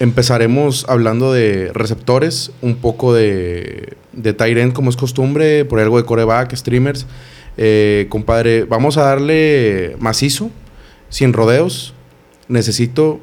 empezaremos 0.00 0.86
hablando 0.88 1.32
de 1.32 1.70
receptores, 1.72 2.50
un 2.62 2.76
poco 2.76 3.14
de, 3.14 3.96
de 4.12 4.32
tight 4.32 4.72
como 4.72 4.90
es 4.90 4.96
costumbre, 4.96 5.64
por 5.66 5.78
algo 5.78 5.98
de 5.98 6.04
coreback, 6.04 6.56
streamers. 6.56 7.06
Eh, 7.56 8.06
compadre, 8.08 8.64
vamos 8.64 8.96
a 8.96 9.02
darle 9.02 9.94
macizo, 10.00 10.50
sin 11.08 11.32
rodeos. 11.32 11.94
Necesito... 12.48 13.20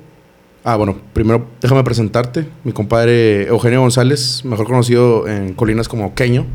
Ah, 0.63 0.75
bueno, 0.75 0.97
primero 1.13 1.47
déjame 1.61 1.83
presentarte. 1.83 2.45
Mi 2.63 2.73
compadre 2.73 3.47
Eugenio 3.47 3.81
González, 3.81 4.43
mejor 4.43 4.67
conocido 4.67 5.27
en 5.27 5.53
Colinas 5.53 5.87
como 5.87 6.13
Queño. 6.13 6.45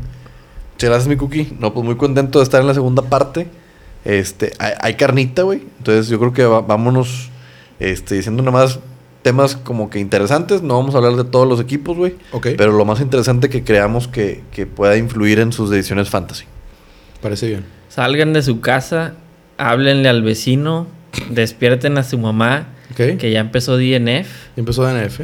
Muchas 0.73 0.89
gracias, 0.89 1.07
mi 1.07 1.17
cookie. 1.17 1.55
No, 1.59 1.73
pues 1.73 1.85
muy 1.85 1.95
contento 1.95 2.39
de 2.39 2.43
estar 2.43 2.61
en 2.61 2.67
la 2.67 2.73
segunda 2.75 3.01
parte. 3.01 3.47
Este, 4.05 4.53
hay, 4.59 4.93
carnita, 4.95 5.41
güey. 5.41 5.63
Entonces 5.79 6.09
yo 6.09 6.19
creo 6.19 6.31
que 6.31 6.45
vámonos 6.45 7.31
este, 7.79 8.15
diciendo 8.15 8.43
nada 8.43 8.55
más 8.55 8.79
temas 9.23 9.55
como 9.55 9.89
que 9.89 9.99
interesantes. 9.99 10.61
No 10.61 10.75
vamos 10.77 10.93
a 10.93 10.99
hablar 10.99 11.15
de 11.15 11.23
todos 11.23 11.47
los 11.47 11.59
equipos, 11.59 11.97
güey. 11.97 12.15
Pero 12.41 12.73
lo 12.73 12.85
más 12.85 13.01
interesante 13.01 13.49
que 13.49 13.63
creamos 13.63 14.07
que, 14.07 14.43
que 14.51 14.67
pueda 14.67 14.95
influir 14.97 15.39
en 15.39 15.51
sus 15.51 15.69
decisiones 15.69 16.09
fantasy. 16.09 16.45
Parece 17.21 17.47
bien. 17.47 17.65
Salgan 17.89 18.33
de 18.33 18.41
su 18.43 18.59
casa, 18.59 19.15
háblenle 19.57 20.09
al 20.09 20.21
vecino, 20.23 20.87
despierten 21.29 21.97
a 21.97 22.03
su 22.03 22.17
mamá, 22.17 22.67
que 22.95 23.31
ya 23.31 23.39
empezó 23.39 23.77
DNF. 23.77 24.27
Y 24.55 24.59
empezó 24.59 24.83
DNF. 24.85 25.21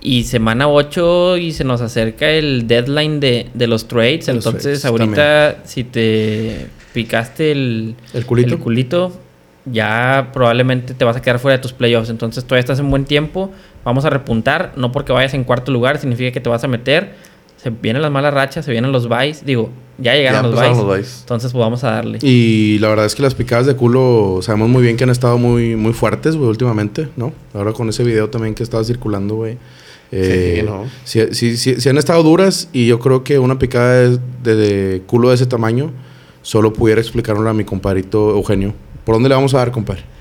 Y 0.00 0.24
semana 0.24 0.68
8 0.68 1.38
y 1.38 1.52
se 1.52 1.64
nos 1.64 1.80
acerca 1.80 2.28
el 2.30 2.66
deadline 2.68 3.20
de, 3.20 3.48
de 3.54 3.66
los 3.66 3.88
trades. 3.88 4.26
De 4.26 4.34
los 4.34 4.44
Entonces, 4.46 4.82
trades, 4.82 4.84
ahorita, 4.84 5.62
si 5.64 5.82
te 5.84 6.66
picaste 6.92 7.52
el, 7.52 7.96
El 8.12 8.26
culito. 8.26 8.54
el 8.54 8.60
culito, 8.60 9.20
ya 9.66 10.30
probablemente 10.32 10.94
te 10.94 11.04
vas 11.04 11.16
a 11.16 11.22
quedar 11.22 11.38
fuera 11.38 11.56
de 11.56 11.62
tus 11.62 11.72
playoffs. 11.72 12.10
Entonces, 12.10 12.44
todavía 12.44 12.60
estás 12.60 12.78
en 12.80 12.90
buen 12.90 13.04
tiempo. 13.04 13.50
Vamos 13.84 14.04
a 14.04 14.10
repuntar. 14.10 14.72
No 14.76 14.92
porque 14.92 15.12
vayas 15.12 15.34
en 15.34 15.44
cuarto 15.44 15.72
lugar, 15.72 15.98
significa 15.98 16.30
que 16.32 16.40
te 16.40 16.48
vas 16.50 16.64
a 16.64 16.68
meter. 16.68 17.12
Se 17.56 17.70
vienen 17.70 18.02
las 18.02 18.10
malas 18.10 18.34
rachas, 18.34 18.64
se 18.64 18.70
vienen 18.72 18.92
los 18.92 19.08
buys. 19.08 19.44
Digo, 19.46 19.70
ya 19.96 20.14
llegaron 20.14 20.42
Ya 20.42 20.48
los 20.50 20.54
buys. 20.60 20.76
los 20.76 20.86
buys. 20.86 21.18
Entonces, 21.20 21.52
pues 21.52 21.60
vamos 21.60 21.82
a 21.84 21.92
darle. 21.92 22.18
Y 22.20 22.78
la 22.80 22.88
verdad 22.88 23.06
es 23.06 23.14
que 23.14 23.22
las 23.22 23.34
picadas 23.34 23.64
de 23.66 23.74
culo 23.74 24.40
sabemos 24.42 24.68
muy 24.68 24.82
bien 24.82 24.96
que 24.98 25.04
han 25.04 25.10
estado 25.10 25.38
muy, 25.38 25.74
muy 25.76 25.94
fuertes, 25.94 26.36
güey, 26.36 26.50
últimamente, 26.50 27.08
¿no? 27.16 27.32
Ahora 27.54 27.72
con 27.72 27.88
ese 27.88 28.04
video 28.04 28.28
también 28.28 28.54
que 28.54 28.62
estaba 28.62 28.84
circulando, 28.84 29.36
güey. 29.36 29.56
Eh, 30.12 30.58
Sí, 30.60 30.66
¿no? 30.66 30.84
sí, 31.04 31.20
sí, 31.32 31.56
sí, 31.56 31.80
sí 31.80 31.88
han 31.88 31.96
estado 31.96 32.22
duras 32.22 32.68
y 32.72 32.86
yo 32.86 32.98
creo 33.00 33.24
que 33.24 33.38
una 33.38 33.58
picada 33.58 33.94
de, 33.94 34.18
de- 34.42 34.54
de 34.54 35.02
culo 35.06 35.30
de 35.30 35.36
ese 35.36 35.46
tamaño 35.46 35.90
solo 36.42 36.72
pudiera 36.72 37.00
explicárnoslo 37.00 37.48
a 37.50 37.54
mi 37.54 37.64
compadrito 37.64 38.30
Eugenio. 38.30 38.74
¿Por 39.04 39.14
dónde 39.14 39.28
le 39.28 39.34
vamos 39.34 39.54
a 39.54 39.58
dar, 39.58 39.70
compadre? 39.70 40.02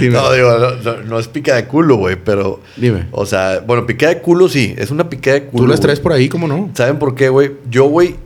No, 0.00 0.32
digo, 0.32 0.58
no, 0.58 0.70
no- 0.82 1.02
no 1.02 1.18
es 1.18 1.28
pica 1.28 1.54
de 1.56 1.66
culo, 1.66 1.96
güey, 1.96 2.16
pero... 2.16 2.60
dime. 2.76 3.06
O 3.10 3.26
sea, 3.26 3.60
bueno, 3.66 3.84
picada 3.86 4.14
de 4.14 4.20
culo 4.22 4.48
sí. 4.48 4.74
Es 4.78 4.90
una 4.90 5.08
picada 5.10 5.34
de 5.40 5.46
culo. 5.46 5.64
¿Tú 5.64 5.70
las 5.70 5.80
traes 5.80 6.00
por 6.00 6.12
ahí, 6.12 6.28
cómo 6.28 6.48
no? 6.48 6.70
¿Saben 6.74 6.98
por 6.98 7.14
qué, 7.14 7.28
güey? 7.28 7.52
Yo, 7.70 7.84
güey, 7.84 8.16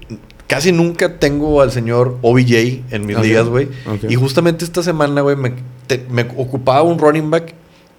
casi 0.47 0.71
nunca 0.71 1.19
tengo 1.19 1.61
al 1.61 1.73
señor 1.73 2.19
OBJ 2.23 2.83
en 2.91 3.07
mis 3.07 3.17
Ok, 3.17 3.23
ligas, 3.25 3.47
güey. 3.49 3.69
Y 4.09 4.15
justamente 4.15 4.65
esta 4.65 4.83
semana, 4.83 5.21
güey, 5.23 5.35
me, 5.37 5.55
me 6.11 6.23
ocupaba 6.37 6.83
un 6.83 6.99
running 6.99 7.31
back 7.31 7.53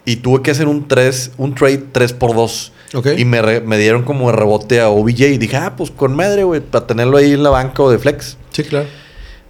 y 0.05 0.15
tuve 0.17 0.41
que 0.41 0.51
hacer 0.51 0.67
un 0.67 0.87
3, 0.87 1.31
un 1.37 1.53
trade 1.55 1.83
3 1.91 2.13
por 2.13 2.33
2 2.33 2.71
Ok. 2.95 3.07
Y 3.17 3.25
me, 3.25 3.41
re- 3.41 3.61
me 3.61 3.77
dieron 3.77 4.01
como 4.03 4.31
de 4.31 4.37
rebote 4.37 4.79
a 4.79 4.89
OBJ 4.89 5.21
y 5.33 5.37
dije, 5.37 5.57
ah, 5.57 5.75
pues 5.75 5.91
con 5.91 6.15
madre, 6.15 6.43
güey, 6.45 6.61
para 6.61 6.87
tenerlo 6.87 7.17
ahí 7.17 7.33
en 7.33 7.43
la 7.43 7.49
banca 7.51 7.83
o 7.83 7.91
de 7.91 7.99
flex. 7.99 8.37
Sí, 8.51 8.63
claro. 8.63 8.87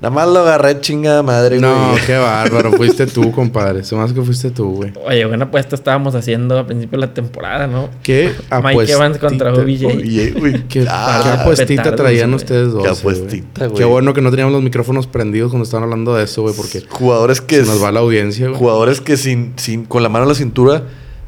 Nada 0.01 0.15
más 0.15 0.29
lo 0.29 0.39
agarré 0.39 0.79
chingada 0.79 1.21
madre, 1.23 1.59
No, 1.59 1.91
güey. 1.91 2.05
qué 2.05 2.15
bárbaro. 2.17 2.71
Fuiste 2.71 3.05
tú, 3.05 3.31
compadre. 3.33 3.83
Se 3.83 3.95
me 3.95 4.01
hace 4.03 4.13
que 4.13 4.21
fuiste 4.21 4.49
tú, 4.49 4.75
güey. 4.75 4.93
Oye, 5.05 5.25
buena 5.25 5.45
apuesta 5.45 5.75
estábamos 5.75 6.15
haciendo 6.15 6.57
a 6.57 6.65
principio 6.65 6.97
de 6.99 7.05
la 7.07 7.13
temporada, 7.13 7.67
¿no? 7.67 7.89
¿Qué 8.01 8.31
Mike 8.63 8.93
Evans 8.93 9.17
contra 9.17 9.51
apuestita- 9.51 9.87
OBJ. 9.87 9.97
OBJ, 9.97 10.39
güey. 10.39 10.67
¿Qué, 10.69 10.85
Ah, 10.89 11.19
qué 11.23 11.29
apuestita 11.41 11.83
petardos, 11.83 11.99
traían 12.01 12.29
güey. 12.29 12.35
ustedes 12.37 12.71
dos? 12.71 12.83
Qué 12.83 12.89
apuestita, 12.89 13.65
güey. 13.67 13.77
Qué 13.77 13.83
bueno 13.85 14.13
que 14.13 14.21
no 14.21 14.29
teníamos 14.31 14.53
los 14.53 14.63
micrófonos 14.63 15.05
prendidos 15.05 15.49
cuando 15.51 15.65
estaban 15.65 15.83
hablando 15.83 16.15
de 16.15 16.23
eso, 16.23 16.43
güey, 16.43 16.53
porque 16.55 16.81
Jugadores 16.89 17.41
que... 17.41 17.57
se 17.65 17.65
nos 17.69 17.83
va 17.83 17.91
la 17.91 17.99
audiencia, 17.99 18.47
güey. 18.47 18.57
Jugadores 18.57 19.01
que 19.01 19.17
sin, 19.17 19.51
sin, 19.57 19.83
con 19.83 20.01
la 20.01 20.07
mano 20.07 20.23
en 20.23 20.29
la 20.29 20.35
cintura, 20.35 20.83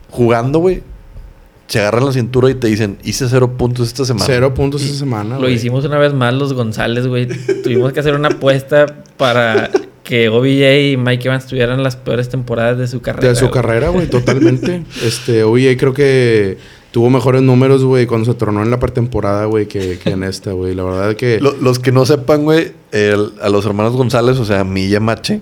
jugando, 0.09 0.59
güey, 0.59 0.81
se 1.71 1.79
agarran 1.79 2.05
la 2.05 2.11
cintura 2.11 2.49
y 2.49 2.55
te 2.55 2.67
dicen, 2.67 2.97
hice 3.03 3.27
cero 3.29 3.53
puntos 3.57 3.87
esta 3.87 4.03
semana. 4.03 4.25
Cero 4.25 4.53
puntos 4.53 4.81
esa 4.83 4.93
semana, 4.95 5.39
Lo 5.39 5.49
hicimos 5.49 5.85
una 5.85 5.97
vez 5.97 6.13
más 6.13 6.33
los 6.33 6.51
González, 6.53 7.07
güey. 7.07 7.27
Tuvimos 7.63 7.93
que 7.93 8.01
hacer 8.01 8.13
una 8.13 8.27
apuesta 8.27 8.85
para 9.15 9.71
que 10.03 10.27
OBJ 10.27 10.91
y 10.91 10.97
Mike 10.97 11.27
Evans 11.29 11.45
tuvieran 11.47 11.81
las 11.81 11.95
peores 11.95 12.27
temporadas 12.27 12.77
de 12.77 12.87
su 12.87 13.01
carrera. 13.01 13.29
De 13.29 13.35
su 13.35 13.49
carrera, 13.49 13.87
güey, 13.89 14.07
totalmente. 14.09 14.83
este, 15.05 15.43
oye, 15.45 15.77
creo 15.77 15.93
que 15.93 16.57
tuvo 16.91 17.09
mejores 17.09 17.41
números, 17.41 17.85
güey, 17.85 18.05
cuando 18.05 18.25
se 18.29 18.38
tronó 18.38 18.61
en 18.63 18.69
la 18.69 18.77
pretemporada, 18.79 19.45
güey, 19.45 19.67
que, 19.67 19.97
que 19.97 20.09
en 20.09 20.23
esta, 20.23 20.51
güey. 20.51 20.75
La 20.75 20.83
verdad 20.83 21.15
que... 21.15 21.39
Lo- 21.39 21.55
los 21.55 21.79
que 21.79 21.93
no 21.93 22.05
sepan, 22.05 22.43
güey, 22.43 22.73
el- 22.91 23.31
a 23.41 23.47
los 23.47 23.65
hermanos 23.65 23.93
González, 23.93 24.38
o 24.39 24.43
sea, 24.43 24.59
a 24.59 24.63
mí 24.65 24.88
y 24.88 24.95
a 24.95 24.99
Mache, 24.99 25.39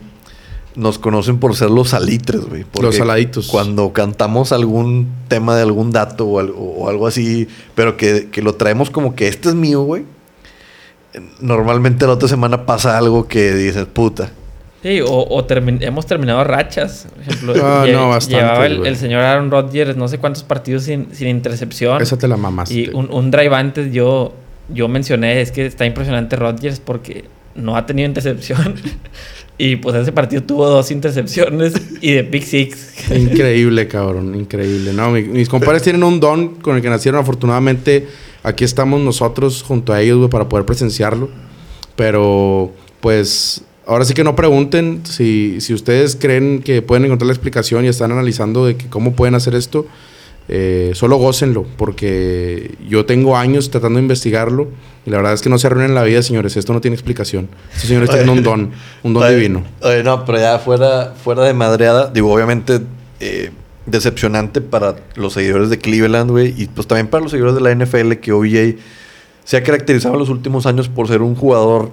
nos 0.79 0.97
conocen 0.97 1.39
por 1.39 1.55
ser 1.55 1.69
los 1.69 1.89
salitres, 1.89 2.41
güey. 2.45 2.65
Los 2.81 2.95
saladitos. 2.95 3.47
Cuando 3.47 3.91
cantamos 3.91 4.51
algún 4.53 5.09
tema 5.27 5.55
de 5.55 5.63
algún 5.63 5.91
dato 5.91 6.25
o 6.25 6.39
algo, 6.39 6.57
o 6.57 6.89
algo 6.89 7.05
así, 7.05 7.47
pero 7.75 7.97
que, 7.97 8.29
que 8.31 8.41
lo 8.41 8.55
traemos 8.55 8.89
como 8.89 9.13
que 9.13 9.27
este 9.27 9.49
es 9.49 9.55
mío, 9.55 9.81
güey. 9.81 10.05
Normalmente 11.41 12.05
la 12.05 12.13
otra 12.13 12.29
semana 12.29 12.65
pasa 12.65 12.97
algo 12.97 13.27
que 13.27 13.53
dices, 13.53 13.85
puta. 13.85 14.31
Sí, 14.81 15.01
o, 15.05 15.45
hemos 15.49 16.05
terminado 16.05 16.45
rachas. 16.45 17.07
Por 17.13 17.21
ejemplo, 17.23 17.53
Ah, 17.61 17.85
no, 17.91 18.09
bastante, 18.09 18.37
llevaba 18.37 18.65
el 18.65 18.95
señor 18.95 19.21
Aaron 19.21 19.51
Rodgers 19.51 19.97
no 19.97 20.07
sé 20.07 20.17
cuántos 20.17 20.43
partidos 20.43 20.83
sin, 20.83 21.13
sin 21.13 21.27
intercepción. 21.27 22.01
Esa 22.01 22.17
te 22.17 22.27
la 22.29 22.37
mamaste. 22.37 22.73
Y 22.73 22.89
un, 22.93 23.11
un 23.11 23.31
drive 23.31 23.53
antes 23.53 23.91
yo, 23.91 24.33
yo 24.69 24.87
mencioné, 24.87 25.41
es 25.41 25.51
que 25.51 25.65
está 25.65 25.85
impresionante 25.85 26.37
Rodgers 26.37 26.79
porque 26.79 27.25
no 27.55 27.75
ha 27.75 27.85
tenido 27.85 28.07
intercepción. 28.07 28.75
y 29.59 29.75
pues 29.75 29.95
ese 29.95 30.11
partido 30.11 30.41
tuvo 30.41 30.67
dos 30.67 30.89
intercepciones 30.89 31.73
y 32.01 32.13
de 32.13 32.23
pick 32.23 32.43
six. 32.43 32.93
Increíble, 33.15 33.87
cabrón, 33.87 34.33
increíble. 34.33 34.93
No, 34.93 35.11
mi- 35.11 35.21
mis 35.21 35.47
compadres 35.49 35.83
tienen 35.83 36.01
un 36.03 36.19
don 36.19 36.55
con 36.55 36.75
el 36.77 36.81
que 36.81 36.89
nacieron. 36.89 37.21
Afortunadamente, 37.21 38.07
aquí 38.41 38.63
estamos 38.63 38.99
nosotros 39.01 39.61
junto 39.61 39.93
a 39.93 40.01
ellos, 40.01 40.27
para 40.31 40.49
poder 40.49 40.65
presenciarlo. 40.65 41.29
Pero, 41.95 42.71
pues, 43.01 43.61
ahora 43.85 44.05
sí 44.05 44.13
que 44.13 44.23
no 44.23 44.35
pregunten 44.35 45.01
si, 45.03 45.57
si 45.59 45.73
ustedes 45.73 46.15
creen 46.15 46.61
que 46.63 46.81
pueden 46.81 47.05
encontrar 47.05 47.27
la 47.27 47.33
explicación 47.33 47.83
y 47.85 47.89
están 47.89 48.11
analizando 48.11 48.65
de 48.65 48.75
que 48.77 48.87
cómo 48.87 49.13
pueden 49.13 49.35
hacer 49.35 49.55
esto. 49.55 49.85
Eh, 50.51 50.91
solo 50.95 51.17
gócenlo, 51.17 51.65
porque 51.77 52.75
yo 52.87 53.05
tengo 53.05 53.37
años 53.37 53.69
tratando 53.69 53.97
de 53.97 54.03
investigarlo 54.03 54.67
y 55.05 55.11
la 55.11 55.17
verdad 55.17 55.33
es 55.33 55.41
que 55.41 55.49
no 55.49 55.59
se 55.59 55.67
arruinen 55.67 55.93
la 55.93 56.03
vida, 56.03 56.23
señores. 56.23 56.57
Esto 56.57 56.73
no 56.73 56.81
tiene 56.81 56.95
explicación. 56.95 57.49
Estos 57.71 57.87
señores 57.87 58.09
tienen 58.09 58.29
un 58.29 58.41
don, 58.41 58.71
un 59.03 59.13
don 59.13 59.23
Oye, 59.23 59.35
divino. 59.35 59.63
oye, 59.81 60.03
no, 60.03 60.25
pero 60.25 60.39
ya 60.39 60.57
fuera, 60.57 61.13
fuera 61.23 61.43
de 61.43 61.53
madreada, 61.53 62.09
digo, 62.11 62.33
obviamente 62.33 62.81
eh, 63.19 63.51
decepcionante 63.85 64.59
para 64.59 64.95
los 65.15 65.33
seguidores 65.33 65.69
de 65.69 65.77
Cleveland, 65.77 66.31
güey, 66.31 66.53
y 66.57 66.65
pues 66.65 66.87
también 66.87 67.07
para 67.07 67.21
los 67.21 67.31
seguidores 67.31 67.55
de 67.55 67.61
la 67.61 67.71
NFL, 67.73 68.13
que 68.13 68.31
OBJ 68.31 68.79
se 69.43 69.57
ha 69.57 69.63
caracterizado 69.63 70.15
en 70.15 70.19
los 70.19 70.29
últimos 70.29 70.65
años 70.65 70.89
por 70.89 71.07
ser 71.07 71.21
un 71.21 71.35
jugador 71.35 71.91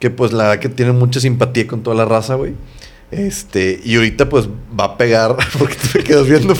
que, 0.00 0.10
pues, 0.10 0.32
la 0.32 0.48
verdad 0.48 0.58
que 0.60 0.68
tiene 0.68 0.90
mucha 0.90 1.20
simpatía 1.20 1.68
con 1.68 1.84
toda 1.84 1.94
la 1.94 2.04
raza, 2.04 2.34
güey. 2.34 2.54
Este, 3.12 3.78
y 3.84 3.96
ahorita, 3.96 4.28
pues, 4.28 4.48
va 4.48 4.84
a 4.84 4.96
pegar, 4.98 5.36
porque 5.58 5.76
te 5.92 6.02
quedas 6.02 6.26
viendo. 6.26 6.54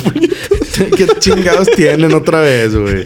¿Qué 0.96 1.06
chingados 1.18 1.68
tienen 1.70 2.12
otra 2.12 2.40
vez, 2.40 2.74
güey? 2.76 3.04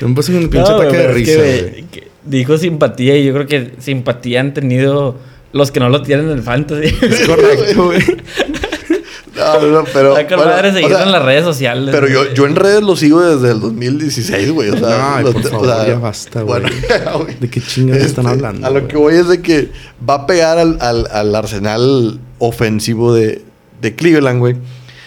Me 0.00 0.14
pasa 0.14 0.32
un 0.32 0.48
pinche 0.50 0.68
No, 0.70 0.76
ataque 0.76 0.96
de 0.96 1.08
risa, 1.12 1.36
güey. 1.38 1.84
dijo 2.24 2.58
simpatía 2.58 3.16
y 3.16 3.24
yo 3.24 3.32
creo 3.34 3.46
que 3.46 3.70
simpatía 3.78 4.40
han 4.40 4.52
tenido 4.52 5.16
los 5.52 5.70
que 5.70 5.78
no 5.80 5.88
lo 5.88 6.02
tienen 6.02 6.26
en 6.26 6.32
el 6.38 6.42
fantasy. 6.42 6.94
Es 7.02 7.20
correcto, 7.26 7.84
güey. 7.86 8.00
No, 9.36 9.60
no, 9.60 9.66
no, 9.68 9.84
pero. 9.92 10.14
Hay 10.16 10.26
que 10.26 10.34
bueno, 10.36 10.50
madre 10.50 10.68
o 10.70 10.88
sea, 10.88 11.02
en 11.04 11.12
las 11.12 11.24
redes 11.24 11.44
sociales. 11.44 11.88
Pero 11.94 12.06
yo, 12.08 12.22
güey. 12.24 12.34
yo 12.34 12.46
en 12.46 12.54
redes 12.56 12.82
lo 12.82 12.96
sigo 12.96 13.20
desde 13.20 13.52
el 13.52 13.60
2016, 13.60 14.50
güey. 14.50 14.70
O 14.70 14.76
sea, 14.78 15.16
Ay, 15.16 15.24
lo- 15.24 15.32
por 15.32 15.40
o 15.46 15.48
favor, 15.48 15.66
sea, 15.66 15.86
ya 15.88 15.98
basta, 15.98 16.42
güey. 16.42 16.60
bueno. 16.60 16.76
¿De 17.40 17.48
qué 17.50 17.60
chingados 17.60 18.04
están 18.04 18.26
Este, 18.26 18.36
hablando? 18.36 18.66
A 18.66 18.70
lo 18.70 18.80
güey? 18.80 18.88
que 18.88 18.96
voy 18.96 19.14
es 19.14 19.28
de 19.28 19.40
que 19.40 19.70
va 20.08 20.14
a 20.14 20.26
pegar 20.26 20.58
al, 20.58 20.76
al- 20.80 21.08
al 21.10 21.34
arsenal 21.34 22.20
ofensivo 22.38 23.14
de, 23.14 23.42
de 23.80 23.94
Cleveland, 23.94 24.38
güey. 24.38 24.56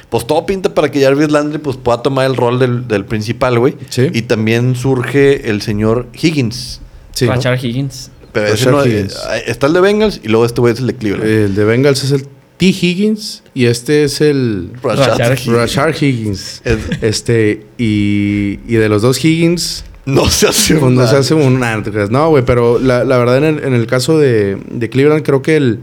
Pues 0.09 0.25
todo 0.27 0.45
pinta 0.45 0.73
para 0.73 0.89
que 0.89 1.01
Jarvis 1.01 1.29
Landry 1.31 1.57
pues, 1.57 1.77
pueda 1.77 2.01
tomar 2.01 2.25
el 2.25 2.35
rol 2.37 2.57
del, 2.59 2.87
del 2.87 3.05
principal, 3.05 3.59
güey. 3.59 3.75
Sí. 3.89 4.09
Y 4.13 4.23
también 4.23 4.75
surge 4.75 5.49
el 5.49 5.61
señor 5.61 6.07
Higgins. 6.13 6.79
Sí, 7.11 7.25
¿no? 7.27 7.33
Higgins. 7.55 8.11
Pero 8.31 8.47
ese 8.47 8.69
no, 8.71 8.85
Higgins. 8.85 9.13
eh, 9.33 9.43
está 9.47 9.67
el 9.67 9.73
de 9.73 9.81
Bengals 9.81 10.19
y 10.23 10.27
luego 10.29 10.45
este 10.45 10.61
güey 10.61 10.73
es 10.73 10.79
el 10.79 10.87
de 10.87 10.95
Cleveland. 10.95 11.29
El 11.29 11.55
de 11.55 11.63
Bengals 11.63 12.03
es 12.03 12.11
el 12.11 12.27
T. 12.57 12.67
Higgins 12.67 13.43
y 13.53 13.65
este 13.65 14.03
es 14.05 14.21
el 14.21 14.71
Rashad 14.81 15.19
Rashard 15.47 15.95
Higgins. 16.01 16.01
Higgins. 16.01 16.61
Es- 16.63 17.03
Este, 17.03 17.65
y, 17.77 18.59
y 18.67 18.75
de 18.75 18.87
los 18.89 19.01
dos 19.01 19.23
Higgins, 19.23 19.83
no 20.05 20.29
se 20.29 20.47
hace 20.47 20.75
pues 20.75 20.91
no 20.93 21.01
nada. 21.01 21.09
se 21.09 21.17
hace 21.17 21.33
un... 21.33 21.59
no. 21.59 22.09
No, 22.11 22.29
güey, 22.29 22.45
pero 22.45 22.79
la, 22.79 23.03
la 23.03 23.17
verdad 23.17 23.37
en 23.39 23.43
el, 23.43 23.63
en 23.63 23.73
el 23.73 23.87
caso 23.87 24.17
de, 24.19 24.57
de 24.69 24.89
Cleveland 24.89 25.23
creo 25.23 25.41
que 25.41 25.55
el... 25.57 25.79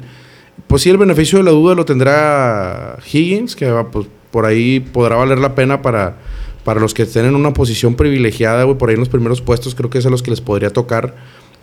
Pues 0.67 0.83
sí, 0.83 0.91
el 0.91 0.97
beneficio 0.97 1.39
de 1.39 1.45
la 1.45 1.51
duda 1.51 1.75
lo 1.75 1.85
tendrá 1.85 2.97
Higgins, 3.13 3.57
que 3.57 3.71
va, 3.71 3.91
pues, 3.91 4.07
por 4.31 4.47
ahí 4.47 4.81
podrá 4.81 5.17
valer 5.17 5.39
la 5.39 5.55
pena 5.55 5.83
para, 5.83 6.17
para 6.65 6.81
los 6.81 6.95
que 6.95 7.03
estén 7.03 7.27
en 7.27 7.35
una 7.35 7.53
posición 7.53 7.95
privilegiada, 7.97 8.63
güey, 8.65 8.79
por 8.79 8.89
ahí 8.89 8.95
en 8.95 9.01
los 9.01 9.09
primeros 9.11 9.43
puestos, 9.43 9.75
creo 9.75 9.91
que 9.91 9.99
es 9.99 10.07
a 10.07 10.11
los 10.11 10.23
que 10.23 10.31
les 10.31 10.41
podría 10.41 10.71
tocar 10.71 11.15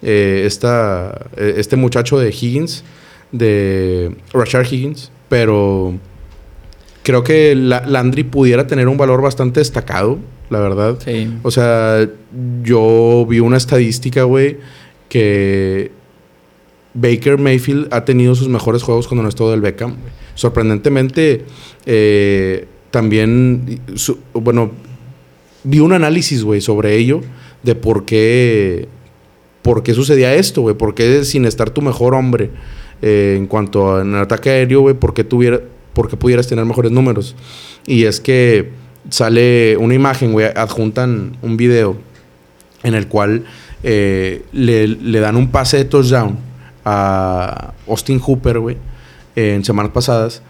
eh, 0.04 0.44
esta, 0.46 1.28
eh, 1.38 1.56
este 1.58 1.76
muchacho 1.76 2.20
de 2.20 2.30
Higgins, 2.30 2.84
de 3.32 4.16
Rashard 4.34 4.66
Higgins, 4.72 5.12
pero 5.30 5.94
creo 7.04 7.24
que 7.24 7.56
la- 7.56 7.86
Landry 7.86 8.24
pudiera 8.24 8.68
tener 8.68 8.88
un 8.88 8.98
valor 8.98 9.22
bastante 9.22 9.60
destacado, 9.60 10.18
la 10.50 10.60
verdad. 10.60 10.98
Sí. 11.04 11.32
O 11.44 11.52
sea, 11.52 12.08
yo 12.64 13.26
vi 13.30 13.40
una 13.40 13.58
estadística, 13.58 14.24
güey, 14.24 14.58
que 15.10 15.92
Baker 16.94 17.38
Mayfield 17.38 17.88
ha 17.94 18.04
tenido 18.06 18.34
sus 18.36 18.50
mejores 18.50 18.82
juegos 18.84 19.08
cuando 19.08 19.22
no 19.24 19.28
ha 19.28 19.30
estado 19.30 19.52
del 19.52 19.62
Beckham. 19.62 19.96
Sorprendentemente, 20.36 21.46
eh, 21.86 22.66
también, 22.92 23.80
su- 23.96 24.18
bueno, 24.34 24.72
vi 25.64 25.80
un 25.80 25.94
análisis, 25.94 26.44
güey, 26.44 26.62
sobre 26.62 26.96
ello, 26.96 27.22
de 27.62 27.76
por 27.76 28.06
qué, 28.06 28.88
por 29.62 29.84
qué 29.84 29.94
sucedía 29.94 30.34
esto, 30.34 30.62
güey, 30.62 30.76
por 30.76 30.96
qué 30.96 31.24
sin 31.26 31.46
estar 31.46 31.70
tu 31.70 31.82
mejor 31.82 32.16
hombre 32.16 32.50
eh, 33.02 33.36
en 33.38 33.48
cuanto 33.48 33.96
a 33.96 34.02
en 34.02 34.16
ataque 34.16 34.50
aéreo, 34.50 34.82
güey, 34.82 34.96
por 34.96 35.14
qué 35.14 35.24
pudieras 35.24 36.48
tener 36.48 36.66
mejores 36.66 36.92
números. 36.92 37.36
Y 37.86 38.06
es 38.06 38.20
que 38.20 38.72
sale 39.10 39.78
una 39.78 39.94
imagen, 39.94 40.32
güey, 40.32 40.48
adjuntan 40.56 41.38
un 41.42 41.58
video 41.58 41.98
en 42.84 42.94
el 42.96 43.08
cual 43.08 43.46
eh, 43.84 44.44
le, 44.52 45.20
dan 45.20 45.36
un 45.36 45.52
pase 45.52 45.78
de 45.78 45.86
touchdown 45.86 46.38
a 46.86 47.74
Austin 47.88 48.20
Hooper, 48.20 48.60
güey, 48.60 48.78
en 49.36 49.64
semanas 49.64 49.92
pasadas. 49.92 50.42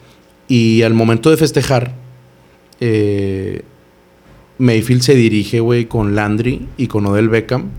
Y 0.48 0.82
al 0.82 0.94
momento 0.94 1.30
de 1.30 1.38
festejar, 1.38 1.94
eh, 2.80 3.64
Mayfield 4.58 5.02
se 5.02 5.16
dirige, 5.16 5.60
güey, 5.60 5.86
con 5.86 6.16
Landry 6.16 6.68
y 6.78 6.88
con 6.88 7.06
Odell 7.06 7.30
Beckham 7.30 7.70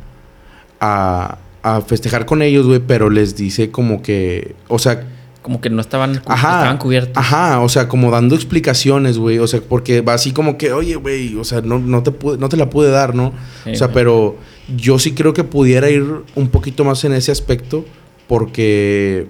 a, 0.81 1.38
a 1.62 1.81
festejar 1.81 2.27
con 2.27 2.43
ellos, 2.43 2.67
güey, 2.67 2.81
pero 2.87 3.11
les 3.11 3.37
dice 3.37 3.71
como 3.71 4.03
que, 4.03 4.55
o 4.69 4.79
sea, 4.79 5.07
Como 5.43 5.61
que 5.62 5.71
no 5.71 5.81
estaban, 5.81 6.17
cu- 6.19 6.31
Ajá. 6.33 6.59
estaban 6.59 6.77
cubiertos. 6.77 7.17
Ajá, 7.17 7.61
o 7.61 7.69
sea, 7.71 7.89
como 7.89 8.11
dando 8.11 8.35
explicaciones, 8.35 9.17
güey. 9.17 9.39
O 9.39 9.47
sea, 9.47 9.61
porque 9.67 10.03
va 10.03 10.12
así 10.12 10.33
como 10.33 10.59
que, 10.59 10.71
oye, 10.73 10.97
güey, 10.97 11.35
o 11.37 11.45
sea, 11.45 11.62
no, 11.62 11.79
no, 11.79 12.03
te 12.03 12.11
pude- 12.12 12.37
no 12.39 12.51
te 12.51 12.59
la 12.59 12.69
pude 12.69 12.91
dar, 12.91 13.15
¿no? 13.15 13.33
Sí, 13.65 13.71
o 13.71 13.75
sea, 13.77 13.91
pero 13.91 14.37
yo 14.77 14.99
sí 14.99 15.12
creo 15.12 15.33
que 15.33 15.43
pudiera 15.43 15.89
ir 15.89 16.05
un 16.35 16.49
poquito 16.49 16.85
más 16.85 17.05
en 17.05 17.15
ese 17.15 17.33
aspecto 17.33 17.87
porque 18.29 19.27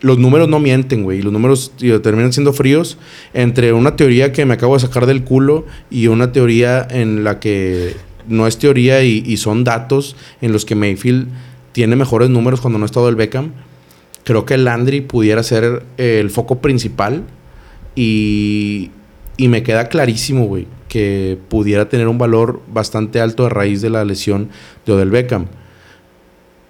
los 0.00 0.18
números 0.18 0.48
no 0.48 0.58
mienten, 0.58 1.04
güey. 1.04 1.18
y 1.18 1.22
Los 1.22 1.32
números 1.32 1.72
tío, 1.76 2.00
terminan 2.02 2.32
siendo 2.32 2.52
fríos 2.52 2.98
entre 3.34 3.72
una 3.72 3.94
teoría 3.96 4.32
que 4.32 4.44
me 4.44 4.54
acabo 4.54 4.74
de 4.74 4.80
sacar 4.80 5.06
del 5.06 5.22
culo 5.24 5.64
y 5.90 6.06
una 6.08 6.32
teoría 6.32 6.86
en 6.90 7.24
la 7.24 7.40
que 7.40 7.94
no 8.28 8.46
es 8.46 8.58
teoría 8.58 9.02
y, 9.02 9.36
son 9.36 9.64
datos 9.64 10.16
en 10.40 10.52
los 10.52 10.64
que 10.64 10.74
Mayfield 10.74 11.28
tiene 11.72 11.96
mejores 11.96 12.30
números 12.30 12.60
cuando 12.60 12.78
no 12.78 12.84
ha 12.84 12.86
estado 12.86 13.08
el 13.08 13.16
Beckham. 13.16 13.52
Creo 14.24 14.44
que 14.44 14.56
Landry 14.56 15.02
pudiera 15.02 15.42
ser 15.42 15.84
eh, 15.98 16.18
el 16.20 16.30
foco 16.30 16.60
principal 16.60 17.24
y, 17.94 18.90
me 19.38 19.62
queda 19.62 19.88
clarísimo, 19.88 20.46
güey, 20.46 20.66
que 20.88 21.38
pudiera 21.48 21.88
tener 21.88 22.08
un 22.08 22.18
valor 22.18 22.62
bastante 22.68 23.20
alto 23.20 23.46
a 23.46 23.48
raíz 23.48 23.82
de 23.82 23.90
la 23.90 24.04
lesión 24.04 24.48
de 24.84 24.92
Odell 24.92 25.10
Beckham. 25.10 25.46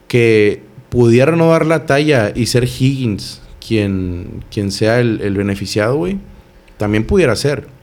Que 0.08 0.62
pudiera 0.88 1.34
no 1.36 1.50
dar 1.50 1.66
la 1.66 1.86
talla 1.86 2.32
y 2.34 2.46
ser 2.46 2.64
Higgins 2.64 3.42
quien, 3.66 4.44
quien 4.50 4.70
sea 4.70 5.00
el, 5.00 5.20
el 5.22 5.36
beneficiado, 5.36 5.96
güey. 5.96 6.18
También 6.76 7.06
pudiera 7.06 7.34
ser. 7.36 7.75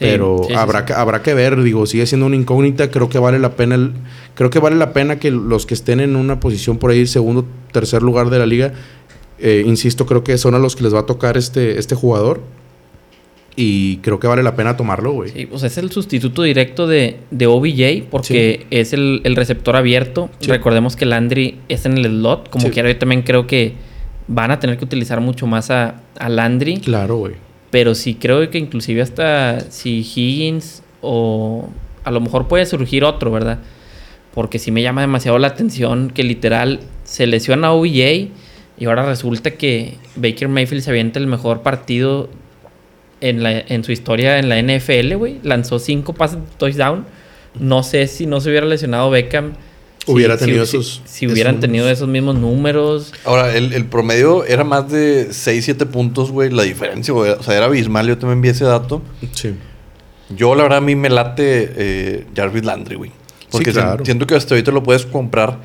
Sí, 0.00 0.06
pero 0.06 0.40
sí, 0.48 0.54
habrá, 0.54 0.80
sí. 0.80 0.86
Que, 0.86 0.92
habrá 0.94 1.22
que 1.22 1.34
ver, 1.34 1.62
digo, 1.62 1.84
sigue 1.86 2.06
siendo 2.06 2.26
una 2.26 2.34
incógnita. 2.36 2.90
Creo 2.90 3.08
que 3.10 3.18
vale 3.18 3.38
la 3.38 3.54
pena 3.54 3.74
el- 3.74 3.92
creo 4.34 4.48
que 4.50 4.58
vale 4.58 4.74
la 4.76 4.92
pena 4.94 5.18
que 5.18 5.30
los 5.30 5.66
que 5.66 5.74
estén 5.74 6.00
en 6.00 6.16
una 6.16 6.40
posición 6.40 6.78
por 6.78 6.90
ahí, 6.90 7.06
segundo, 7.06 7.44
tercer 7.72 8.02
lugar 8.02 8.30
de 8.30 8.38
la 8.38 8.46
liga, 8.46 8.72
eh, 9.38 9.62
insisto, 9.66 10.06
creo 10.06 10.24
que 10.24 10.36
son 10.38 10.54
a 10.54 10.58
los 10.58 10.74
que 10.74 10.82
les 10.84 10.94
va 10.94 11.00
a 11.00 11.06
tocar 11.06 11.36
este, 11.36 11.78
este 11.78 11.94
jugador. 11.94 12.40
Y 13.56 13.98
creo 13.98 14.18
que 14.20 14.26
vale 14.26 14.42
la 14.42 14.54
pena 14.56 14.76
tomarlo, 14.76 15.12
güey. 15.12 15.30
Sí, 15.32 15.44
pues 15.46 15.62
es 15.64 15.76
el 15.76 15.90
sustituto 15.90 16.42
directo 16.44 16.86
de, 16.86 17.18
de 17.30 17.46
OBJ 17.46 18.04
porque 18.10 18.66
es 18.70 18.92
el, 18.94 19.20
el 19.24 19.36
receptor 19.36 19.76
abierto. 19.76 20.30
Recordemos 20.46 20.96
que 20.96 21.04
Landry 21.04 21.58
es 21.68 21.84
en 21.84 21.98
el 21.98 22.06
slot. 22.06 22.48
Como 22.48 22.70
quiera, 22.70 22.88
yo 22.90 22.96
también 22.96 23.22
creo 23.22 23.46
que 23.46 23.74
van 24.28 24.50
a 24.52 24.60
tener 24.60 24.78
que 24.78 24.84
utilizar 24.84 25.20
mucho 25.20 25.46
más 25.46 25.70
a, 25.70 26.00
a 26.18 26.28
Landry. 26.30 26.78
Claro, 26.78 27.16
güey. 27.16 27.34
Pero 27.70 27.94
sí 27.94 28.14
creo 28.14 28.48
que 28.50 28.58
inclusive 28.58 29.02
hasta 29.02 29.60
si 29.70 30.00
Higgins 30.00 30.82
o 31.00 31.68
a 32.04 32.10
lo 32.10 32.20
mejor 32.20 32.48
puede 32.48 32.66
surgir 32.66 33.04
otro, 33.04 33.30
¿verdad? 33.30 33.58
Porque 34.34 34.58
sí 34.58 34.70
me 34.70 34.82
llama 34.82 35.00
demasiado 35.00 35.38
la 35.38 35.48
atención 35.48 36.10
que 36.10 36.22
literal 36.24 36.80
se 37.04 37.26
lesiona 37.26 37.68
a 37.68 37.72
OBJ 37.72 38.30
y 38.78 38.86
ahora 38.86 39.04
resulta 39.04 39.52
que 39.52 39.98
Baker 40.16 40.48
Mayfield 40.48 40.82
se 40.82 40.90
avienta 40.90 41.18
el 41.18 41.26
mejor 41.26 41.62
partido 41.62 42.30
en, 43.20 43.42
la, 43.42 43.52
en 43.52 43.84
su 43.84 43.92
historia 43.92 44.38
en 44.38 44.48
la 44.48 44.60
NFL, 44.60 45.14
güey. 45.16 45.38
Lanzó 45.42 45.78
cinco 45.78 46.14
pases 46.14 46.38
de 46.38 46.46
touchdown. 46.56 47.04
No 47.58 47.82
sé 47.82 48.06
si 48.06 48.26
no 48.26 48.40
se 48.40 48.48
hubiera 48.48 48.66
lesionado 48.66 49.10
Beckham. 49.10 49.52
Si- 50.04 50.12
Hubiera 50.12 50.36
si- 50.38 50.44
tenido 50.46 50.66
si- 50.66 50.76
esos- 50.78 51.02
Si, 51.04 51.26
hubieran 51.26 51.54
esos 51.54 51.60
tenido 51.60 51.88
esos 51.90 52.08
mismos 52.08 52.36
números. 52.36 53.12
Ahora, 53.24 53.54
el, 53.56 53.72
el 53.72 53.84
promedio 53.86 54.44
era 54.44 54.64
más 54.64 54.90
de 54.90 55.28
6, 55.32 55.64
7 55.64 55.86
puntos, 55.86 56.30
güey. 56.30 56.50
La 56.50 56.62
diferencia, 56.62 57.12
güey. 57.14 57.30
O 57.32 57.42
sea, 57.42 57.56
era 57.56 57.66
abismal. 57.66 58.06
Yo 58.08 58.18
también 58.18 58.40
vi 58.40 58.48
ese 58.48 58.64
dato. 58.64 59.02
Sí. 59.32 59.54
Yo, 60.30 60.54
la 60.54 60.62
verdad, 60.62 60.78
a 60.78 60.80
mí 60.80 60.94
me 60.96 61.10
late 61.10 61.72
eh, 61.76 62.26
Jarvis 62.36 62.64
Landry, 62.64 62.96
güey. 62.96 63.10
Porque 63.50 63.70
Sí, 63.72 63.78
claro. 63.78 63.98
si- 63.98 64.06
siento 64.06 64.26
que 64.26 64.34
hasta 64.36 64.54
ahorita 64.54 64.70
lo 64.72 64.82
puedes 64.82 65.04
comprar 65.06 65.58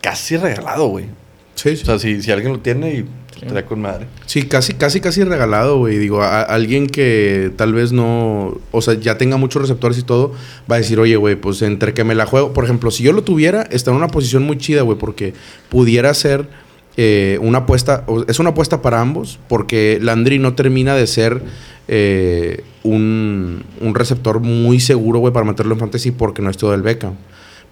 casi 0.00 0.36
regalado, 0.36 0.86
güey. 0.88 1.06
Sí, 1.54 1.76
sí. 1.76 1.82
O 1.82 1.86
sea, 1.86 1.98
si, 1.98 2.22
si 2.22 2.30
alguien 2.30 2.52
lo 2.52 2.60
tiene 2.60 2.92
y 2.94 3.04
estaría 3.42 3.66
con 3.66 3.80
madre. 3.80 4.06
Sí, 4.26 4.42
casi, 4.44 4.74
casi, 4.74 5.00
casi 5.00 5.24
regalado, 5.24 5.78
güey. 5.78 5.98
Digo, 5.98 6.22
a, 6.22 6.40
a 6.40 6.42
alguien 6.42 6.86
que 6.86 7.52
tal 7.56 7.72
vez 7.74 7.92
no, 7.92 8.58
o 8.70 8.82
sea, 8.82 8.94
ya 8.94 9.18
tenga 9.18 9.36
muchos 9.36 9.62
receptores 9.62 9.98
y 9.98 10.02
todo, 10.02 10.32
va 10.70 10.76
a 10.76 10.78
decir, 10.78 10.98
oye, 11.00 11.16
güey, 11.16 11.36
pues 11.36 11.60
entre 11.62 11.92
que 11.94 12.04
me 12.04 12.14
la 12.14 12.26
juego. 12.26 12.52
Por 12.52 12.64
ejemplo, 12.64 12.90
si 12.90 13.02
yo 13.02 13.12
lo 13.12 13.22
tuviera, 13.22 13.62
está 13.70 13.90
en 13.90 13.96
una 13.96 14.08
posición 14.08 14.42
muy 14.44 14.58
chida, 14.58 14.82
güey, 14.82 14.96
porque 14.98 15.34
pudiera 15.68 16.12
ser 16.14 16.48
eh, 16.96 17.38
una 17.40 17.58
apuesta, 17.58 18.04
o- 18.06 18.24
es 18.28 18.38
una 18.38 18.50
apuesta 18.50 18.82
para 18.82 19.00
ambos, 19.00 19.38
porque 19.48 19.98
Landry 20.00 20.38
no 20.38 20.54
termina 20.54 20.94
de 20.94 21.06
ser 21.06 21.42
eh, 21.88 22.62
un, 22.84 23.64
un 23.80 23.94
receptor 23.94 24.40
muy 24.40 24.78
seguro, 24.80 25.18
güey, 25.18 25.32
para 25.32 25.44
meterlo 25.46 25.74
en 25.74 25.80
fantasy 25.80 26.10
porque 26.10 26.42
no 26.42 26.50
es 26.50 26.56
todo 26.56 26.74
el 26.74 26.82
Beckham. 26.82 27.14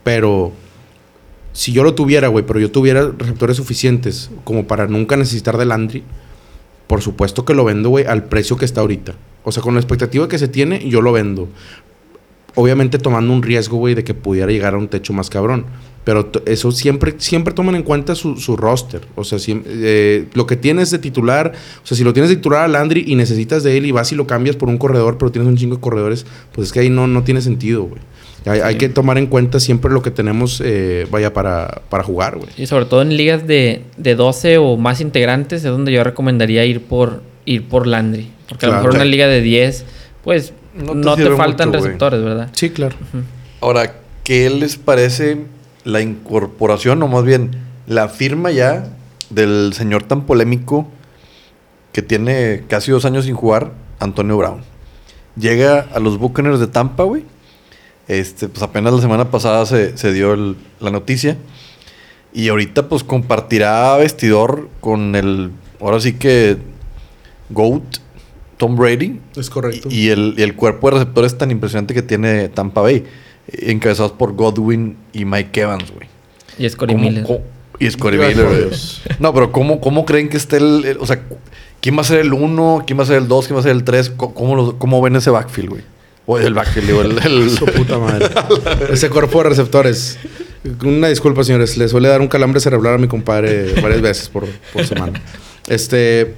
Pero 0.02 0.52
si 1.52 1.73
yo 1.73 1.83
lo 1.83 1.95
tuviera, 1.95 2.28
güey, 2.28 2.45
pero 2.47 2.61
yo 2.61 2.71
tuviera 2.71 3.11
receptores 3.19 3.57
suficientes 3.57 4.30
como 4.45 4.66
para 4.66 4.87
nunca 4.87 5.16
necesitar 5.16 5.57
de 5.59 5.66
Landry, 5.66 6.02
por 6.87 7.02
supuesto 7.02 7.45
que 7.45 7.54
lo 7.54 7.64
vendo, 7.64 7.88
güey, 7.88 8.04
al 8.07 8.25
precio 8.25 8.57
que 8.57 8.64
está 8.64 8.80
ahorita. 8.80 9.14
O 9.45 9.52
sea, 9.52 9.62
con 9.62 9.75
la 9.75 9.80
expectativa 9.80 10.28
que 10.28 10.38
se 10.38 10.49
tiene, 10.49 10.88
yo 10.88 11.00
lo 11.00 11.12
vendo. 11.12 11.49
Obviamente 12.57 12.99
tomando 12.99 13.33
un 13.33 13.42
riesgo, 13.42 13.76
güey, 13.78 13.95
de 13.95 14.02
que 14.02 14.12
pudiera 14.12 14.50
llegar 14.50 14.75
a 14.75 14.78
un 14.78 14.88
techo 14.88 15.12
más 15.12 15.30
cabrón. 15.30 15.66
Pero 16.02 16.33
eso 16.47 16.73
siempre, 16.73 17.14
siempre 17.19 17.54
toman 17.54 17.76
en 17.76 17.85
cuenta 17.85 18.14
su, 18.16 18.37
su 18.37 18.57
roster. 18.57 19.02
O 19.14 19.23
sea, 19.23 19.38
siem- 19.38 19.62
eh, 19.66 20.26
lo 20.35 20.47
que 20.47 20.57
tienes 20.57 20.90
de 20.90 20.99
titular, 20.99 21.52
o 21.83 21.87
sea, 21.87 21.97
si 21.97 22.02
lo 22.02 22.12
tienes 22.12 22.28
de 22.30 22.37
titular 22.37 22.62
a 22.64 22.69
Landry 22.69 23.04
y 23.07 23.14
necesitas 23.14 23.62
de 23.62 23.76
él 23.76 23.87
y 23.87 23.92
vas 23.92 24.11
y 24.11 24.16
lo 24.16 24.26
cambias 24.26 24.57
por 24.57 24.69
un 24.69 24.78
corredor, 24.78 25.16
pero 25.16 25.30
tienes 25.30 25.49
un 25.49 25.57
chingo 25.57 25.76
de 25.76 25.80
corredores, 25.80 26.26
pues 26.52 26.69
es 26.69 26.73
que 26.73 26.80
ahí 26.80 26.90
no, 26.90 27.07
no 27.07 27.23
tiene 27.23 27.40
sentido, 27.40 27.85
güey. 27.85 28.00
Hay, 28.47 28.76
que 28.76 28.88
tomar 28.88 29.18
en 29.18 29.26
cuenta 29.26 29.61
siempre 29.61 29.90
lo 29.92 30.00
que 30.02 30.11
tenemos, 30.11 30.62
eh, 30.64 31.06
vaya, 31.11 31.32
para, 31.35 31.82
para 31.90 32.02
jugar, 32.04 32.38
güey. 32.38 32.49
Y 32.56 32.66
sobre 32.66 32.87
todo 32.87 33.02
en 33.02 33.14
ligas 33.16 33.47
de, 33.47 33.82
de 33.99 34.14
12 34.14 34.56
o 34.59 34.76
más 34.78 35.00
integrantes 35.02 35.62
es 35.64 35.70
donde 35.70 35.92
yo 35.92 36.02
recomendaría 36.04 36.64
ir 36.64 36.82
por 36.82 37.23
ir 37.44 37.68
por 37.68 37.87
Landry. 37.87 38.30
Porque 38.49 38.66
a 38.66 38.68
lo 38.68 38.73
Claro. 38.75 38.85
mejor 38.85 38.94
una 38.97 39.04
liga 39.04 39.26
de 39.26 39.42
10, 39.42 39.85
pues 40.25 40.52
No 40.75 40.94
no 40.94 41.16
te 41.16 41.30
faltan 41.32 41.68
mucho, 41.68 41.78
güey. 41.80 41.88
receptores, 41.90 42.23
¿verdad? 42.23 42.49
Sí, 42.52 42.70
claro. 42.70 42.97
Ahora, 43.61 43.92
¿qué 44.25 44.49
les 44.49 44.76
parece 44.76 45.38
la 45.85 46.00
incorporación, 46.00 47.02
o 47.02 47.09
más 47.09 47.25
bien 47.25 47.50
la 47.87 48.09
firma 48.09 48.50
ya 48.50 48.88
del 49.28 49.73
señor 49.75 50.02
tan 50.04 50.25
polémico 50.26 50.88
que 51.92 52.02
tiene 52.02 52.62
casi 52.68 52.90
dos 52.90 53.04
años 53.04 53.25
sin 53.26 53.35
jugar, 53.35 53.73
Antonio 53.99 54.37
Brown? 54.38 54.61
Llega 55.37 55.87
a 55.94 56.00
los 56.00 56.18
Buccaneers 56.18 56.59
de 56.61 56.66
Tampa, 56.68 57.04
güey. 57.04 57.25
Este, 58.11 58.49
pues 58.49 58.62
apenas 58.62 58.93
la 58.93 59.00
semana 59.00 59.31
pasada 59.31 59.64
se, 59.67 59.97
se 59.97 60.12
dio 60.12 60.35
el- 60.35 60.57
la 60.81 60.90
noticia. 60.90 61.37
Y 62.33 62.49
ahorita, 62.49 62.88
pues 62.88 63.05
compartirá 63.05 63.97
vestidor 63.97 64.69
con 64.81 65.14
el. 65.14 65.50
Ahora 65.81 66.00
sí 66.00 66.14
que. 66.14 66.57
GOAT, 67.50 67.83
Tom 68.57 68.76
Brady. 68.76 69.21
Es 69.37 69.49
correcto. 69.50 69.88
Y, 69.90 70.07
y 70.07 70.09
el, 70.11 70.35
y 70.37 70.43
el 70.43 70.55
cuerpo 70.57 70.88
de 70.90 70.99
receptores 70.99 71.37
tan 71.38 71.50
impresionante 71.50 71.95
que 71.95 72.02
tiene 72.02 72.49
Tampa 72.49 72.81
Bay. 72.81 73.05
Encabezados 73.52 74.12
por 74.12 74.35
Godwin 74.35 74.97
y 75.12 75.25
Mike 75.25 75.61
Evans, 75.61 75.90
güey. 75.93 76.09
Y 76.59 76.67
¿Cómo- 76.95 77.05
Miller. 77.11 77.25
Y 77.81 77.87
Miller, 78.37 78.47
güey. 78.69 78.71
No, 79.21 79.33
pero 79.35 79.50
¿cómo, 79.52 79.81
¿cómo 79.81 80.05
creen 80.05 80.29
que 80.29 80.37
esté 80.37 80.57
el, 80.59 80.85
el- 80.85 80.99
O 80.99 81.07
sea, 81.07 81.23
¿quién 81.81 81.97
va 81.97 82.00
a 82.02 82.05
ser 82.05 82.19
el 82.21 82.33
1? 82.33 82.85
¿Quién 82.87 82.99
va 82.99 83.02
a 83.05 83.07
ser 83.07 83.17
el 83.19 83.26
2? 83.29 83.47
¿Quién 83.47 83.57
va 83.57 83.61
a 83.61 83.62
ser 83.64 83.73
el 83.73 83.83
3? 83.85 84.11
¿Cómo, 84.11 84.55
lo- 84.57 84.79
cómo 84.79 85.00
ven 85.00 85.17
ese 85.17 85.31
backfield, 85.31 85.71
güey? 85.71 85.83
O 86.32 86.38
digo, 86.38 87.02
el, 87.02 87.18
el- 87.25 87.50
Su 87.50 87.64
puta 87.66 87.99
madre. 87.99 88.26
Ese 88.90 89.08
cuerpo 89.10 89.42
de 89.42 89.49
receptores. 89.50 90.18
Una 90.84 91.08
disculpa, 91.08 91.42
señores. 91.44 91.76
Le 91.76 91.88
suele 91.88 92.08
dar 92.08 92.20
un 92.20 92.28
calambre 92.28 92.60
cerebral 92.60 92.94
a 92.94 92.99
mi 92.99 93.08
compadre 93.08 93.75
varias 93.80 94.00
veces 94.00 94.28
por, 94.28 94.46
por 94.72 94.84
semana. 94.87 95.20
Este. 95.66 96.34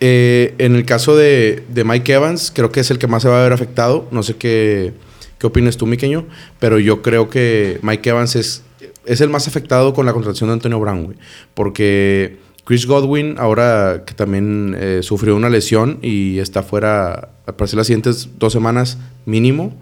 eh, 0.00 0.54
en 0.58 0.74
el 0.76 0.84
caso 0.84 1.16
de, 1.16 1.64
de 1.68 1.84
Mike 1.84 2.12
Evans, 2.12 2.52
creo 2.54 2.70
que 2.70 2.80
es 2.80 2.90
el 2.90 2.98
que 2.98 3.06
más 3.06 3.22
se 3.22 3.28
va 3.28 3.40
a 3.40 3.42
ver 3.44 3.52
afectado. 3.52 4.06
No 4.10 4.22
sé 4.22 4.36
qué, 4.36 4.92
qué 5.38 5.46
opinas 5.46 5.76
tú, 5.76 5.86
Miqueño. 5.86 6.26
Pero 6.58 6.78
yo 6.78 7.02
creo 7.02 7.30
que 7.30 7.78
Mike 7.82 8.10
Evans 8.10 8.36
es, 8.36 8.62
es 9.04 9.20
el 9.20 9.28
más 9.30 9.48
afectado 9.48 9.94
con 9.94 10.04
la 10.06 10.12
contratación 10.12 10.48
de 10.50 10.54
Antonio 10.54 10.78
Brown, 10.80 11.04
güey. 11.04 11.16
Porque 11.54 12.36
Chris 12.66 12.84
Godwin, 12.84 13.36
ahora 13.38 14.02
que 14.04 14.12
también 14.12 14.76
eh, 14.76 14.98
sufrió 15.02 15.36
una 15.36 15.48
lesión 15.48 16.00
y 16.02 16.40
está 16.40 16.64
fuera, 16.64 17.30
al 17.46 17.54
parecer, 17.54 17.76
las 17.76 17.86
siguientes 17.86 18.28
dos 18.40 18.52
semanas 18.52 18.98
mínimo. 19.24 19.72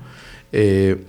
Eh, 0.52 1.02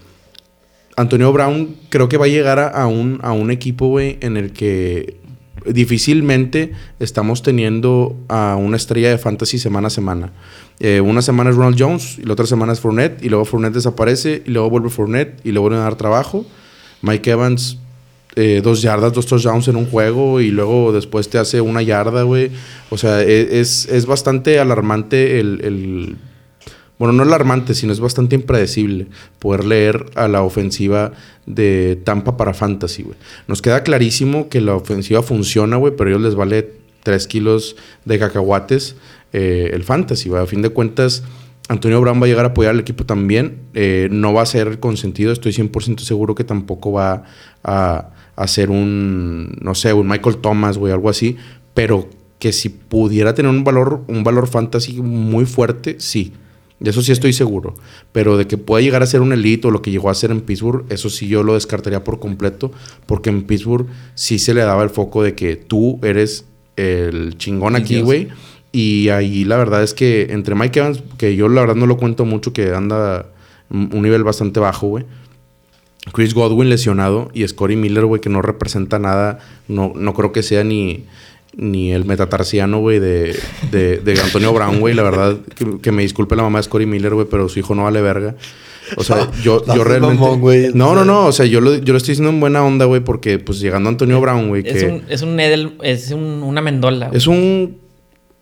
Antonio 0.95 1.33
Brown 1.33 1.75
creo 1.89 2.07
que 2.07 2.15
va 2.15 2.25
a 2.25 2.29
llegar 2.29 2.59
a, 2.59 2.87
un, 2.87 3.19
a 3.23 3.33
un 3.33 3.51
equipo, 3.51 3.99
en 3.99 4.37
el 4.37 4.53
que 4.53 5.17
difícilmente 5.65 6.71
estamos 7.01 7.41
teniendo 7.41 8.15
a 8.29 8.55
una 8.55 8.77
estrella 8.77 9.09
de 9.09 9.17
fantasy 9.17 9.59
semana 9.59 9.87
a 9.87 9.89
semana. 9.89 10.31
Eh, 10.79 11.01
una 11.01 11.21
semana 11.21 11.49
es 11.49 11.57
Ronald 11.57 11.75
Jones 11.77 12.19
y 12.19 12.23
la 12.23 12.33
otra 12.33 12.45
semana 12.45 12.71
es 12.71 12.79
Fournette 12.79 13.21
y 13.21 13.27
luego 13.27 13.43
Fournette 13.43 13.73
desaparece 13.73 14.43
y 14.45 14.51
luego 14.51 14.69
vuelve 14.69 14.89
Fournette 14.89 15.45
y 15.45 15.51
le 15.51 15.59
vuelven 15.59 15.81
a 15.81 15.83
dar 15.83 15.95
trabajo. 15.95 16.45
Mike 17.01 17.31
Evans, 17.31 17.79
eh, 18.35 18.61
dos 18.63 18.81
yardas, 18.81 19.13
dos 19.13 19.25
touchdowns 19.25 19.67
en 19.67 19.75
un 19.77 19.85
juego 19.85 20.41
y 20.41 20.51
luego 20.51 20.91
después 20.91 21.29
te 21.29 21.37
hace 21.37 21.61
una 21.61 21.81
yarda, 21.81 22.23
güey. 22.23 22.51
O 22.89 22.97
sea, 22.97 23.21
e- 23.23 23.59
es, 23.59 23.87
es 23.87 24.05
bastante 24.05 24.59
alarmante 24.59 25.39
el, 25.39 25.61
el- 25.63 26.15
Bueno, 26.99 27.13
no 27.13 27.23
alarmante, 27.23 27.73
sino 27.73 27.91
es 27.93 27.99
bastante 27.99 28.35
impredecible 28.35 29.07
poder 29.39 29.65
leer 29.65 30.05
a 30.15 30.27
la 30.27 30.43
ofensiva 30.43 31.11
de 31.45 31.99
Tampa 32.03 32.37
para 32.37 32.53
Fantasy, 32.53 33.03
güey. 33.03 33.17
Nos 33.47 33.61
queda 33.61 33.83
clarísimo 33.83 34.47
que 34.49 34.61
la 34.61 34.75
ofensiva 34.75 35.21
funciona, 35.21 35.75
güey, 35.77 35.93
pero 35.95 36.09
a 36.09 36.13
ellos 36.13 36.23
les 36.23 36.35
vale 36.35 36.71
3 37.03 37.27
kilos 37.27 37.75
de 38.05 38.17
cacahuates 38.19 38.95
eh, 39.33 39.69
el 39.73 39.83
Fantasy, 39.83 40.29
güey. 40.29 40.41
A 40.41 40.45
fin 40.45 40.61
de 40.61 40.69
cuentas, 40.69 41.23
Antonio 41.67 41.99
Brown 42.01 42.21
va 42.21 42.25
a 42.25 42.29
llegar 42.29 42.45
a 42.45 42.49
apoyar 42.49 42.71
al 42.73 42.79
equipo 42.79 43.05
también. 43.05 43.57
Eh, 43.73 44.07
no 44.11 44.33
va 44.33 44.41
a 44.43 44.45
ser 44.45 44.79
consentido, 44.79 45.31
estoy 45.33 45.51
100% 45.51 45.99
seguro 45.99 46.33
que 46.35 46.43
tampoco 46.45 46.93
va 46.93 47.23
a, 47.63 48.11
a 48.35 48.47
ser 48.47 48.69
un, 48.69 49.57
no 49.61 49.75
sé, 49.75 49.93
un 49.93 50.07
Michael 50.07 50.37
Thomas, 50.37 50.77
güey, 50.77 50.93
algo 50.93 51.09
así. 51.09 51.37
Pero 51.73 52.09
que 52.39 52.51
si 52.51 52.69
pudiera 52.69 53.33
tener 53.33 53.49
un 53.49 53.63
valor, 53.63 54.01
un 54.07 54.23
valor 54.23 54.47
fantasy 54.47 55.01
muy 55.01 55.45
fuerte, 55.45 55.95
sí. 55.99 56.33
De 56.79 56.89
eso 56.89 57.01
sí 57.01 57.11
estoy 57.11 57.33
seguro. 57.33 57.75
Pero 58.11 58.37
de 58.37 58.47
que 58.47 58.57
pueda 58.57 58.81
llegar 58.81 59.01
a 59.01 59.05
ser 59.05 59.21
un 59.21 59.31
elite 59.31 59.67
o 59.67 59.71
lo 59.71 59.81
que 59.81 59.91
llegó 59.91 60.09
a 60.09 60.13
ser 60.13 60.31
en 60.31 60.41
Pittsburgh, 60.41 60.85
eso 60.89 61.09
sí 61.09 61.27
yo 61.27 61.43
lo 61.43 61.53
descartaría 61.53 62.03
por 62.03 62.19
completo. 62.19 62.71
Porque 63.05 63.29
en 63.29 63.43
Pittsburgh 63.43 63.87
sí 64.15 64.39
se 64.39 64.53
le 64.53 64.61
daba 64.61 64.83
el 64.83 64.89
foco 64.89 65.23
de 65.23 65.35
que 65.35 65.55
tú 65.55 65.99
eres 66.03 66.45
el 66.75 67.37
chingón 67.37 67.75
aquí, 67.75 68.01
güey. 68.01 68.27
Y 68.71 69.07
ahí 69.07 69.45
la 69.45 69.55
verdad 69.55 69.83
es 69.83 69.93
que 69.93 70.27
entre 70.31 70.53
Mike 70.53 70.79
Evans, 70.79 71.01
que 71.17 71.35
yo 71.37 71.47
la 71.47 71.61
verdad 71.61 71.75
no 71.75 71.87
lo 71.87 71.95
cuento 71.95 72.25
mucho, 72.25 72.51
que 72.51 72.73
anda 72.73 73.27
un 73.69 73.89
un 73.93 74.01
nivel 74.01 74.23
bastante 74.23 74.59
bajo, 74.59 74.87
güey. 74.87 75.05
Chris 76.13 76.33
Godwin 76.33 76.69
lesionado 76.69 77.29
y 77.33 77.47
Scotty 77.47 77.75
Miller, 77.75 78.05
güey, 78.05 78.21
que 78.21 78.29
no 78.29 78.41
representa 78.41 78.99
nada. 78.99 79.39
No, 79.67 79.93
no 79.95 80.13
creo 80.13 80.31
que 80.31 80.43
sea 80.43 80.63
ni, 80.63 81.05
ni 81.57 81.91
el 81.91 82.05
metatarsiano, 82.05 82.79
güey, 82.79 82.99
de, 82.99 83.35
de, 83.71 83.97
de 83.97 84.21
Antonio 84.21 84.53
Brown, 84.53 84.79
güey. 84.79 84.93
La 84.93 85.03
verdad, 85.03 85.37
que, 85.55 85.79
que 85.81 85.91
me 85.91 86.03
disculpe 86.03 86.35
la 86.35 86.43
mamá 86.43 86.59
de 86.59 86.63
Scotty 86.63 86.85
Miller, 86.85 87.13
güey, 87.13 87.27
pero 87.29 87.49
su 87.49 87.59
hijo 87.59 87.73
no 87.75 87.83
vale 87.83 88.01
verga. 88.01 88.35
O 88.97 89.03
sea, 89.03 89.29
yo, 89.43 89.63
No 89.65 89.75
yo 89.75 89.83
realmente... 89.83 90.15
mamón, 90.15 90.39
güey. 90.41 90.69
no, 90.75 90.93
no, 90.93 91.03
no. 91.03 91.25
O 91.25 91.31
sea, 91.31 91.45
yo 91.47 91.59
lo, 91.59 91.75
yo 91.75 91.91
lo 91.93 91.97
estoy 91.97 92.11
diciendo 92.11 92.29
en 92.29 92.39
buena 92.39 92.63
onda, 92.63 92.85
güey, 92.85 93.01
porque 93.01 93.39
pues 93.39 93.59
llegando 93.59 93.89
Antonio 93.89 94.21
Brown, 94.21 94.47
güey, 94.49 94.61
Es 94.65 94.83
que... 94.83 94.89
un, 94.89 95.03
es 95.09 95.21
un 95.23 95.39
Edel, 95.39 95.73
es 95.81 96.11
un, 96.11 96.21
una 96.43 96.61
mendola. 96.61 97.07
güey. 97.07 97.17
Es 97.17 97.25
un. 97.27 97.77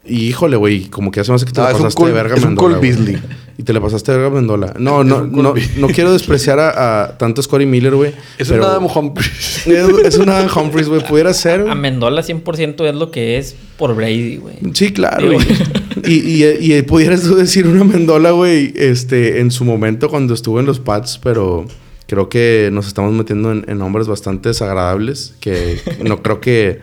Híjole, 0.05 0.57
güey, 0.57 0.87
como 0.89 1.11
que 1.11 1.21
hace 1.21 1.31
más 1.31 1.45
que 1.45 1.51
te 1.53 1.61
No, 1.61 1.63
la 1.63 1.69
es 1.69 1.75
un 1.77 1.83
pasaste 1.83 2.01
Col- 2.01 2.07
de 2.09 2.13
verga 2.13 2.35
es 2.35 2.43
un 2.43 2.49
Mendola, 2.49 2.75
Cole. 2.77 2.89
Beasley. 2.89 3.21
Y 3.57 3.63
te 3.63 3.71
la 3.73 3.79
pasaste 3.79 4.11
verga 4.11 4.29
Mendola. 4.31 4.73
No, 4.79 5.03
no, 5.03 5.25
no, 5.27 5.53
no 5.77 5.87
quiero 5.89 6.11
despreciar 6.11 6.59
a, 6.59 7.03
a 7.03 7.17
tanto 7.17 7.41
Scotty 7.43 7.65
Miller, 7.67 7.93
güey. 7.95 8.11
Es 8.37 8.49
pero- 8.49 8.63
un 8.63 8.69
Adam 8.69 8.85
Humphries. 8.87 9.67
Es, 9.67 9.89
es 10.05 10.17
un 10.17 10.29
Adam 10.29 10.49
Humphries, 10.55 10.87
güey. 10.89 11.05
Pudiera 11.07 11.33
ser. 11.33 11.69
A. 11.69 11.75
Mendola 11.75 12.23
100% 12.23 12.87
es 12.89 12.95
lo 12.95 13.11
que 13.11 13.37
es 13.37 13.55
por 13.77 13.95
Brady, 13.95 14.37
güey. 14.37 14.55
Sí, 14.73 14.91
claro, 14.91 15.33
güey. 15.33 15.45
Y, 16.05 16.43
y, 16.43 16.73
y 16.73 16.81
pudieras 16.81 17.21
tú 17.21 17.35
decir 17.35 17.65
una 17.65 17.85
Mendola, 17.85 18.31
güey, 18.31 18.73
este, 18.75 19.39
en 19.39 19.51
su 19.51 19.63
momento 19.63 20.09
cuando 20.09 20.33
estuvo 20.33 20.59
en 20.59 20.65
los 20.65 20.79
Pats, 20.81 21.17
pero 21.23 21.65
creo 22.07 22.27
que 22.27 22.69
nos 22.73 22.87
estamos 22.87 23.13
metiendo 23.13 23.53
en, 23.53 23.63
en 23.69 23.77
nombres 23.77 24.07
bastante 24.09 24.49
desagradables 24.49 25.33
que 25.39 25.79
no 26.03 26.21
creo 26.21 26.41
que 26.41 26.81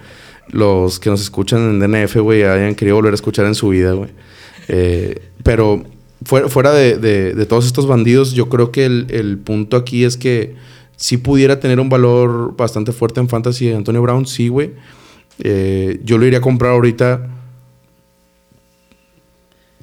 los 0.48 0.98
que 1.00 1.10
nos 1.10 1.20
escuchan 1.20 1.58
en 1.60 1.80
DNF, 1.80 2.16
güey, 2.16 2.44
hayan 2.44 2.74
querido 2.74 2.96
volver 2.96 3.12
a 3.12 3.16
escuchar 3.16 3.44
en 3.44 3.54
su 3.54 3.68
vida, 3.68 3.92
güey. 3.92 4.08
Eh, 4.68 5.20
pero 5.42 5.84
fuera, 6.24 6.48
fuera 6.48 6.72
de, 6.72 6.96
de- 6.98 7.34
de 7.34 7.46
todos 7.46 7.66
estos 7.66 7.86
bandidos, 7.86 8.32
yo 8.32 8.48
creo 8.48 8.70
que 8.72 8.84
el, 8.86 9.06
el 9.10 9.38
punto 9.38 9.76
aquí 9.76 10.04
es 10.04 10.16
que 10.16 10.54
si 10.96 11.16
pudiera 11.16 11.60
tener 11.60 11.80
un 11.80 11.88
valor 11.88 12.54
bastante 12.56 12.92
fuerte 12.92 13.20
en 13.20 13.28
Fantasy 13.28 13.72
Antonio 13.72 14.02
Brown, 14.02 14.26
sí, 14.26 14.48
güey. 14.48 14.72
Eh, 15.42 15.98
yo 16.04 16.18
lo 16.18 16.26
iría 16.26 16.38
a 16.40 16.42
comprar 16.42 16.72
ahorita. 16.72 17.26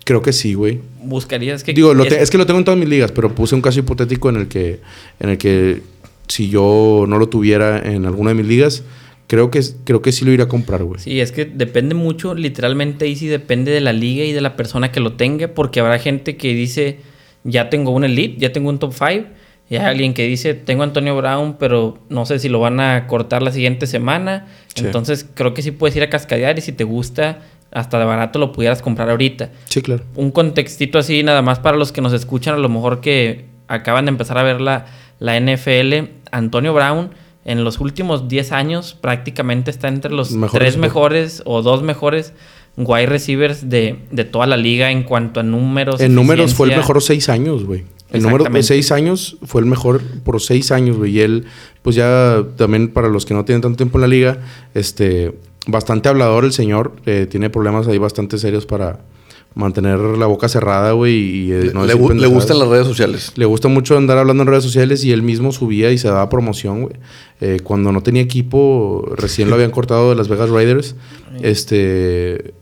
Creo 0.04 0.22
que 0.22 0.32
sí, 0.32 0.54
güey. 0.54 0.80
Buscarías 1.04 1.64
que... 1.64 1.74
Digo, 1.74 1.94
lo 1.94 2.04
es- 2.04 2.10
te- 2.10 2.22
es 2.22 2.30
que 2.30 2.38
lo 2.38 2.46
tengo 2.46 2.60
en 2.60 2.66
todas 2.66 2.80
mis 2.80 2.88
ligas, 2.88 3.12
pero 3.12 3.34
puse 3.34 3.56
un 3.56 3.62
caso 3.62 3.80
hipotético 3.80 4.30
en 4.30 4.38
el 4.38 4.48
que, 4.48 4.80
en 5.20 5.30
el 5.30 5.38
que 5.38 5.82
si 6.28 6.50
yo 6.50 7.06
no 7.08 7.18
lo 7.20 7.28
tuviera 7.30 7.80
en 7.80 8.06
alguna 8.06 8.30
de 8.30 8.36
mis 8.36 8.46
ligas, 8.48 8.84
creo 9.28 9.52
que, 9.52 9.62
creo 9.84 10.02
que 10.02 10.12
sí 10.12 10.26
lo 10.26 10.32
iría 10.32 10.46
a 10.46 10.48
comprar, 10.48 10.84
güey. 10.84 11.00
Sí, 11.00 11.22
es 11.22 11.32
que 11.32 11.46
depende 11.46 11.94
mucho, 11.96 12.34
literalmente 12.34 13.06
ahí 13.06 13.16
sí 13.16 13.28
depende 13.28 13.72
de 13.72 13.82
la 13.82 13.94
liga 13.94 14.24
y 14.24 14.32
de 14.32 14.42
la 14.42 14.56
persona 14.56 14.92
que 14.92 15.00
lo 15.00 15.14
tenga, 15.14 15.50
porque 15.50 15.82
habrá 15.82 16.00
gente 16.00 16.38
que 16.38 16.54
dice, 16.54 17.00
ya 17.44 17.70
tengo 17.70 17.92
un 17.92 18.04
elite, 18.04 18.40
ya 18.40 18.52
tengo 18.52 18.70
un 18.70 18.80
top 18.80 18.94
5, 18.94 19.28
y 19.70 19.76
hay 19.76 19.86
alguien 19.86 20.14
que 20.14 20.26
dice, 20.26 20.54
tengo 20.54 20.84
a 20.84 20.86
Antonio 20.86 21.16
Brown, 21.18 21.58
pero 21.60 22.00
no 22.08 22.26
sé 22.26 22.40
si 22.40 22.48
lo 22.48 22.60
van 22.60 22.80
a 22.80 23.06
cortar 23.08 23.42
la 23.42 23.52
siguiente 23.52 23.86
semana. 23.86 24.48
Sí. 24.74 24.86
Entonces 24.86 25.30
creo 25.34 25.54
que 25.54 25.62
sí 25.62 25.72
puedes 25.72 25.94
ir 25.98 26.04
a 26.04 26.10
cascadear 26.10 26.58
y 26.58 26.62
si 26.62 26.72
te 26.72 26.86
gusta, 26.86 27.42
hasta 27.72 28.00
de 28.00 28.06
barato 28.06 28.40
lo 28.40 28.54
pudieras 28.54 28.82
comprar 28.82 29.10
ahorita. 29.10 29.50
Sí, 29.66 29.82
claro. 29.82 30.06
un 30.16 30.32
contextito 30.32 31.00
así, 31.00 31.22
nada 31.22 31.42
más 31.42 31.60
para 31.60 31.76
los 31.76 31.92
que 31.92 32.00
nos 32.00 32.14
escuchan, 32.14 32.54
a 32.56 32.60
lo 32.60 32.70
mejor 32.70 33.02
que 33.02 33.46
acaban 33.68 34.06
de 34.06 34.12
empezar 34.12 34.38
a 34.38 34.44
ver 34.44 34.62
la, 34.62 34.86
la 35.20 35.38
NFL, 35.38 36.12
Antonio 36.32 36.74
Brown 36.74 37.10
en 37.48 37.64
los 37.64 37.80
últimos 37.80 38.28
10 38.28 38.52
años 38.52 38.94
prácticamente 38.94 39.72
está 39.72 39.88
entre 39.88 40.12
los 40.12 40.32
Mejores 40.32 40.60
tres 40.60 40.78
mejores 40.78 41.42
o 41.46 41.62
dos 41.62 41.82
mejores 41.82 42.34
wide 42.76 43.08
receivers 43.08 43.70
de, 43.70 44.00
de 44.12 44.26
toda 44.26 44.46
la 44.46 44.58
liga 44.58 44.92
en 44.92 45.04
cuanto 45.04 45.40
a 45.40 45.44
números. 45.44 46.00
En 46.02 46.14
números 46.14 46.54
fue 46.54 46.70
el 46.70 46.78
mejor 46.78 47.02
seis 47.02 47.30
años, 47.30 47.64
güey. 47.64 47.86
El 48.12 48.22
número 48.22 48.44
de 48.46 48.64
seis 48.64 48.92
años 48.92 49.38
fue 49.44 49.62
el 49.62 49.68
mejor 49.68 50.02
por 50.24 50.40
seis 50.42 50.72
años, 50.72 50.98
güey. 50.98 51.12
Y 51.18 51.22
él, 51.22 51.46
pues 51.82 51.96
ya 51.96 52.44
también 52.58 52.90
para 52.90 53.08
los 53.08 53.26
que 53.26 53.34
no 53.34 53.46
tienen 53.46 53.62
tanto 53.62 53.78
tiempo 53.78 53.98
en 53.98 54.02
la 54.02 54.08
liga, 54.08 54.38
este, 54.74 55.34
bastante 55.68 56.10
hablador 56.10 56.46
el 56.46 56.54
señor. 56.54 56.94
eh, 57.06 57.28
tiene 57.30 57.50
problemas 57.50 57.88
ahí 57.88 57.98
bastante 57.98 58.38
serios 58.38 58.66
para 58.66 59.00
mantener 59.58 60.00
la 60.00 60.26
boca 60.28 60.48
cerrada, 60.48 60.92
güey. 60.94 61.14
Y, 61.16 61.52
eh, 61.52 61.72
no 61.74 61.86
le, 61.86 61.94
gu- 61.96 62.14
le 62.22 62.28
gustan 62.28 62.60
las 62.60 62.68
redes 62.70 62.88
sociales. 62.88 63.34
Le 63.36 63.46
gusta 63.46 63.68
mucho 63.68 63.98
andar 63.98 64.18
hablando 64.18 64.44
en 64.44 64.48
redes 64.48 64.64
sociales 64.64 65.04
y 65.04 65.12
él 65.12 65.22
mismo 65.24 65.52
subía 65.52 65.92
y 65.92 65.98
se 65.98 66.08
daba 66.08 66.30
promoción, 66.30 66.84
güey. 66.84 66.96
Eh, 67.42 67.60
cuando 67.64 67.92
no 67.92 68.02
tenía 68.02 68.22
equipo, 68.22 69.06
recién 69.16 69.50
lo 69.50 69.56
habían 69.56 69.72
cortado 69.78 70.10
de 70.12 70.16
las 70.16 70.28
Vegas 70.30 70.50
Raiders. 70.50 70.96
Este. 71.42 72.54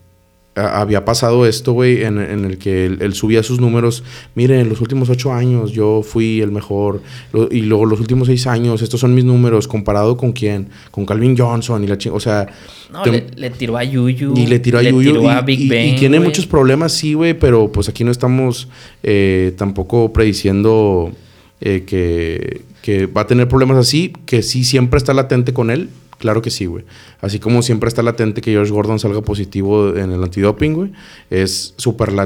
Había 0.55 1.03
pasado 1.03 1.45
esto, 1.45 1.73
güey, 1.73 2.03
en, 2.03 2.17
en 2.17 2.45
el 2.45 2.57
que 2.57 2.85
él, 2.85 2.99
él 3.01 3.13
subía 3.13 3.43
sus 3.43 3.59
números. 3.59 4.03
Miren, 4.35 4.61
en 4.61 4.69
los 4.69 4.79
últimos 4.79 5.09
ocho 5.09 5.33
años 5.33 5.73
yo 5.73 6.01
fui 6.01 6.39
el 6.39 6.51
mejor. 6.51 7.01
Lo- 7.33 7.49
y 7.51 7.61
luego 7.61 7.85
los 7.85 7.99
últimos 7.99 8.27
seis 8.27 8.47
años, 8.47 8.81
estos 8.81 9.01
son 9.01 9.13
mis 9.13 9.25
números. 9.25 9.67
¿Comparado 9.67 10.15
con 10.15 10.31
quién? 10.31 10.69
Con 10.91 11.05
Calvin 11.05 11.37
Johnson 11.37 11.83
y 11.83 11.87
la 11.87 11.97
ching- 11.97 12.13
O 12.13 12.19
sea. 12.21 12.47
No, 12.91 13.01
te- 13.01 13.11
le, 13.11 13.25
le 13.35 13.49
tiró 13.49 13.75
a 13.77 13.83
Yuyu. 13.83 14.33
y 14.37 14.47
le 14.47 14.59
tiró 14.59 14.79
a 14.79 14.81
Yuyu. 14.83 15.11
tiró 15.11 15.23
y, 15.23 15.27
a 15.27 15.41
Big 15.41 15.59
y- 15.59 15.63
y 15.65 15.67
Ben, 15.69 15.95
tiene 15.97 16.19
muchos 16.21 16.45
problemas, 16.47 16.93
sí, 16.93 17.13
güey, 17.15 17.33
pero 17.37 17.69
pues 17.71 17.89
aquí 17.89 18.05
no 18.05 18.11
estamos 18.11 18.69
eh, 19.03 19.53
tampoco 19.57 20.13
prediciendo 20.13 21.11
eh, 21.59 21.83
que, 21.85 22.61
que 22.81 23.07
va 23.07 23.21
a 23.21 23.27
tener 23.27 23.47
problemas 23.49 23.77
así, 23.77 24.13
que 24.25 24.41
sí 24.41 24.63
siempre 24.63 24.97
está 24.99 25.13
latente 25.13 25.51
con 25.53 25.69
él. 25.69 25.89
Claro 26.17 26.41
que 26.41 26.49
sí, 26.49 26.65
güey. 26.65 26.85
Así 27.21 27.39
como 27.39 27.61
siempre 27.61 27.87
está 27.89 28.01
latente 28.01 28.41
que 28.41 28.51
George 28.51 28.71
Gordon 28.71 28.99
salga 28.99 29.21
positivo 29.21 29.95
en 29.95 30.11
el 30.11 30.23
antidoping, 30.23 30.73
güey. 30.73 30.91
Es 31.29 31.75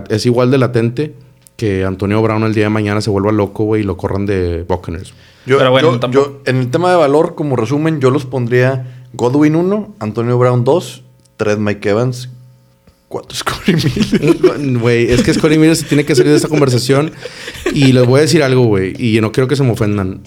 es 0.10 0.26
igual 0.26 0.52
de 0.52 0.58
latente 0.58 1.14
que 1.58 1.84
Antonio 1.84 2.22
Brown 2.22 2.44
el 2.44 2.54
día 2.54 2.66
de 2.66 2.70
mañana 2.70 3.02
se 3.02 3.10
vuelva 3.10 3.32
loco, 3.32 3.64
güey, 3.66 3.82
y 3.82 3.86
lo 3.86 3.98
corran 3.98 4.26
de 4.26 4.64
Buccaneers. 4.68 5.14
Yo, 5.46 5.58
Pero 5.58 5.72
bueno, 5.72 5.92
yo- 5.94 6.00
tampoco- 6.00 6.26
yo, 6.30 6.42
en 6.46 6.58
el 6.58 6.70
tema 6.72 6.92
de 6.92 6.98
valor, 6.98 7.36
como 7.36 7.56
resumen, 7.56 8.00
yo 8.00 8.12
los 8.12 8.26
pondría 8.26 9.04
Godwin 9.14 9.56
1, 9.56 9.96
Antonio 10.00 10.38
Brown 10.38 10.64
2, 10.64 11.04
3 11.38 11.58
Mike 11.58 11.90
Evans, 11.90 12.30
4 13.10 13.36
Scotty 13.36 13.74
Miller. 13.74 14.78
Güey, 14.80 15.12
es 15.12 15.24
que 15.24 15.34
Scotty 15.34 15.58
Miller 15.58 15.76
se 15.76 15.86
tiene 15.86 16.06
que 16.06 16.14
salir 16.16 16.30
de 16.32 16.38
esta 16.38 16.48
conversación. 16.48 17.12
Y 17.74 17.92
les 17.92 18.06
voy 18.06 18.20
a 18.20 18.22
decir 18.22 18.44
algo, 18.44 18.66
güey. 18.66 18.94
Y 18.98 19.20
no 19.20 19.32
quiero 19.32 19.48
que 19.48 19.56
se 19.56 19.64
me 19.64 19.72
ofendan. 19.72 20.22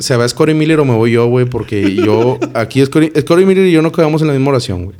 ¿Se 0.00 0.16
va 0.16 0.28
Scotty 0.28 0.54
Miller 0.54 0.80
o 0.80 0.84
me 0.84 0.94
voy 0.94 1.12
yo, 1.12 1.26
güey? 1.28 1.44
Porque 1.46 1.94
yo... 1.94 2.38
Aquí 2.54 2.84
Scotty, 2.84 3.12
Scotty 3.20 3.44
Miller 3.44 3.66
y 3.66 3.72
yo 3.72 3.80
no 3.82 3.92
quedamos 3.92 4.20
en 4.22 4.28
la 4.28 4.34
misma 4.34 4.50
oración, 4.50 4.86
güey. 4.86 4.96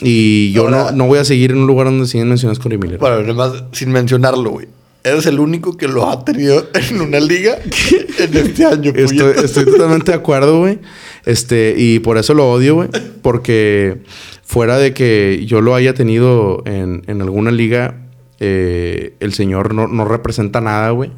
Y 0.00 0.52
yo 0.52 0.62
Ahora- 0.64 0.90
no, 0.92 0.92
no 0.92 1.06
voy 1.08 1.18
a 1.18 1.24
seguir 1.24 1.50
en 1.50 1.58
un 1.58 1.66
lugar 1.66 1.86
donde 1.86 2.06
siguen 2.06 2.28
mencionando 2.28 2.58
a 2.58 2.62
Scotty 2.62 2.78
Miller. 2.78 2.98
Bueno, 2.98 3.16
además, 3.16 3.64
sin 3.72 3.90
mencionarlo, 3.92 4.50
güey. 4.50 4.66
Eres 5.04 5.26
el 5.26 5.38
único 5.38 5.76
que 5.76 5.86
lo 5.86 6.08
ha 6.10 6.24
tenido 6.24 6.66
en 6.74 7.00
una 7.00 7.20
liga 7.20 7.58
en 8.18 8.36
este 8.36 8.64
año. 8.64 8.92
Estoy, 8.94 9.34
estoy 9.44 9.64
totalmente 9.64 10.10
de 10.12 10.16
acuerdo, 10.16 10.58
güey. 10.60 10.78
Este, 11.24 11.74
y 11.76 11.98
por 12.00 12.18
eso 12.18 12.34
lo 12.34 12.50
odio, 12.50 12.74
güey. 12.76 12.88
Porque 13.22 13.98
fuera 14.42 14.78
de 14.78 14.92
que 14.94 15.44
yo 15.46 15.60
lo 15.60 15.74
haya 15.74 15.94
tenido 15.94 16.62
en, 16.66 17.02
en 17.06 17.22
alguna 17.22 17.50
liga, 17.50 18.00
eh, 18.40 19.14
el 19.20 19.32
señor 19.32 19.74
no, 19.74 19.86
no 19.88 20.04
representa 20.04 20.60
nada, 20.60 20.90
güey. 20.90 21.10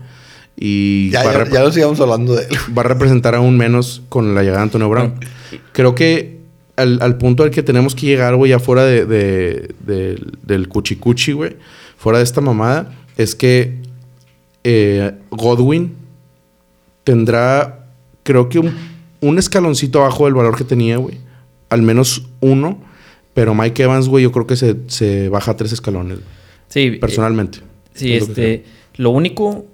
Y 0.60 1.10
Ya, 1.10 1.22
ya, 1.24 1.48
ya 1.50 1.60
no 1.62 1.70
sigamos 1.70 2.00
hablando 2.00 2.34
de 2.34 2.42
él. 2.44 2.56
va 2.76 2.82
a 2.82 2.86
representar 2.86 3.34
aún 3.36 3.56
menos 3.56 4.02
con 4.08 4.34
la 4.34 4.40
llegada 4.42 4.58
de 4.58 4.64
Antonio 4.64 4.88
Brown. 4.88 5.14
Creo 5.72 5.94
que 5.94 6.38
al, 6.76 6.98
al 7.00 7.16
punto 7.16 7.42
al 7.44 7.50
que 7.50 7.62
tenemos 7.62 7.94
que 7.94 8.06
llegar, 8.06 8.34
güey, 8.36 8.50
ya 8.50 8.58
fuera 8.58 8.84
de, 8.84 9.06
de- 9.06 9.74
del- 9.86 10.32
del 10.42 10.68
cuchicuchi, 10.68 11.32
güey, 11.32 11.56
fuera 11.96 12.18
de 12.18 12.24
esta 12.24 12.40
mamada, 12.40 12.92
es 13.16 13.34
que 13.34 13.78
eh, 14.64 15.12
Godwin 15.30 15.94
tendrá, 17.04 17.86
creo 18.22 18.48
que 18.48 18.58
un, 18.58 18.74
un 19.20 19.38
escaloncito 19.38 20.00
abajo 20.00 20.24
del 20.26 20.34
valor 20.34 20.56
que 20.56 20.64
tenía, 20.64 20.96
güey. 20.98 21.16
Al 21.70 21.82
menos 21.82 22.26
uno. 22.40 22.78
Pero 23.34 23.54
Mike 23.54 23.84
Evans, 23.84 24.08
güey, 24.08 24.24
yo 24.24 24.32
creo 24.32 24.46
que 24.48 24.56
se, 24.56 24.74
se 24.88 25.28
baja 25.28 25.56
tres 25.56 25.70
escalones, 25.72 26.18
Sí, 26.68 26.90
personalmente. 27.00 27.60
Sí, 27.94 28.14
Es 28.14 28.22
lo 28.22 28.28
este, 28.30 28.64
lo 28.96 29.10
único, 29.10 29.64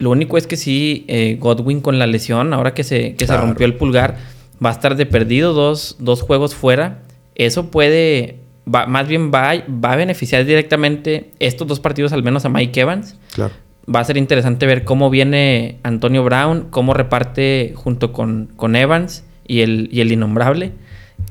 lo 0.00 0.10
único 0.10 0.36
es 0.36 0.46
que 0.48 0.56
sí, 0.56 1.04
eh, 1.06 1.36
Godwin 1.38 1.80
con 1.80 1.98
la 2.00 2.06
lesión, 2.08 2.52
ahora 2.52 2.74
que 2.74 2.82
se, 2.82 3.14
que 3.14 3.26
se 3.28 3.36
rompió 3.36 3.64
el 3.66 3.74
pulgar, 3.74 4.16
va 4.64 4.70
a 4.70 4.72
estar 4.72 4.96
de 4.96 5.06
perdido 5.06 5.52
dos, 5.52 5.96
dos 6.00 6.22
juegos 6.22 6.54
fuera. 6.56 7.02
Eso 7.36 7.70
puede, 7.70 8.38
va- 8.66 8.86
más 8.86 9.06
bien 9.08 9.30
va, 9.32 9.52
va 9.68 9.92
a 9.92 9.96
beneficiar 9.96 10.44
directamente 10.44 11.30
estos 11.38 11.68
dos 11.68 11.78
partidos, 11.80 12.12
al 12.12 12.22
menos 12.24 12.44
a 12.44 12.48
Mike 12.48 12.80
Evans. 12.80 13.16
Claro. 13.34 13.52
Va 13.94 14.00
a 14.00 14.04
ser 14.04 14.16
interesante 14.16 14.66
ver 14.66 14.84
cómo 14.84 15.08
viene 15.10 15.78
Antonio 15.82 16.24
Brown, 16.24 16.66
cómo 16.70 16.92
reparte 16.94 17.72
junto 17.76 18.12
con, 18.12 18.50
con 18.56 18.76
Evans 18.76 19.24
y 19.46 19.60
el, 19.60 19.88
y 19.92 20.00
el 20.00 20.12
innombrable. 20.12 20.72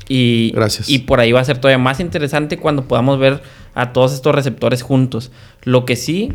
Y, 0.07 0.51
Gracias. 0.53 0.89
y 0.89 0.99
por 0.99 1.19
ahí 1.19 1.31
va 1.31 1.39
a 1.39 1.43
ser 1.45 1.57
todavía 1.59 1.77
más 1.77 1.99
interesante 1.99 2.57
cuando 2.57 2.87
podamos 2.87 3.19
ver 3.19 3.41
a 3.75 3.93
todos 3.93 4.13
estos 4.13 4.33
receptores 4.35 4.81
juntos. 4.81 5.31
Lo 5.63 5.85
que 5.85 5.95
sí, 5.95 6.33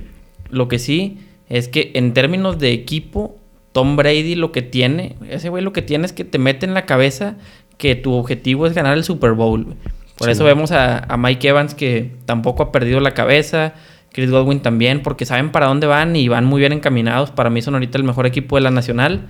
lo 0.50 0.68
que 0.68 0.78
sí 0.78 1.18
es 1.56 1.68
que 1.68 1.92
en 1.94 2.12
términos 2.14 2.58
de 2.58 2.72
equipo, 2.72 3.36
Tom 3.72 3.96
Brady 3.96 4.34
lo 4.34 4.52
que 4.52 4.62
tiene, 4.62 5.16
ese 5.30 5.48
güey 5.48 5.62
lo 5.62 5.72
que 5.72 5.82
tiene 5.82 6.04
es 6.06 6.12
que 6.12 6.24
te 6.24 6.38
mete 6.38 6.66
en 6.66 6.74
la 6.74 6.86
cabeza 6.86 7.36
que 7.78 7.94
tu 7.94 8.12
objetivo 8.14 8.66
es 8.66 8.74
ganar 8.74 8.96
el 8.96 9.04
Super 9.04 9.32
Bowl. 9.32 9.76
Por 10.16 10.26
Sí. 10.28 10.32
eso 10.32 10.44
vemos 10.44 10.70
a, 10.72 10.98
a 10.98 11.16
Mike 11.16 11.48
Evans 11.48 11.74
que 11.74 12.12
tampoco 12.24 12.62
ha 12.62 12.72
perdido 12.72 13.00
la 13.00 13.12
cabeza. 13.14 13.74
Chris 14.12 14.30
Godwin 14.30 14.60
también, 14.60 15.02
porque 15.02 15.26
saben 15.26 15.50
para 15.50 15.66
dónde 15.66 15.88
van 15.88 16.14
y 16.14 16.28
van 16.28 16.44
muy 16.44 16.60
bien 16.60 16.72
encaminados. 16.72 17.32
Para 17.32 17.50
mí 17.50 17.62
son 17.62 17.74
ahorita 17.74 17.98
el 17.98 18.04
mejor 18.04 18.26
equipo 18.26 18.54
de 18.54 18.62
la 18.62 18.70
nacional. 18.70 19.26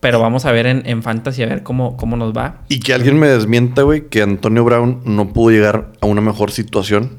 Pero 0.00 0.20
vamos 0.20 0.44
a 0.44 0.52
ver 0.52 0.66
en, 0.66 0.82
en 0.84 1.02
Fantasy 1.02 1.42
a 1.42 1.46
ver 1.46 1.62
cómo, 1.62 1.96
cómo 1.96 2.16
nos 2.16 2.32
va. 2.36 2.60
Y 2.68 2.80
que 2.80 2.92
alguien 2.94 3.18
me 3.18 3.28
desmienta, 3.28 3.82
güey, 3.82 4.08
que 4.08 4.20
Antonio 4.22 4.62
Brown 4.62 5.00
no 5.06 5.32
pudo 5.32 5.50
llegar 5.50 5.90
a 6.00 6.06
una 6.06 6.20
mejor 6.20 6.50
situación 6.52 7.16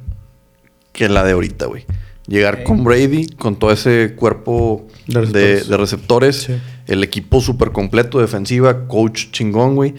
que 0.93 1.09
la 1.09 1.23
de 1.23 1.31
ahorita, 1.33 1.65
güey. 1.65 1.85
Llegar 2.29 2.63
con 2.63 2.83
Brady, 2.83 3.27
con 3.27 3.55
todo 3.57 3.71
ese 3.71 4.13
cuerpo 4.15 4.85
De 5.07 5.19
receptores. 5.21 5.67
de 5.69 5.77
receptores, 5.77 6.35
Sí. 6.43 6.53
el 6.87 7.03
equipo 7.03 7.41
súper 7.41 7.71
completo, 7.71 8.19
defensiva, 8.19 8.87
coach 8.87 9.31
chingón, 9.31 9.75
güey. 9.75 9.95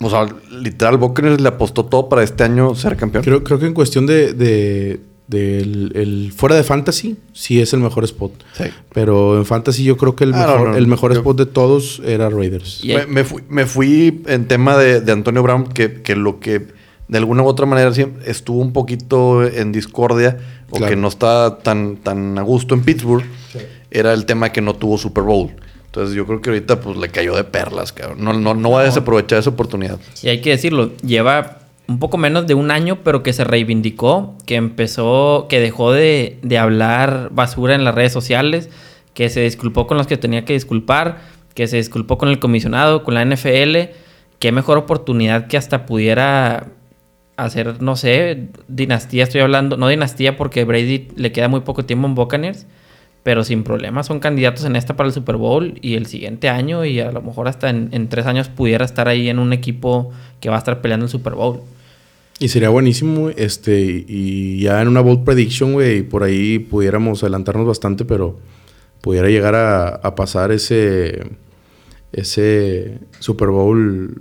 O 0.00 0.10
sea, 0.10 0.26
literal, 0.50 0.98
Buccaneers 0.98 1.40
le 1.40 1.48
apostó 1.48 1.84
todo 1.86 2.08
para 2.08 2.22
este 2.22 2.44
año 2.44 2.74
ser 2.74 2.96
campeón. 2.96 3.24
Creo, 3.24 3.42
creo 3.44 3.58
que 3.58 3.66
en 3.66 3.74
cuestión 3.74 4.06
de, 4.06 4.32
de- 4.34 5.00
del 5.26 5.92
el 5.94 6.32
fuera 6.36 6.54
de 6.54 6.62
fantasy, 6.64 7.16
sí 7.32 7.58
es 7.62 7.72
el 7.72 7.80
mejor 7.80 8.04
spot. 8.04 8.32
Sí. 8.52 8.64
Pero 8.92 9.38
en 9.38 9.46
fantasy 9.46 9.82
yo 9.84 9.96
creo 9.96 10.14
que 10.14 10.24
el 10.24 10.34
Ah, 10.34 10.46
mejor, 10.46 10.68
no, 10.70 10.76
el 10.76 10.86
mejor 10.86 11.12
yo- 11.14 11.20
spot 11.20 11.38
de 11.38 11.46
todos 11.46 12.02
era 12.04 12.28
Raiders. 12.28 12.82
Me, 12.84 13.06
me 13.06 13.24
fui, 13.24 13.42
me 13.48 13.64
fui 13.64 14.22
en 14.26 14.46
tema 14.46 14.76
de, 14.76 15.00
de 15.00 15.12
Antonio 15.12 15.42
Brown, 15.42 15.64
que, 15.68 16.02
que 16.02 16.14
lo 16.14 16.40
que 16.40 16.66
de 17.08 17.18
alguna 17.18 17.42
u 17.42 17.46
otra 17.46 17.66
manera 17.66 17.92
siempre 17.92 18.30
estuvo 18.30 18.60
un 18.60 18.72
poquito 18.72 19.44
en 19.46 19.72
discordia 19.72 20.38
o 20.70 20.76
Claro. 20.76 20.90
que 20.90 20.96
no 20.96 21.08
está 21.08 21.58
tan, 21.58 21.96
tan 21.96 22.38
a 22.38 22.42
gusto 22.42 22.74
en 22.74 22.82
Pittsburgh, 22.82 23.24
era 23.90 24.12
el 24.12 24.24
tema 24.26 24.50
que 24.50 24.60
no 24.60 24.74
tuvo 24.74 24.98
Super 24.98 25.24
Bowl. 25.24 25.50
Entonces 25.86 26.16
yo 26.16 26.26
creo 26.26 26.40
que 26.40 26.50
ahorita 26.50 26.80
pues 26.80 26.96
le 26.96 27.08
cayó 27.10 27.36
de 27.36 27.44
perlas, 27.44 27.92
cabrón. 27.92 28.18
No, 28.24 28.32
no, 28.32 28.54
no 28.54 28.70
va 28.72 28.80
a 28.80 28.84
desaprovechar 28.84 29.38
esa 29.38 29.50
oportunidad. 29.50 29.98
Y 30.22 30.28
hay 30.28 30.40
que 30.40 30.50
decirlo, 30.50 30.90
lleva 31.02 31.58
un 31.86 31.98
poco 32.00 32.16
menos 32.16 32.46
de 32.48 32.54
un 32.54 32.70
año, 32.72 33.00
pero 33.04 33.22
que 33.22 33.32
se 33.32 33.44
reivindicó, 33.44 34.34
que 34.46 34.56
empezó, 34.56 35.46
que 35.48 35.60
dejó 35.60 35.92
de, 35.92 36.38
de 36.42 36.58
hablar 36.58 37.28
basura 37.32 37.74
en 37.76 37.84
las 37.84 37.94
redes 37.94 38.12
sociales, 38.12 38.70
que 39.12 39.28
se 39.28 39.42
disculpó 39.42 39.86
con 39.86 39.96
los 39.98 40.08
que 40.08 40.16
tenía 40.16 40.44
que 40.44 40.54
disculpar, 40.54 41.20
que 41.54 41.68
se 41.68 41.76
disculpó 41.76 42.18
con 42.18 42.28
el 42.30 42.40
comisionado, 42.40 43.04
con 43.04 43.14
la 43.14 43.24
NFL. 43.24 43.90
Qué 44.40 44.50
mejor 44.50 44.78
oportunidad 44.78 45.46
que 45.46 45.56
hasta 45.56 45.86
pudiera 45.86 46.66
hacer, 47.36 47.82
no 47.82 47.96
sé, 47.96 48.48
dinastía, 48.68 49.24
estoy 49.24 49.40
hablando, 49.40 49.76
no 49.76 49.88
dinastía 49.88 50.36
porque 50.36 50.64
Brady 50.64 51.08
le 51.16 51.32
queda 51.32 51.48
muy 51.48 51.60
poco 51.60 51.84
tiempo 51.84 52.06
en 52.06 52.14
Buccaneers, 52.14 52.66
pero 53.22 53.42
sin 53.42 53.64
problemas 53.64 54.06
son 54.06 54.20
candidatos 54.20 54.64
en 54.64 54.76
esta 54.76 54.96
para 54.96 55.08
el 55.08 55.14
Super 55.14 55.36
Bowl 55.36 55.78
y 55.80 55.94
el 55.94 56.06
siguiente 56.06 56.48
año 56.48 56.84
y 56.84 57.00
a 57.00 57.10
lo 57.10 57.22
mejor 57.22 57.48
hasta 57.48 57.70
en, 57.70 58.08
tres 58.08 58.26
años 58.26 58.48
pudiera 58.48 58.84
estar 58.84 59.08
ahí 59.08 59.28
en 59.28 59.38
un 59.38 59.52
equipo 59.52 60.12
que 60.40 60.48
va 60.48 60.56
a 60.56 60.58
estar 60.58 60.80
peleando 60.80 61.06
el 61.06 61.10
Super 61.10 61.34
Bowl. 61.34 61.60
Y 62.38 62.48
sería 62.48 62.68
buenísimo, 62.68 63.30
este, 63.30 64.04
y 64.06 64.60
ya 64.60 64.82
en 64.82 64.88
una 64.88 65.00
bold 65.00 65.24
prediction, 65.24 65.72
güey, 65.72 66.02
por 66.02 66.22
ahí 66.22 66.58
pudiéramos 66.58 67.22
adelantarnos 67.22 67.66
bastante, 67.66 68.04
pero 68.04 68.38
pudiera 69.00 69.28
llegar 69.28 69.54
a, 69.54 69.88
a 69.88 70.14
pasar 70.14 70.50
ese, 70.50 71.22
ese 72.12 72.98
Super 73.20 73.48
Bowl 73.48 74.20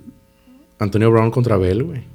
Antonio 0.79 1.11
Brown 1.11 1.31
contra 1.31 1.57
Bell, 1.57 1.83
güey. 1.83 2.12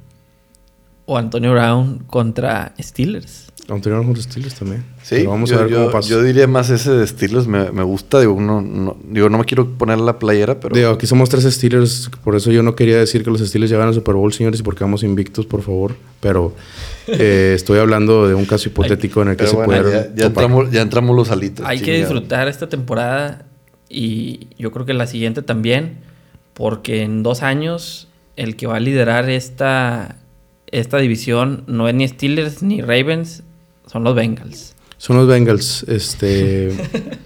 O 1.11 1.17
Antonio 1.17 1.51
Brown 1.51 2.03
contra 2.07 2.73
Steelers. 2.79 3.47
Antonio 3.67 3.97
Brown 3.99 4.05
contra 4.07 4.23
Steelers 4.23 4.55
también. 4.55 4.83
Sí, 5.03 5.15
Pero 5.17 5.31
vamos 5.31 5.49
yo, 5.49 5.57
a 5.57 5.61
ver 5.61 5.69
yo- 5.71 5.77
cómo 5.77 5.91
pasa. 5.91 6.09
yo 6.09 6.21
diría 6.23 6.47
más 6.47 6.69
ese 6.69 6.91
de 6.91 7.05
Steelers, 7.07 7.47
me, 7.47 7.71
me 7.71 7.83
gusta. 7.83 8.19
Digo 8.19 8.39
no, 8.39 8.61
no, 8.61 8.95
digo, 9.09 9.29
no 9.29 9.37
me 9.39 9.45
quiero 9.45 9.67
poner 9.77 9.97
la 9.99 10.19
playera, 10.19 10.59
pero... 10.59 10.75
Digo, 10.75 10.89
aquí 10.91 11.07
somos 11.07 11.29
tres 11.29 11.43
Steelers, 11.45 12.09
por 12.23 12.35
eso 12.35 12.51
yo 12.51 12.61
no 12.63 12.75
quería 12.75 12.97
decir 12.97 13.23
que 13.23 13.29
los 13.31 13.41
Steelers 13.41 13.71
llegan 13.71 13.87
al 13.87 13.93
Super 13.93 14.15
Bowl, 14.15 14.31
señores, 14.33 14.59
y 14.59 14.63
porque 14.63 14.83
vamos 14.83 15.01
invictos, 15.03 15.45
por 15.47 15.61
favor. 15.63 15.95
Pero 16.19 16.53
eh, 17.07 17.53
estoy 17.55 17.79
hablando 17.79 18.27
de 18.27 18.33
un 18.35 18.45
caso 18.45 18.69
hipotético 18.69 19.21
en 19.23 19.29
el 19.29 19.33
que 19.35 19.45
pero 19.45 19.49
se 19.51 19.55
bueno, 19.55 19.83
puede. 19.83 20.09
ya, 20.09 20.15
ya 20.15 20.25
entramos, 20.27 20.71
ya 20.71 20.81
entramos 20.81 21.15
los 21.15 21.31
alitos. 21.31 21.65
Hay 21.65 21.79
que 21.81 21.95
disfrutar 21.97 22.47
esta 22.47 22.69
temporada 22.69 23.45
y 23.89 24.47
yo 24.59 24.71
creo 24.71 24.85
que 24.85 24.93
la 24.93 25.07
siguiente 25.07 25.41
también, 25.41 25.97
porque 26.53 27.01
en 27.03 27.23
dos 27.23 27.41
años 27.41 28.07
el 28.35 28.55
que 28.55 28.67
va 28.67 28.77
a 28.77 28.79
liderar 28.79 29.29
esta, 29.29 30.15
esta 30.71 30.97
división 30.97 31.63
no 31.67 31.87
es 31.87 31.95
ni 31.95 32.07
Steelers 32.07 32.61
ni 32.63 32.81
Ravens, 32.81 33.43
son 33.87 34.03
los 34.03 34.15
Bengals. 34.15 34.75
Son 34.97 35.17
los 35.17 35.27
Bengals, 35.27 35.83
este. 35.87 36.75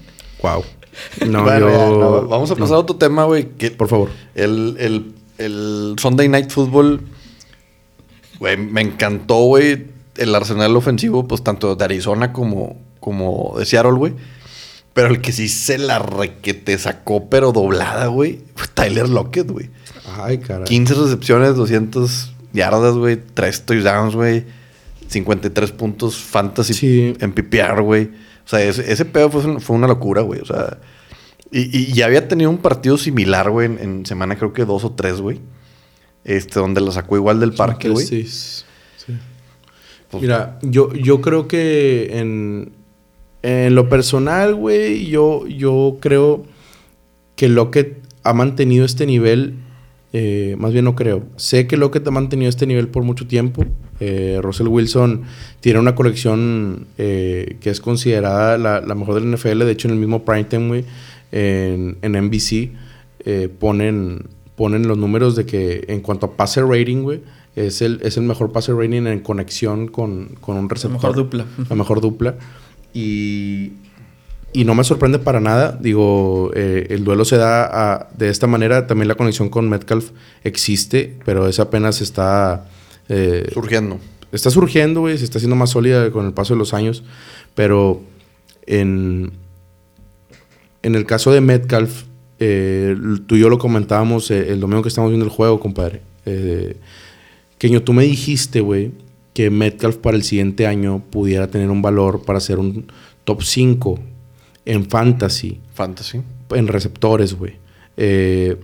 wow. 0.42 0.62
No, 1.26 1.42
Bueno, 1.42 1.68
yo. 1.70 1.98
no, 1.98 2.28
vamos 2.28 2.50
a 2.50 2.54
pasar 2.54 2.70
no. 2.70 2.76
a 2.76 2.78
otro 2.78 2.96
tema, 2.96 3.24
güey. 3.24 3.44
Por 3.44 3.88
favor. 3.88 4.10
El, 4.34 4.76
el, 4.78 5.12
el 5.38 5.96
Sunday 5.98 6.28
Night 6.28 6.50
Football, 6.50 7.00
güey, 8.38 8.56
me 8.56 8.80
encantó, 8.80 9.36
güey, 9.44 9.86
el 10.16 10.34
arsenal 10.34 10.76
ofensivo, 10.76 11.26
pues 11.26 11.42
tanto 11.42 11.74
de 11.74 11.84
Arizona 11.84 12.32
como, 12.32 12.76
como 13.00 13.54
de 13.58 13.66
Seattle, 13.66 13.92
güey. 13.94 14.14
Pero 14.92 15.08
el 15.08 15.20
que 15.20 15.32
sí 15.32 15.48
se 15.48 15.76
la 15.78 15.98
requete 15.98 16.78
sacó, 16.78 17.28
pero 17.28 17.50
doblada, 17.50 18.06
güey, 18.06 18.42
fue 18.54 18.68
Tyler 18.68 19.08
Lockett, 19.08 19.50
güey. 19.50 19.70
Ay, 20.16 20.38
caray. 20.38 20.66
15 20.66 20.94
recepciones, 20.94 21.56
200 21.56 22.33
yardas, 22.54 22.94
güey, 22.94 23.20
3 23.34 23.66
touchdowns, 23.66 24.14
güey, 24.14 24.44
53 25.08 25.72
puntos 25.72 26.16
fantasy 26.16 26.72
Sí. 26.74 27.14
en 27.20 27.32
PPR, 27.32 27.82
güey. 27.82 28.04
O 28.44 28.48
sea, 28.48 28.62
ese, 28.62 28.90
ese 28.90 29.04
pedo 29.04 29.30
fue, 29.30 29.60
fue 29.60 29.76
una 29.76 29.86
locura, 29.86 30.22
güey. 30.22 30.40
O 30.40 30.46
sea, 30.46 30.78
y, 31.50 31.76
y 31.78 31.92
ya 31.92 32.06
había 32.06 32.26
tenido 32.28 32.48
un 32.50 32.58
partido 32.58 32.96
similar, 32.96 33.50
güey, 33.50 33.66
en, 33.66 33.78
en 33.78 34.06
semana 34.06 34.36
creo 34.36 34.52
que 34.52 34.64
dos 34.64 34.84
o 34.84 34.92
tres, 34.92 35.20
güey. 35.20 35.40
Este, 36.24 36.58
donde 36.58 36.80
lo 36.80 36.90
sacó 36.90 37.16
igual 37.16 37.38
del 37.40 37.52
parque, 37.52 37.90
güey. 37.90 38.06
Sí, 38.06 38.24
sí. 38.24 38.64
Pues- 40.10 40.22
Mira, 40.22 40.58
yo, 40.62 40.92
yo 40.94 41.20
creo 41.20 41.48
que 41.48 42.18
en, 42.18 42.72
en 43.42 43.74
lo 43.74 43.88
personal, 43.88 44.54
güey, 44.54 45.06
yo, 45.06 45.46
yo 45.46 45.98
creo 46.00 46.44
que 47.36 47.48
Lockett 47.48 47.98
ha 48.22 48.32
mantenido 48.32 48.84
este 48.86 49.06
nivel 49.06 49.56
Eh, 50.16 50.54
más 50.60 50.72
bien 50.72 50.84
no 50.84 50.94
creo. 50.94 51.24
Sé 51.34 51.66
que 51.66 51.76
Lockett 51.76 52.06
ha 52.06 52.12
mantenido 52.12 52.48
este 52.48 52.68
nivel 52.68 52.86
por 52.86 53.02
mucho 53.02 53.26
tiempo. 53.26 53.64
Eh, 53.98 54.38
Russell 54.40 54.68
Wilson 54.68 55.22
tiene 55.58 55.80
una 55.80 55.96
colección 55.96 56.86
eh, 56.98 57.56
que 57.60 57.70
es 57.70 57.80
considerada 57.80 58.56
la, 58.56 58.80
la, 58.80 58.94
mejor 58.94 59.16
del 59.16 59.28
NFL. 59.28 59.64
De 59.64 59.72
hecho, 59.72 59.88
en 59.88 59.94
el 59.94 59.98
mismo 59.98 60.24
primetime, 60.24 60.68
güey, 60.68 60.84
en, 61.32 61.98
en 62.00 62.12
NBC, 62.12 62.70
eh, 63.24 63.48
ponen, 63.58 64.26
ponen 64.54 64.86
los 64.86 64.96
números 64.96 65.34
de 65.34 65.46
que 65.46 65.84
en 65.88 66.00
cuanto 66.00 66.26
a 66.26 66.36
passer 66.36 66.64
rating, 66.64 67.02
güey, 67.02 67.20
es 67.56 67.82
el, 67.82 67.98
es 68.04 68.16
el 68.16 68.22
mejor 68.22 68.52
passer 68.52 68.76
rating 68.76 69.08
en 69.08 69.18
conexión 69.18 69.88
con, 69.88 70.36
con 70.40 70.56
un 70.56 70.68
receptor. 70.68 71.02
La 71.02 71.08
mejor 71.08 71.16
dupla. 71.16 71.46
La 71.68 71.74
mejor 71.74 72.00
dupla. 72.00 72.36
Y, 72.92 73.72
y 74.54 74.64
no 74.64 74.74
me 74.74 74.84
sorprende 74.84 75.18
para 75.18 75.40
nada. 75.40 75.76
Digo, 75.80 76.50
eh, 76.54 76.86
el 76.90 77.04
duelo 77.04 77.24
se 77.26 77.36
da 77.36 77.64
a- 77.64 78.08
de 78.16 78.30
esta 78.30 78.46
manera. 78.46 78.86
También 78.86 79.08
la 79.08 79.16
conexión 79.16 79.50
con 79.50 79.68
Metcalf 79.68 80.12
existe, 80.44 81.18
pero 81.26 81.46
esa 81.48 81.64
apenas 81.64 82.00
está... 82.00 82.66
eh, 83.08 83.50
Surgiendo. 83.52 83.98
está 84.32 84.50
surgiendo, 84.50 85.00
güey, 85.00 85.18
se 85.18 85.24
está 85.24 85.38
haciendo 85.38 85.56
más 85.56 85.70
sólida 85.70 86.10
con 86.10 86.24
el 86.24 86.32
paso 86.32 86.54
de 86.54 86.58
los 86.58 86.72
años, 86.72 87.02
pero 87.54 88.00
en, 88.66 89.32
en 90.82 90.94
el 90.94 91.04
caso 91.04 91.32
de 91.32 91.40
Metcalf, 91.40 92.04
eh, 92.38 92.96
tú 93.26 93.36
y 93.36 93.40
yo 93.40 93.48
lo 93.48 93.58
comentábamos 93.58 94.30
el 94.30 94.60
domingo 94.60 94.82
que 94.82 94.88
estábamos 94.88 95.10
viendo 95.10 95.26
el 95.26 95.30
juego, 95.32 95.60
compadre. 95.60 96.00
Keño, 97.58 97.82
tú 97.82 97.92
me 97.92 98.04
dijiste, 98.04 98.60
güey, 98.60 98.92
que 99.34 99.50
Metcalf 99.50 99.96
para 99.96 100.16
el 100.16 100.22
siguiente 100.22 100.66
año 100.66 101.02
pudiera 101.10 101.48
tener 101.48 101.70
un 101.70 101.82
valor 101.82 102.22
para 102.24 102.40
ser 102.40 102.58
un 102.58 102.86
top 103.24 103.42
5 103.42 103.98
en 104.66 104.88
fantasy 104.88 105.60
Fantasy. 105.74 106.22
en 106.50 106.68
receptores, 106.68 107.34
güey. 107.34 107.54
Eh, 107.96 108.56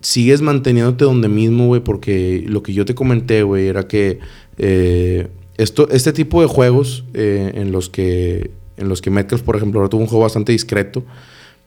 sigues 0.00 0.40
manteniéndote 0.42 1.04
donde 1.04 1.28
mismo, 1.28 1.66
güey, 1.66 1.80
porque 1.82 2.44
lo 2.46 2.62
que 2.62 2.72
yo 2.72 2.84
te 2.84 2.94
comenté, 2.94 3.42
güey, 3.42 3.68
era 3.68 3.86
que 3.86 4.18
eh, 4.58 5.28
esto, 5.56 5.88
este 5.90 6.12
tipo 6.12 6.40
de 6.40 6.48
juegos 6.48 7.04
eh, 7.14 7.52
en 7.54 7.72
los 7.72 7.88
que 7.90 8.50
en 8.76 8.88
los 8.88 9.02
que 9.02 9.10
Metcalf, 9.10 9.42
por 9.42 9.56
ejemplo, 9.56 9.80
ahora 9.80 9.90
tuvo 9.90 10.00
un 10.00 10.06
juego 10.06 10.22
bastante 10.22 10.52
discreto, 10.52 11.04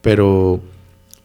pero 0.01 0.59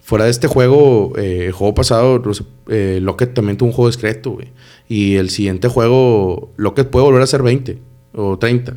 fuera 0.02 0.26
de 0.26 0.30
este 0.30 0.46
juego, 0.46 1.12
eh, 1.16 1.46
el 1.46 1.52
juego 1.52 1.74
pasado, 1.74 2.22
eh, 2.68 2.98
Lockett 3.02 3.34
también 3.34 3.56
tuvo 3.56 3.68
un 3.70 3.74
juego 3.74 3.88
discreto, 3.88 4.32
güey. 4.32 4.48
Y 4.88 5.16
el 5.16 5.30
siguiente 5.30 5.68
juego, 5.68 6.50
Lockett 6.56 6.88
puede 6.88 7.04
volver 7.04 7.22
a 7.22 7.24
hacer 7.24 7.42
20 7.42 7.78
o 8.14 8.38
30. 8.38 8.76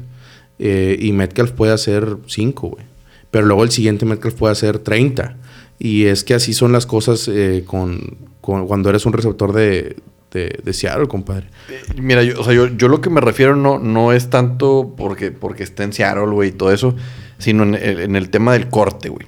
eh, 0.60 0.98
y 1.02 1.12
Metcalf 1.12 1.52
puede 1.52 1.74
hacer 1.74 2.17
5, 2.28 2.67
güey. 2.70 2.86
Pero 3.32 3.46
luego 3.48 3.63
el 3.63 3.72
siguiente 3.72 4.06
Metcalf 4.06 4.36
puede 4.36 4.52
hacer 4.52 4.80
30. 4.80 5.38
Y 5.80 6.06
es 6.06 6.24
que 6.24 6.34
así 6.36 6.54
son 6.54 6.72
las 6.72 6.86
cosas 6.86 7.28
eh, 7.28 7.63
con, 7.65 8.17
con- 8.41 8.67
cuando 8.67 8.89
eres 8.89 9.06
un 9.06 9.13
receptor 9.13 9.52
de, 9.54 9.96
de, 10.32 10.60
de 10.63 10.74
Seattle, 10.74 11.08
compadre. 11.08 11.48
Eh, 11.70 11.82
Mira, 12.02 12.24
yo, 12.24 12.39
o 12.39 12.44
sea, 12.44 12.54
yo, 12.54 12.67
yo 12.67 12.88
lo 12.88 13.02
que 13.02 13.10
me 13.10 13.20
refiero 13.22 13.56
no, 13.56 13.80
no 13.80 14.12
es 14.13 14.30
tanto 14.30 14.94
porque, 14.96 15.32
porque 15.32 15.63
esté 15.63 15.84
en 15.84 15.94
Seattle, 15.94 16.28
güey, 16.28 16.50
y 16.50 16.52
todo 16.52 16.72
eso, 16.72 16.96
sino 17.39 17.63
en 17.63 17.76
el, 17.76 18.00
en 18.02 18.15
el 18.15 18.30
tema 18.30 18.54
del 18.54 18.70
corte, 18.70 19.10
güey. 19.10 19.26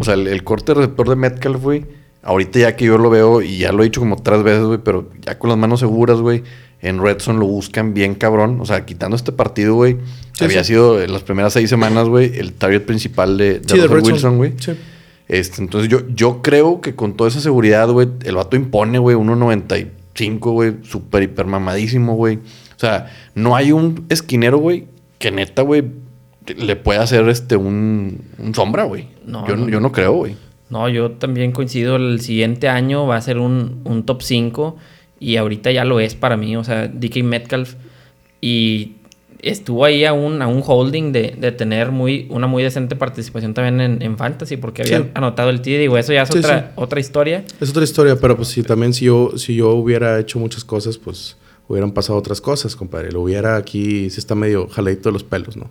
O 0.00 0.04
sea, 0.04 0.14
el, 0.14 0.26
el 0.28 0.42
corte 0.44 0.72
receptor 0.74 1.08
de 1.08 1.16
Metcalf, 1.16 1.60
güey, 1.62 1.84
ahorita 2.22 2.58
ya 2.60 2.76
que 2.76 2.84
yo 2.86 2.96
lo 2.98 3.10
veo, 3.10 3.42
y 3.42 3.58
ya 3.58 3.72
lo 3.72 3.82
he 3.82 3.86
dicho 3.86 4.00
como 4.00 4.16
tres 4.16 4.42
veces, 4.42 4.62
güey, 4.64 4.78
pero 4.82 5.10
ya 5.20 5.38
con 5.38 5.50
las 5.50 5.58
manos 5.58 5.80
seguras, 5.80 6.18
güey, 6.20 6.42
en 6.84 7.02
Redson 7.02 7.40
lo 7.40 7.46
buscan 7.46 7.94
bien 7.94 8.14
cabrón. 8.14 8.60
O 8.60 8.66
sea, 8.66 8.84
quitando 8.84 9.16
este 9.16 9.32
partido, 9.32 9.74
güey, 9.74 9.96
Sí, 10.32 10.44
había 10.44 10.62
sí. 10.64 10.68
sido 10.72 11.00
en 11.02 11.12
las 11.12 11.22
primeras 11.22 11.52
seis 11.52 11.70
semanas, 11.70 12.08
güey, 12.08 12.38
el 12.38 12.52
target 12.52 12.82
principal 12.82 13.38
de, 13.38 13.60
de 13.60 13.68
Sí. 13.68 13.80
Wilson, 13.80 14.36
güey. 14.36 14.52
Sí. 14.58 14.72
Este, 15.28 15.62
entonces 15.62 15.88
yo, 15.88 16.00
yo 16.14 16.42
creo 16.42 16.80
que 16.80 16.94
con 16.94 17.16
toda 17.16 17.28
esa 17.30 17.40
seguridad, 17.40 17.88
güey, 17.88 18.08
el 18.24 18.34
vato 18.36 18.56
impone, 18.56 18.98
güey, 18.98 19.16
1.95, 19.16 20.38
güey, 20.52 20.74
súper 20.82 21.22
hiper 21.22 21.46
mamadísimo, 21.46 22.14
güey. 22.14 22.36
O 22.36 22.78
sea, 22.78 23.10
no 23.34 23.56
hay 23.56 23.72
un 23.72 24.04
esquinero, 24.10 24.58
güey, 24.58 24.86
que 25.18 25.30
neta, 25.30 25.62
güey, 25.62 25.84
le 26.46 26.76
pueda 26.76 27.02
hacer 27.02 27.26
este 27.28 27.56
un, 27.56 28.20
un 28.38 28.54
sombra, 28.54 28.84
güey. 28.84 29.08
No, 29.24 29.46
yo, 29.48 29.56
no. 29.56 29.68
yo 29.68 29.80
no 29.80 29.92
creo, 29.92 30.12
güey. 30.12 30.36
No, 30.68 30.88
yo 30.88 31.12
también 31.12 31.52
coincido. 31.52 31.96
El 31.96 32.20
siguiente 32.20 32.68
año 32.68 33.06
va 33.06 33.16
a 33.16 33.20
ser 33.22 33.38
un, 33.38 33.80
un 33.84 34.04
top 34.04 34.22
5 34.22 34.76
y 35.24 35.36
ahorita 35.36 35.70
ya 35.72 35.84
lo 35.84 36.00
es 36.00 36.14
para 36.14 36.36
mí. 36.36 36.56
O 36.56 36.64
sea, 36.64 36.88
DK 36.88 37.22
Metcalf 37.22 37.74
y 38.40 38.92
estuvo 39.40 39.84
ahí 39.84 40.04
a 40.04 40.12
un, 40.12 40.40
a 40.42 40.46
un 40.46 40.62
holding 40.66 41.12
de, 41.12 41.34
de 41.38 41.52
tener 41.52 41.90
muy, 41.90 42.26
una 42.30 42.46
muy 42.46 42.62
decente 42.62 42.96
participación 42.96 43.52
también 43.54 43.80
en, 43.80 44.02
en 44.02 44.16
Fantasy 44.16 44.56
porque 44.56 44.82
había 44.82 44.98
Sí. 45.00 45.04
anotado 45.14 45.50
el 45.50 45.60
TD. 45.60 45.78
Digo, 45.80 45.98
eso 45.98 46.12
ya 46.12 46.22
es 46.22 46.28
Sí, 46.30 46.38
otra, 46.38 46.58
sí. 46.60 46.66
otra 46.76 47.00
historia. 47.00 47.44
Es 47.60 47.70
otra 47.70 47.84
historia, 47.84 48.16
pero 48.20 48.36
pues 48.36 48.48
si 48.48 48.62
también 48.62 48.94
si 48.94 49.04
yo, 49.06 49.32
si 49.36 49.54
yo 49.54 49.70
hubiera 49.72 50.18
hecho 50.18 50.38
muchas 50.38 50.64
cosas, 50.64 50.96
pues 50.98 51.36
hubieran 51.68 51.92
pasado 51.92 52.18
otras 52.18 52.40
cosas, 52.40 52.74
compadre. 52.76 53.12
Lo 53.12 53.20
hubiera 53.22 53.56
aquí, 53.56 54.08
se 54.10 54.20
está 54.20 54.34
medio 54.34 54.68
jaladito 54.68 55.08
de 55.10 55.12
los 55.14 55.24
pelos, 55.24 55.56
¿no? 55.56 55.70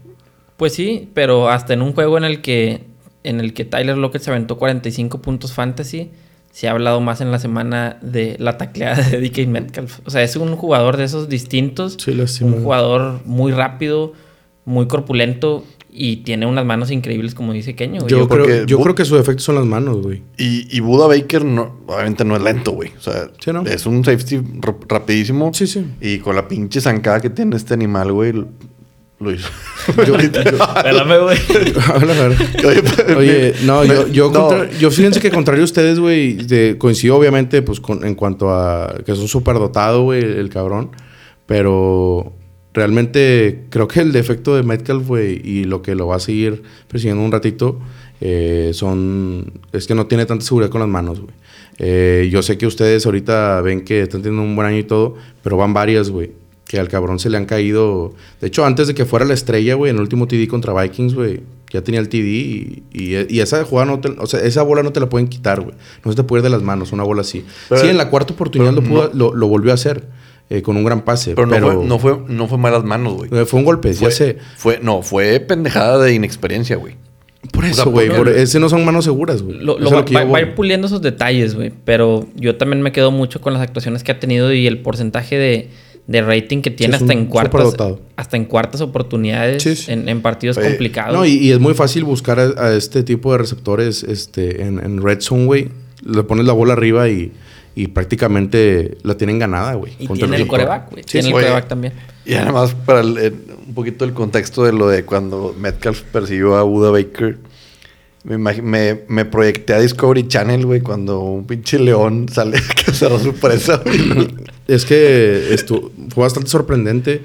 Pues 0.57 0.73
sí, 0.73 1.09
pero 1.13 1.49
hasta 1.49 1.73
en 1.73 1.81
un 1.81 1.93
juego 1.93 2.17
en 2.17 2.23
el 2.25 2.41
que, 2.41 2.81
en 3.23 3.39
el 3.39 3.53
que 3.53 3.65
Tyler 3.65 3.97
Lockett 3.97 4.21
se 4.21 4.29
aventó 4.29 4.57
45 4.57 5.19
puntos 5.21 5.51
Fantasy, 5.53 6.11
se 6.53 6.67
ha 6.67 6.71
hablado 6.71 7.01
más 7.01 7.19
en 7.19 7.31
la 7.31 7.39
semana 7.39 7.97
de 8.03 8.35
la 8.39 8.57
tacleada 8.57 9.01
de 9.09 9.19
DK 9.19 9.47
Metcalf. 9.47 9.99
O 10.05 10.11
sea, 10.11 10.21
es 10.21 10.35
un 10.35 10.55
jugador 10.55 10.97
de 10.97 11.03
esos 11.05 11.27
distintos. 11.27 11.97
Sí, 11.99 12.13
lástima. 12.13 12.51
Un 12.55 12.61
jugador 12.63 13.21
muy 13.25 13.51
rápido, 13.51 14.13
muy 14.63 14.85
corpulento 14.87 15.65
y 15.91 16.17
tiene 16.17 16.45
unas 16.45 16.63
manos 16.65 16.91
increíbles, 16.91 17.33
como 17.35 17.53
dice 17.53 17.75
Keño. 17.75 18.01
güey. 18.01 18.09
Yo, 18.11 18.19
Yo 18.19 18.27
creo, 18.27 18.43
porque 18.45 18.63
yo 18.67 18.79
creo 18.81 18.93
que 18.95 19.03
su 19.03 19.15
defecto 19.15 19.41
son 19.43 19.55
las 19.55 19.65
manos, 19.65 19.97
güey. 20.01 20.21
Y, 20.37 20.67
y 20.75 20.79
Buda 20.79 21.07
Baker, 21.07 21.43
no, 21.43 21.75
obviamente 21.87 22.23
no 22.23 22.35
es 22.35 22.43
lento, 22.43 22.71
güey. 22.71 22.91
O 22.97 23.01
sea, 23.01 23.29
Sí, 23.43 23.51
¿no? 23.51 23.63
es 23.65 23.85
un 23.87 24.05
safety 24.05 24.39
rapidísimo. 24.87 25.51
Sí, 25.53 25.65
sí. 25.67 25.85
Y 26.01 26.19
con 26.19 26.35
la 26.35 26.47
pinche 26.47 26.81
zancada 26.81 27.19
que 27.19 27.29
tiene 27.31 27.55
este 27.55 27.73
animal, 27.73 28.11
güey, 28.11 28.33
hizo. 29.31 29.47
Yo- 30.05 30.17
ver. 32.29 33.17
Oye, 33.17 33.53
no, 33.63 33.85
yo, 33.85 34.07
yo, 34.07 34.31
No. 34.31 34.47
contra- 34.47 34.69
yo 34.71 34.91
fíjense 34.91 35.19
que 35.21 35.29
contrario 35.31 35.61
a 35.61 35.65
ustedes, 35.65 35.99
güey, 35.99 36.37
coincido 36.77 37.15
obviamente, 37.15 37.61
pues, 37.61 37.79
con- 37.79 38.05
en 38.05 38.15
cuanto 38.15 38.49
a 38.51 38.95
que 39.05 39.11
es 39.11 39.19
un 39.19 39.27
superdotado, 39.27 40.03
güey, 40.03 40.21
el, 40.21 40.49
cabrón. 40.49 40.91
Pero 41.45 42.33
realmente 42.73 43.65
creo 43.69 43.87
que 43.87 43.99
el 43.99 44.11
defecto 44.11 44.55
de 44.55 44.63
Metcalf, 44.63 45.07
güey, 45.07 45.41
y 45.43 45.65
lo 45.65 45.81
que 45.81 45.95
lo 45.95 46.07
va 46.07 46.15
a 46.15 46.19
seguir 46.19 46.63
persiguiendo 46.87 47.23
un 47.23 47.31
ratito, 47.31 47.79
eh, 48.21 48.71
son... 48.73 49.61
Es 49.73 49.85
que 49.85 49.95
no 49.95 50.07
tiene 50.07 50.25
tanta 50.25 50.45
seguridad 50.45 50.69
con 50.71 50.79
las 50.81 50.89
manos, 50.89 51.19
güey. 51.19 51.33
Eh, 51.79 52.29
yo 52.31 52.41
sé 52.41 52.57
que 52.57 52.65
ustedes 52.67 53.05
ahorita 53.05 53.59
ven 53.61 53.83
que 53.83 54.01
están 54.03 54.21
teniendo 54.21 54.43
un 54.43 54.55
buen 54.55 54.67
año 54.67 54.77
y 54.77 54.83
todo, 54.83 55.15
pero 55.43 55.57
van 55.57 55.73
varias, 55.73 56.09
güey. 56.09 56.31
Que 56.67 56.79
al 56.79 56.87
cabrón 56.87 57.19
se 57.19 57.29
le 57.29 57.37
han 57.37 57.45
caído. 57.45 58.13
De 58.41 58.47
hecho, 58.47 58.65
antes 58.65 58.87
de 58.87 58.95
que 58.95 59.05
fuera 59.05 59.25
la 59.25 59.33
estrella, 59.33 59.75
güey, 59.75 59.89
en 59.91 59.97
el 59.97 60.01
último 60.01 60.27
TD 60.27 60.47
contra 60.47 60.73
Vikings, 60.81 61.13
güey, 61.13 61.41
ya 61.71 61.81
tenía 61.83 61.99
el 61.99 62.07
TD 62.09 62.15
y, 62.25 62.83
y, 62.93 63.15
y 63.35 63.39
esa 63.41 63.63
jugada 63.65 63.91
no 63.91 63.99
te, 63.99 64.09
o 64.09 64.25
sea, 64.27 64.39
esa 64.41 64.63
bola 64.63 64.81
no 64.83 64.91
te 64.93 64.99
la 64.99 65.09
pueden 65.09 65.27
quitar, 65.27 65.61
güey. 65.61 65.75
No 66.05 66.11
se 66.11 66.15
te 66.15 66.23
puede 66.23 66.39
ir 66.39 66.43
de 66.43 66.49
las 66.49 66.61
manos 66.63 66.91
una 66.91 67.03
bola 67.03 67.21
así. 67.21 67.45
Pero- 67.69 67.81
sí, 67.81 67.87
en 67.89 67.97
la 67.97 68.09
cuarta 68.09 68.33
oportunidad 68.33 68.73
lo, 68.73 68.81
pudo- 68.81 69.11
lo, 69.13 69.33
lo 69.35 69.47
volvió 69.47 69.71
a 69.71 69.75
hacer 69.75 70.07
eh, 70.49 70.61
con 70.61 70.77
un 70.77 70.83
gran 70.83 71.01
pase. 71.01 71.35
Pero, 71.35 71.49
Pero, 71.49 71.73
no, 71.73 71.73
fue, 71.73 71.85
no, 71.87 71.99
fue, 71.99 72.33
no 72.35 72.47
fue 72.47 72.57
malas 72.57 72.83
manos, 72.83 73.13
güey. 73.15 73.29
eh, 73.33 73.45
fue 73.45 73.59
un 73.59 73.65
golpe, 73.65 73.93
Fue, 73.93 74.09
ya 74.09 74.15
sé. 74.15 74.37
fue- 74.55 74.79
no, 74.81 75.01
fue 75.01 75.39
pendejada 75.41 75.99
de 76.03 76.13
inexperiencia, 76.13 76.75
güey. 76.77 76.95
Por 77.51 77.65
eso, 77.65 77.91
güey. 77.91 78.09
ese 78.37 78.59
no 78.59 78.69
son 78.69 78.85
manos 78.85 79.03
seguras, 79.03 79.41
güey. 79.41 79.57
Lo, 79.57 79.77
lo 79.77 79.89
va, 79.91 79.97
lo 79.97 80.05
que 80.05 80.13
yo 80.13 80.19
va- 80.19 80.25
va 80.25 80.37
a 80.37 80.41
ir 80.41 80.55
puliendo 80.55 80.87
esos 80.87 81.01
detalles, 81.01 81.55
güey. 81.55 81.73
Pero 81.83 82.25
yo 82.35 82.55
también 82.55 82.81
me 82.81 82.91
quedo 82.93 83.11
mucho 83.11 83.41
con 83.41 83.51
las 83.51 83.61
actuaciones 83.61 84.01
que 84.03 84.13
ha 84.13 84.19
tenido 84.19 84.53
y 84.53 84.65
el 84.65 84.79
porcentaje 84.79 85.37
de, 85.37 85.69
de 86.07 86.21
rating 86.21 86.61
que 86.61 86.69
tiene 86.71 86.95
hasta 86.95 87.05
un 87.05 87.11
en 87.19 87.25
cuartas. 87.27 87.75
Hasta 88.17 88.35
en 88.37 88.45
cuartas 88.45 88.81
oportunidades 88.81 89.63
Sí, 89.63 89.75
sí. 89.75 89.91
En, 89.91 90.09
en 90.09 90.21
partidos 90.21 90.57
complicados. 90.59 91.13
No, 91.15 91.25
y, 91.25 91.31
y 91.35 91.51
es 91.51 91.59
muy 91.59 91.73
fácil 91.73 92.03
buscar 92.03 92.39
a, 92.39 92.43
a 92.57 92.75
este 92.75 93.03
tipo 93.03 93.31
de 93.31 93.37
receptores 93.37 94.03
este, 94.03 94.63
en, 94.63 94.79
en 94.79 95.01
Red 95.01 95.21
Zone, 95.21 95.45
güey. 95.45 95.69
Le 96.05 96.23
pones 96.23 96.45
la 96.45 96.51
bola 96.53 96.73
arriba 96.73 97.07
y, 97.07 97.31
y 97.75 97.87
prácticamente 97.87 98.97
la 99.03 99.15
tienen 99.15 99.39
ganada, 99.39 99.75
güey. 99.75 99.93
Y 99.99 100.07
tiene 100.09 100.35
el 100.35 100.47
coreback, 100.47 100.91
güey. 100.91 101.03
Sí, 101.03 101.11
tiene 101.13 101.27
sí. 101.29 101.29
el 101.29 101.33
coreback 101.41 101.67
también. 101.67 101.93
Y 102.25 102.33
además, 102.35 102.75
para 102.85 103.01
el- 103.01 103.17
el- 103.17 103.33
un 103.67 103.73
poquito 103.73 104.03
el 104.05 104.13
contexto 104.13 104.63
de 104.65 104.73
lo 104.73 104.87
de 104.89 105.05
cuando 105.05 105.55
Metcalf 105.57 106.01
persiguió 106.03 106.55
a 106.57 106.63
Buda 106.63 106.91
Baker, 106.91 107.37
me, 108.23 108.37
me, 108.37 109.01
me 109.07 109.25
proyecté 109.25 109.73
a 109.73 109.79
Discovery 109.79 110.27
Channel, 110.27 110.65
güey, 110.65 110.81
cuando 110.81 111.19
un 111.19 111.45
pinche 111.45 111.77
león 111.79 112.27
sale 112.31 112.57
a 112.69 112.83
cazar 112.85 113.19
su 113.19 113.33
presa, 113.33 113.77
güey. 113.83 114.27
Es 114.67 114.85
que 114.85 115.53
esto 115.53 115.91
fue 116.13 116.23
bastante 116.23 116.49
sorprendente, 116.49 117.21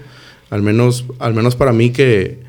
al 0.51 0.61
menos, 0.63 1.05
al 1.21 1.35
menos 1.35 1.55
para 1.55 1.73
mí 1.73 1.91
que, 1.91 2.41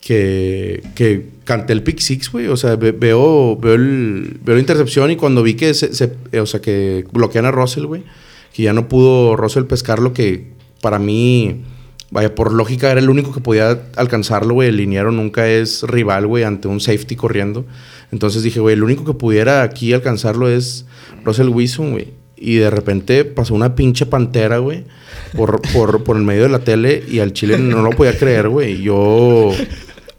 que, 0.00 0.82
que 0.94 1.26
canté 1.44 1.74
el 1.74 1.82
pick 1.82 1.98
six, 2.00 2.32
güey. 2.32 2.46
O 2.48 2.56
sea, 2.56 2.76
ve- 2.76 2.92
veo, 2.92 3.56
veo, 3.58 3.74
el, 3.74 4.38
veo 4.42 4.54
la 4.54 4.60
intercepción 4.60 5.10
y 5.10 5.16
cuando 5.16 5.42
vi 5.42 5.54
que 5.54 5.74
se, 5.74 5.92
se- 5.94 6.14
eh, 6.32 6.40
o 6.40 6.46
sea, 6.46 6.60
que 6.62 7.04
bloquean 7.12 7.44
a 7.44 7.50
Russell, 7.50 7.84
güey, 7.84 8.04
que 8.54 8.62
ya 8.62 8.72
no 8.72 8.88
pudo 8.88 9.36
Russell 9.36 9.64
pescarlo, 9.64 10.14
que 10.14 10.46
para 10.80 10.98
mí, 10.98 11.62
vaya, 12.12 12.34
por 12.34 12.52
lógica 12.52 12.90
era 12.90 13.00
el 13.00 13.08
único 13.08 13.32
que 13.32 13.40
podía 13.40 13.86
alcanzarlo, 13.96 14.54
güey. 14.54 14.68
El 14.68 14.76
liniero 14.76 15.10
nunca 15.10 15.48
es 15.48 15.82
rival, 15.82 16.26
güey, 16.26 16.44
ante 16.44 16.68
un 16.68 16.78
safety 16.78 17.16
corriendo. 17.16 17.64
Entonces 18.12 18.42
dije, 18.42 18.60
güey, 18.60 18.74
el 18.74 18.84
único 18.84 19.04
que 19.04 19.14
pudiera 19.14 19.62
aquí 19.62 19.94
alcanzarlo 19.94 20.48
es 20.48 20.84
Russell 21.24 21.48
Wilson, 21.48 21.92
güey. 21.92 22.12
Y 22.36 22.56
de 22.56 22.70
repente 22.70 23.24
pasó 23.24 23.54
una 23.54 23.74
pinche 23.74 24.04
pantera, 24.04 24.58
güey, 24.58 24.84
por, 25.34 25.62
por, 25.72 26.04
por 26.04 26.16
el 26.16 26.22
medio 26.22 26.42
de 26.42 26.48
la 26.50 26.58
tele 26.58 27.02
y 27.08 27.20
al 27.20 27.32
chile 27.32 27.56
no 27.58 27.82
lo 27.82 27.90
podía 27.90 28.18
creer, 28.18 28.48
güey. 28.48 28.82
Yo 28.82 29.52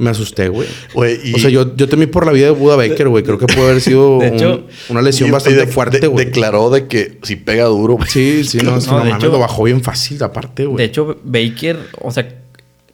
me 0.04 0.12
asusté, 0.12 0.50
güey. 0.50 0.68
Güey, 0.94 1.18
y- 1.24 1.34
O 1.34 1.39
sea, 1.39 1.50
yo, 1.50 1.76
yo 1.76 1.89
temí 1.89 2.06
por 2.06 2.26
la 2.26 2.32
vida 2.32 2.46
de 2.46 2.52
Buda 2.52 2.76
Baker, 2.76 3.08
güey. 3.10 3.24
Creo 3.24 3.38
que 3.39 3.48
puede 3.48 3.70
haber 3.70 3.82
sido 3.82 4.20
De 4.20 4.30
un- 4.30 4.36
hecho- 4.36 4.63
una 4.89 5.02
lesión 5.02 5.28
y- 5.28 5.30
y 5.30 5.34
bastante 5.34 5.60
de- 5.60 5.68
fuerte, 5.68 6.00
de- 6.00 6.08
güey. 6.08 6.26
Declaró 6.26 6.70
de 6.70 6.88
que 6.88 7.18
si 7.24 7.36
pega 7.38 7.66
duro, 7.66 7.96
güey. 7.96 8.08
Sí, 8.10 8.44
sí, 8.44 8.60
no, 8.60 8.78
es 8.78 8.86
que 8.86 8.92
No, 8.92 8.98
no 9.00 9.04
de 9.06 9.10
mames, 9.12 9.24
hecho- 9.24 9.32
lo 9.34 9.39
bajó 9.39 9.63
bien 9.63 9.82
fácil, 9.82 10.22
aparte, 10.22 10.66
güey. 10.66 10.78
De 10.78 10.84
hecho, 10.84 11.18
Baker, 11.24 11.80
o 12.02 12.12
sea, 12.12 12.28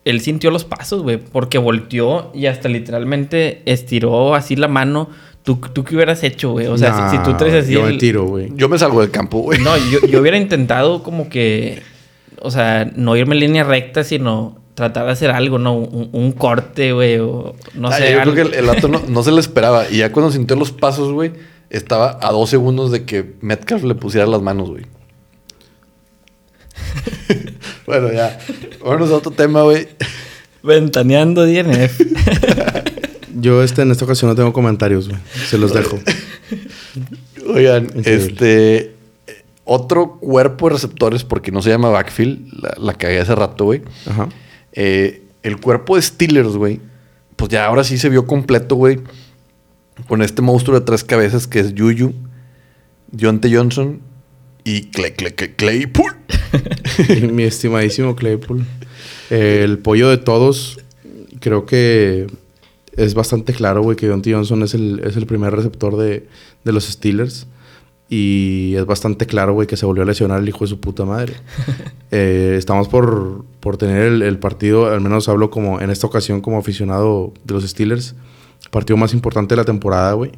él 0.06 0.22
sintió 0.22 0.50
los 0.52 0.64
pasos, 0.64 1.04
güey, 1.04 1.18
porque 1.18 1.58
volteó 1.58 2.32
y 2.34 2.46
hasta 2.46 2.70
literalmente 2.70 3.62
estiró 3.66 4.36
así 4.36 4.56
la 4.56 4.68
mano. 4.68 5.10
¿Tú, 5.44 5.60
tú 5.74 5.84
qué 5.84 5.96
hubieras 5.96 6.24
hecho, 6.24 6.52
güey? 6.52 6.68
O 6.68 6.78
sea, 6.78 7.10
si- 7.10 7.18
si, 7.18 7.24
tú 7.24 7.36
traes 7.38 7.64
así. 7.64 7.74
Yo 7.74 7.84
me 7.84 7.98
tiro, 7.98 8.26
güey. 8.26 8.50
Yo 8.56 8.70
me 8.70 8.78
salgo 8.78 9.02
del 9.02 9.10
campo, 9.10 9.40
güey. 9.40 9.60
No, 9.60 9.72
yo, 9.90 10.06
yo 10.08 10.20
hubiera 10.22 10.38
intentado 10.38 11.02
como 11.02 11.30
que, 11.30 11.82
o 12.42 12.52
sea, 12.52 12.92
no 12.96 13.16
irme 13.16 13.36
en 13.36 13.40
línea 13.42 13.64
recta, 13.64 14.04
sino 14.04 14.59
tratar 14.80 15.06
de 15.06 15.12
hacer 15.12 15.30
algo, 15.32 15.60
¿no? 15.60 15.76
Un, 15.78 16.10
un 16.12 16.32
corte, 16.32 16.92
güey, 16.94 17.20
o 17.20 17.56
no 17.76 17.90
Ah, 17.90 17.98
sé. 17.98 18.12
yo 18.12 18.22
algo. 18.22 18.34
creo 18.34 18.50
que 18.50 18.58
el, 18.58 18.64
el 18.64 18.66
vato 18.66 18.88
no, 18.88 19.02
no 19.08 19.24
se 19.24 19.32
le 19.32 19.40
esperaba. 19.40 19.86
Y 19.90 19.98
ya 19.98 20.12
cuando 20.12 20.32
sintió 20.32 20.56
los 20.56 20.72
pasos, 20.72 21.12
güey, 21.12 21.32
estaba 21.70 22.18
a 22.22 22.32
dos 22.32 22.50
segundos 22.50 22.92
de 22.92 23.06
que 23.06 23.34
Metcalf 23.42 23.84
le 23.84 23.94
pusiera 23.96 24.26
las 24.26 24.42
manos, 24.42 24.70
güey. 24.70 24.86
bueno, 27.86 28.12
ya. 28.12 28.40
Vámonos 28.84 29.12
a 29.12 29.16
otro 29.16 29.32
tema, 29.32 29.64
güey. 29.64 29.88
Ventaneando 30.64 31.46
DNF. 31.46 32.02
Yo 33.36 33.64
este, 33.64 33.84
en 33.84 33.92
esta 33.92 34.06
ocasión 34.06 34.30
no 34.30 34.36
tengo 34.36 34.52
comentarios, 34.54 35.08
güey. 35.08 35.20
Se 35.48 35.58
los 35.58 35.74
dejo. 35.74 36.00
Oigan, 37.54 37.86
Increíble. 37.86 38.16
este. 38.16 38.96
Otro 39.72 40.18
cuerpo 40.20 40.68
de 40.68 40.74
receptores, 40.74 41.24
porque 41.24 41.52
no 41.52 41.62
se 41.62 41.70
llama 41.70 41.90
backfield, 41.90 42.52
la, 42.60 42.74
la 42.80 42.94
cagué 42.96 43.20
hace 43.20 43.36
rato, 43.36 43.66
güey. 43.66 43.84
Ajá. 44.10 44.28
Eh, 44.74 45.24
el 45.44 45.60
cuerpo 45.60 45.96
de 45.96 46.02
Steelers, 46.02 46.56
güey, 46.56 46.80
pues 47.36 47.50
ya 47.50 47.66
ahora 47.66 47.84
sí 47.84 47.98
se 47.98 48.10
vio 48.10 48.26
completo, 48.28 48.76
güey. 48.76 49.00
Con 50.08 50.22
este 50.22 50.42
monstruo 50.42 50.80
de 50.80 50.86
tres 50.86 51.04
cabezas 51.04 51.46
que 51.48 51.60
es 51.60 51.74
Yuyu, 51.74 52.14
Deontay 53.12 53.54
Johnson 53.56 54.00
y 54.64 54.84
Clay, 54.92 55.12
Clay, 55.12 55.34
Clay- 55.34 55.56
Claypool. 55.56 56.14
Mi 57.34 57.44
estimadísimo 57.44 58.16
Claypool. 58.16 58.66
El 59.30 59.80
pollo 59.80 60.10
de 60.10 60.18
todos, 60.18 60.80
creo 61.40 61.66
que 61.66 62.28
es 62.96 63.14
bastante 63.14 63.54
claro, 63.54 63.82
güey, 63.84 63.96
que 63.98 64.08
Deontay 64.08 64.34
Johnson 64.34 64.64
es 64.64 64.74
el, 64.74 65.02
es 65.06 65.16
el 65.18 65.26
primer 65.26 65.54
receptor 65.54 65.98
de, 65.98 66.28
de 66.64 66.72
los 66.72 66.86
Steelers. 66.86 67.48
Y 68.10 68.74
es 68.76 68.86
bastante 68.86 69.28
claro, 69.28 69.54
güey, 69.54 69.68
que 69.68 69.78
se 69.78 69.86
volvió 69.86 70.02
a 70.02 70.06
lesionar 70.06 70.40
el 70.40 70.50
hijo 70.50 70.64
de 70.66 70.68
su 70.68 70.80
puta 70.80 71.06
madre. 71.06 71.34
Eh, 72.12 72.56
estamos 72.58 72.88
por, 72.88 73.46
por 73.60 73.78
tener 73.78 74.02
el, 74.02 74.24
el 74.24 74.40
partido, 74.40 74.92
al 74.92 75.00
menos 75.00 75.30
hablo 75.30 75.52
como 75.52 75.80
en 75.80 75.92
esta 75.92 76.08
ocasión 76.08 76.42
como 76.42 76.58
aficionado 76.58 77.32
de 77.44 77.54
los 77.54 77.64
Steelers, 77.64 78.16
el 78.64 78.70
partido 78.72 78.98
más 78.98 79.14
importante 79.14 79.54
de 79.54 79.58
la 79.58 79.64
temporada, 79.64 80.14
güey. 80.14 80.32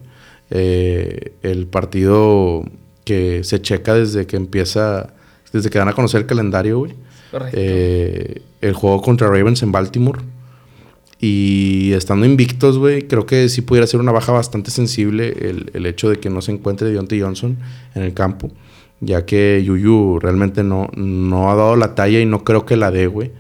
Eh, 0.50 1.32
el 1.44 1.68
partido 1.68 2.66
que 3.06 3.46
se 3.46 3.62
checa 3.62 3.94
desde 3.94 4.28
que 4.28 4.36
empieza, 4.36 5.14
desde 5.54 5.70
que 5.70 5.80
dan 5.80 5.88
a 5.88 5.94
conocer 5.94 6.22
el 6.22 6.28
calendario, 6.28 6.80
güey. 6.80 6.94
Correcto. 7.32 7.58
Eh, 7.58 8.42
el 8.60 8.74
juego 8.74 9.02
contra 9.02 9.28
Ravens 9.28 9.64
en 9.64 9.72
Baltimore. 9.72 10.20
Y 11.24 11.92
estando 11.94 12.26
invictos, 12.26 12.80
güey, 12.80 13.04
creo 13.08 13.28
que 13.28 13.48
sí 13.48 13.62
pudiera 13.62 13.86
ser 13.86 14.00
una 14.00 14.12
baja 14.12 14.32
bastante 14.32 14.72
sensible 14.72 15.36
el, 15.40 15.70
el 15.76 15.86
hecho 15.86 16.10
de 16.10 16.20
que 16.20 16.32
no 16.32 16.42
se 16.42 16.52
encuentre 16.52 16.90
Deontay 16.90 17.22
Johnson 17.22 17.58
en 17.94 18.02
el 18.02 18.14
campo. 18.16 18.52
Ya 19.02 19.24
que 19.26 19.62
Yuyu 19.64 20.20
realmente 20.20 20.64
no, 20.64 20.90
no 20.96 21.52
ha 21.52 21.56
dado 21.56 21.76
la 21.76 21.94
talla 21.94 22.20
y 22.20 22.26
no 22.26 22.44
creo 22.44 22.66
que 22.66 22.76
la 22.76 22.90
dé, 22.90 23.06
güey. 23.06 23.32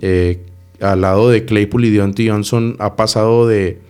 Eh, 0.00 0.46
al 0.80 1.02
lado 1.02 1.28
de 1.28 1.44
Claypool 1.44 1.84
y 1.84 1.90
Deontay 1.90 2.28
Johnson 2.30 2.76
ha 2.78 2.96
pasado 2.96 3.46
de, 3.46 3.80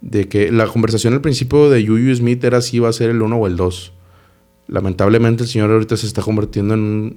de 0.00 0.28
que 0.28 0.50
la 0.50 0.66
conversación 0.66 1.14
al 1.14 1.20
principio 1.20 1.70
de 1.70 1.84
Yuyu 1.84 2.12
Smith 2.16 2.42
era 2.42 2.60
si 2.60 2.78
iba 2.78 2.88
a 2.88 2.92
ser 2.92 3.10
el 3.10 3.22
1 3.22 3.36
o 3.36 3.46
el 3.46 3.56
2. 3.56 3.92
Lamentablemente 4.66 5.44
el 5.44 5.48
señor 5.48 5.70
ahorita 5.70 5.96
se 5.96 6.06
está 6.06 6.22
convirtiendo 6.22 6.74
en 6.74 6.80
un- 6.80 7.16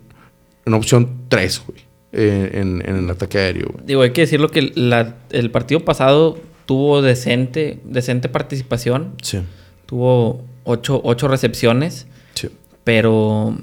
una 0.68 0.78
opción 0.78 1.10
3, 1.30 1.64
güey. 1.66 1.80
En, 2.12 2.82
en 2.88 2.96
el 2.98 3.10
ataque 3.10 3.38
aéreo, 3.38 3.70
güey. 3.74 3.86
Digo, 3.86 4.02
hay 4.02 4.12
que 4.12 4.22
decirlo 4.22 4.50
que 4.50 4.72
la- 4.76 5.16
el 5.32 5.52
partido 5.52 5.82
pasado 5.86 6.38
tuvo 6.66 7.02
decente, 7.02 7.80
decente 7.84 8.30
participación. 8.30 9.14
Sí. 9.22 9.40
Tuvo 9.86 10.44
ocho, 10.64 11.00
ocho 11.04 11.28
recepciones, 11.28 12.08
Sí. 12.34 12.50
pero, 12.84 13.58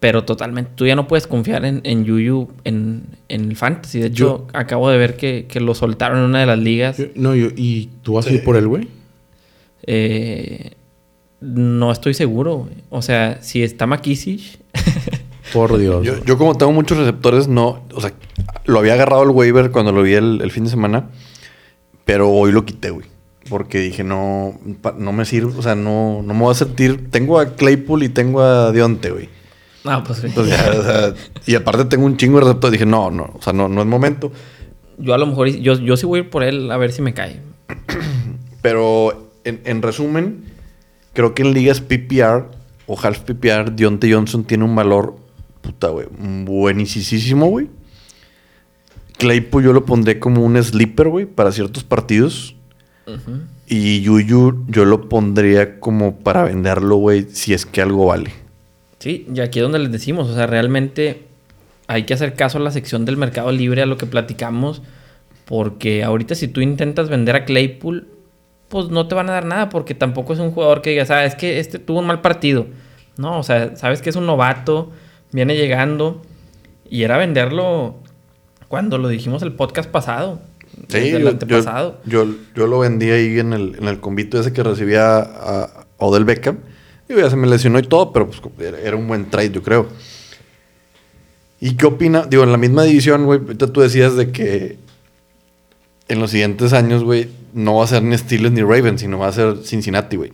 pero 0.00 0.24
totalmente. 0.24 0.70
Tú 0.74 0.86
ya 0.86 0.94
no 0.94 1.08
puedes 1.08 1.26
confiar 1.26 1.64
en, 1.64 1.80
en 1.84 2.04
Yuyu 2.04 2.48
en, 2.64 3.04
en 3.28 3.44
el 3.50 3.56
fantasy. 3.56 4.00
De 4.00 4.06
hecho, 4.08 4.46
acabo 4.52 4.88
de 4.90 4.98
ver 4.98 5.16
que, 5.16 5.46
que 5.48 5.60
lo 5.60 5.74
soltaron 5.74 6.18
en 6.18 6.24
una 6.24 6.40
de 6.40 6.46
las 6.46 6.58
ligas. 6.58 6.98
Yo- 6.98 7.06
no, 7.16 7.34
yo, 7.34 7.48
¿y 7.56 7.90
tú 8.02 8.14
vas 8.14 8.26
a 8.26 8.32
ir 8.32 8.44
por 8.44 8.56
él, 8.56 8.68
güey? 8.68 8.88
Eh, 9.88 10.72
no 11.40 11.92
estoy 11.92 12.14
seguro. 12.14 12.58
güey. 12.58 12.74
O 12.90 13.02
sea, 13.02 13.38
si 13.42 13.62
está 13.62 13.86
McKissick, 13.86 14.60
Por 15.52 15.78
Dios. 15.78 16.04
Yo, 16.04 16.22
yo 16.24 16.38
como 16.38 16.56
tengo 16.56 16.72
muchos 16.72 16.98
receptores, 16.98 17.48
no... 17.48 17.82
O 17.94 18.00
sea, 18.00 18.12
lo 18.64 18.78
había 18.78 18.94
agarrado 18.94 19.22
el 19.22 19.30
waiver 19.30 19.70
cuando 19.70 19.92
lo 19.92 20.02
vi 20.02 20.14
el, 20.14 20.40
el 20.42 20.50
fin 20.50 20.64
de 20.64 20.70
semana. 20.70 21.10
Pero 22.04 22.30
hoy 22.30 22.52
lo 22.52 22.64
quité, 22.64 22.90
güey. 22.90 23.06
Porque 23.48 23.78
dije, 23.80 24.02
no, 24.04 24.58
pa- 24.82 24.94
no 24.98 25.12
me 25.12 25.24
sirve. 25.24 25.52
O 25.56 25.62
sea, 25.62 25.74
no, 25.74 26.22
no 26.22 26.34
me 26.34 26.40
voy 26.40 26.50
a 26.52 26.54
sentir... 26.54 27.10
Tengo 27.10 27.38
a 27.38 27.54
Claypool 27.54 28.02
y 28.02 28.08
tengo 28.08 28.40
a 28.42 28.72
Deonte, 28.72 29.10
güey. 29.10 29.28
no, 29.84 30.02
pues 30.02 30.22
Entonces, 30.24 30.56
ya, 30.56 30.70
o 30.78 30.82
sea, 30.82 31.14
y 31.46 31.54
aparte 31.54 31.84
tengo 31.84 32.06
un 32.06 32.16
chingo 32.16 32.38
de 32.38 32.44
receptores. 32.46 32.72
Dije, 32.72 32.86
no, 32.86 33.10
no. 33.10 33.30
O 33.38 33.42
sea, 33.42 33.52
no, 33.52 33.68
no 33.68 33.80
es 33.80 33.86
momento. 33.86 34.32
yo 34.98 35.14
a 35.14 35.18
lo 35.18 35.26
mejor, 35.26 35.48
yo, 35.48 35.74
yo 35.74 35.96
sí 35.96 36.06
voy 36.06 36.18
a 36.20 36.22
ir 36.24 36.30
por 36.30 36.42
él 36.42 36.70
a 36.72 36.76
ver 36.76 36.90
si 36.92 37.02
me 37.02 37.14
cae. 37.14 37.40
Pero 38.62 39.30
en, 39.44 39.60
en 39.64 39.82
resumen, 39.82 40.44
creo 41.12 41.34
que 41.34 41.42
en 41.42 41.52
ligas 41.54 41.80
PPR 41.80 42.46
o 42.86 42.98
half 43.00 43.20
PPR, 43.20 43.72
Deontay 43.72 44.12
Johnson 44.12 44.44
tiene 44.44 44.64
un 44.64 44.74
valor, 44.74 45.16
puta, 45.66 45.88
güey, 45.88 46.06
buenísimo, 46.44 47.46
güey. 47.48 47.68
Claypool 49.18 49.64
yo 49.64 49.72
lo 49.72 49.84
pondré 49.84 50.18
como 50.18 50.44
un 50.44 50.62
sleeper, 50.62 51.08
güey, 51.08 51.26
para 51.26 51.50
ciertos 51.52 51.84
partidos. 51.84 52.54
Y 53.66 54.00
Yuyu 54.02 54.64
yo 54.68 54.84
lo 54.84 55.08
pondría 55.08 55.80
como 55.80 56.18
para 56.18 56.44
venderlo, 56.44 56.96
güey, 56.96 57.26
si 57.30 57.52
es 57.52 57.66
que 57.66 57.82
algo 57.82 58.06
vale. 58.06 58.32
Sí, 58.98 59.26
y 59.32 59.40
aquí 59.40 59.58
es 59.58 59.62
donde 59.64 59.78
les 59.78 59.92
decimos, 59.92 60.28
o 60.28 60.34
sea, 60.34 60.46
realmente 60.46 61.24
hay 61.86 62.04
que 62.04 62.14
hacer 62.14 62.34
caso 62.34 62.58
a 62.58 62.60
la 62.60 62.70
sección 62.70 63.04
del 63.04 63.16
mercado 63.16 63.50
libre, 63.52 63.82
a 63.82 63.86
lo 63.86 63.96
que 63.96 64.06
platicamos, 64.06 64.82
porque 65.44 66.04
ahorita 66.04 66.34
si 66.34 66.48
tú 66.48 66.60
intentas 66.60 67.08
vender 67.08 67.36
a 67.36 67.44
Claypool, 67.44 68.08
pues 68.68 68.88
no 68.88 69.06
te 69.06 69.14
van 69.14 69.30
a 69.30 69.34
dar 69.34 69.44
nada, 69.44 69.68
porque 69.68 69.94
tampoco 69.94 70.32
es 70.32 70.38
un 70.40 70.50
jugador 70.50 70.82
que 70.82 70.90
digas, 70.90 71.10
ah, 71.10 71.24
es 71.24 71.34
que 71.34 71.60
este 71.60 71.78
tuvo 71.78 72.00
un 72.00 72.06
mal 72.06 72.20
partido. 72.20 72.66
No, 73.16 73.38
o 73.38 73.42
sea, 73.42 73.76
sabes 73.76 74.02
que 74.02 74.10
es 74.10 74.16
un 74.16 74.26
novato, 74.26 74.90
viene 75.36 75.54
llegando, 75.54 76.22
y 76.88 77.02
era 77.02 77.18
venderlo 77.18 77.96
cuando 78.68 78.96
lo 78.96 79.08
dijimos 79.08 79.42
el 79.42 79.52
podcast 79.52 79.90
pasado. 79.90 80.40
el 80.94 81.22
yo, 81.22 81.28
antepasado. 81.28 82.00
yo, 82.06 82.26
yo 82.54 82.66
lo 82.66 82.78
vendí 82.78 83.10
ahí 83.10 83.38
en 83.38 83.52
el, 83.52 83.76
en 83.78 83.86
el 83.86 84.00
convito 84.00 84.40
ese 84.40 84.54
que 84.54 84.62
recibía 84.62 85.18
a 85.18 85.86
Odell 85.98 86.24
Beckham. 86.24 86.60
Y 87.06 87.14
ya 87.14 87.28
se 87.28 87.36
me 87.36 87.46
lesionó 87.46 87.78
y 87.78 87.82
todo, 87.82 88.14
pero 88.14 88.28
pues 88.28 88.40
era, 88.58 88.80
era 88.80 88.96
un 88.96 89.06
buen 89.06 89.28
trade, 89.28 89.50
yo 89.50 89.62
creo. 89.62 89.88
¿Y 91.60 91.76
qué 91.76 91.84
opina? 91.84 92.24
Digo, 92.24 92.42
en 92.42 92.50
la 92.50 92.58
misma 92.58 92.84
división, 92.84 93.26
güey, 93.26 93.38
ahorita 93.38 93.70
tú 93.70 93.82
decías 93.82 94.16
de 94.16 94.32
que 94.32 94.78
en 96.08 96.18
los 96.18 96.30
siguientes 96.30 96.72
años, 96.72 97.04
güey, 97.04 97.28
no 97.52 97.76
va 97.76 97.84
a 97.84 97.88
ser 97.88 98.02
ni 98.02 98.16
Steelers 98.16 98.54
ni 98.54 98.62
Ravens, 98.62 99.02
sino 99.02 99.18
va 99.18 99.28
a 99.28 99.32
ser 99.32 99.58
Cincinnati, 99.64 100.16
güey. 100.16 100.32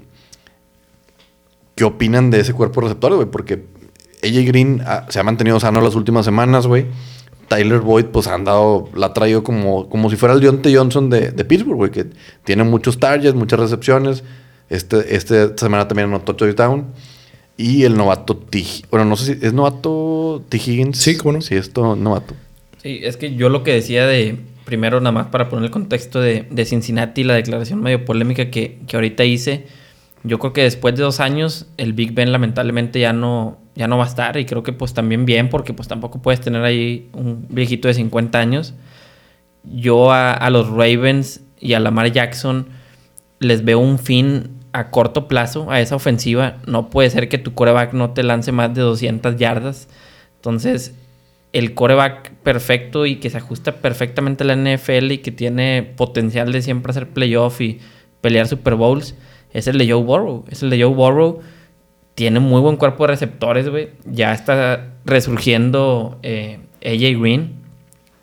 ¿Qué 1.75 1.83
opinan 1.83 2.31
de 2.31 2.39
ese 2.39 2.53
cuerpo 2.53 2.83
receptor, 2.83 3.17
güey? 3.17 3.27
Porque 3.27 3.65
AJ 4.23 4.47
Green 4.47 4.83
ah, 4.87 5.07
se 5.09 5.19
ha 5.19 5.23
mantenido 5.23 5.59
sano 5.61 5.81
las 5.81 5.95
últimas 5.95 6.25
semanas, 6.25 6.67
güey. 6.67 6.87
Tyler 7.49 7.81
Boyd, 7.81 8.07
pues 8.07 8.27
ha 8.29 8.35
andado, 8.35 8.89
la 8.95 9.07
ha 9.07 9.13
traído 9.13 9.43
como, 9.43 9.89
como 9.89 10.09
si 10.09 10.17
fuera 10.17 10.35
el 10.35 10.41
Deontay 10.41 10.75
Johnson 10.75 11.11
de, 11.11 11.33
de 11.33 11.45
Pittsburgh, 11.45 11.77
güey, 11.77 11.91
que 11.91 12.07
tiene 12.45 12.65
muchos 12.65 12.99
targets, 12.99 13.35
muchas 13.35 13.61
recepciones. 13.61 14.25
Este, 14.71 15.15
este 15.15 15.45
esta 15.45 15.67
semana 15.67 15.87
también 15.87 16.09
anotó 16.09 16.35
touchdown. 16.35 16.87
Y 17.59 17.85
el 17.85 17.97
novato 17.97 18.37
T. 18.37 18.65
Bueno, 18.91 19.05
no 19.05 19.17
sé 19.17 19.35
si 19.35 19.47
es 19.47 19.53
novato 19.53 20.43
T. 20.49 20.57
Higgins. 20.57 20.97
Sí, 20.97 21.17
¿cómo 21.19 21.33
no? 21.33 21.43
Sí, 21.43 21.55
esto 21.55 21.95
novato. 21.95 22.35
Sí, 22.83 23.01
es 23.03 23.19
que 23.19 23.35
yo 23.35 23.51
lo 23.51 23.63
que 23.63 23.73
decía 23.75 24.07
de, 24.07 24.39
primero 24.65 25.01
nada 25.01 25.13
más 25.13 25.27
para 25.27 25.49
poner 25.49 25.67
el 25.67 25.71
contexto 25.71 26.21
de, 26.21 26.47
de 26.51 26.65
Cincinnati, 26.65 27.25
la 27.25 27.35
declaración 27.35 27.83
medio 27.83 28.05
polémica 28.05 28.51
que, 28.51 28.79
que 28.87 28.97
ahorita 28.97 29.25
hice, 29.25 29.67
yo 30.25 30.39
creo 30.39 30.53
que 30.53 30.63
después 30.63 30.97
de 30.97 31.03
dos 31.03 31.21
años 31.21 31.67
el 31.77 31.93
Big 31.93 32.15
Ben 32.15 32.33
lamentablemente 32.33 32.99
ya 32.99 33.13
no, 33.13 33.59
ya 33.75 33.89
no 33.89 33.99
va 33.99 34.05
a 34.05 34.09
estar 34.09 34.37
y 34.37 34.45
creo 34.45 34.63
que 34.63 34.73
pues 34.73 34.95
también 34.95 35.25
bien 35.25 35.49
porque 35.49 35.73
pues 35.73 35.89
tampoco 35.89 36.21
puedes 36.21 36.41
tener 36.41 36.63
ahí 36.63 37.09
un 37.13 37.47
viejito 37.49 37.89
de 37.89 37.95
50 37.95 38.39
años. 38.39 38.75
Yo 39.65 40.13
a, 40.13 40.33
a 40.33 40.51
los 40.51 40.69
Ravens 40.69 41.41
y 41.61 41.75
a 41.75 41.81
Lamar 41.81 42.13
Jackson 42.13 42.67
les 43.39 43.65
veo 43.65 43.79
un 43.79 43.99
fin 43.99 44.51
a 44.73 44.91
corto 44.91 45.29
plazo 45.29 45.71
a 45.71 45.81
esa 45.81 45.97
ofensiva. 45.97 46.59
No 46.67 46.91
puede 46.91 47.11
ser 47.11 47.29
que 47.29 47.39
tu 47.39 47.55
coreback 47.55 47.93
no 47.93 48.11
te 48.11 48.23
lance 48.23 48.53
más 48.53 48.75
de 48.75 48.83
200 48.83 49.37
yardas. 49.37 49.89
Entonces, 50.37 50.95
el 51.53 51.75
coreback 51.75 52.33
perfecto 52.43 53.07
y 53.07 53.17
que 53.17 53.31
se 53.31 53.37
ajusta 53.37 53.77
perfectamente 53.77 54.45
a 54.45 54.47
la 54.47 54.57
NFL 54.57 55.13
y 55.13 55.19
que 55.19 55.31
tiene 55.31 55.83
potencial 55.83 56.51
de 56.53 56.63
siempre 56.63 56.91
hacer 56.91 57.09
playoff 57.09 57.61
y 57.61 57.81
pelear 58.21 58.49
Super 58.49 58.75
Bowls 58.75 59.15
es 59.53 59.67
el 59.67 59.79
de 59.79 59.91
Joe 59.91 60.03
Burrow. 60.03 60.45
Es 60.51 60.63
el 60.63 60.71
de 60.71 60.83
Joe 60.83 60.95
Burrow. 60.95 61.41
Tiene 62.15 62.41
muy 62.41 62.61
buen 62.61 62.77
cuerpo 62.77 63.05
de 63.05 63.09
receptores, 63.09 63.69
güey. 63.69 63.91
Ya 64.05 64.33
está 64.33 64.89
resurgiendo 65.05 66.19
eh, 66.23 66.59
AJ 66.85 67.21
Green. 67.21 67.53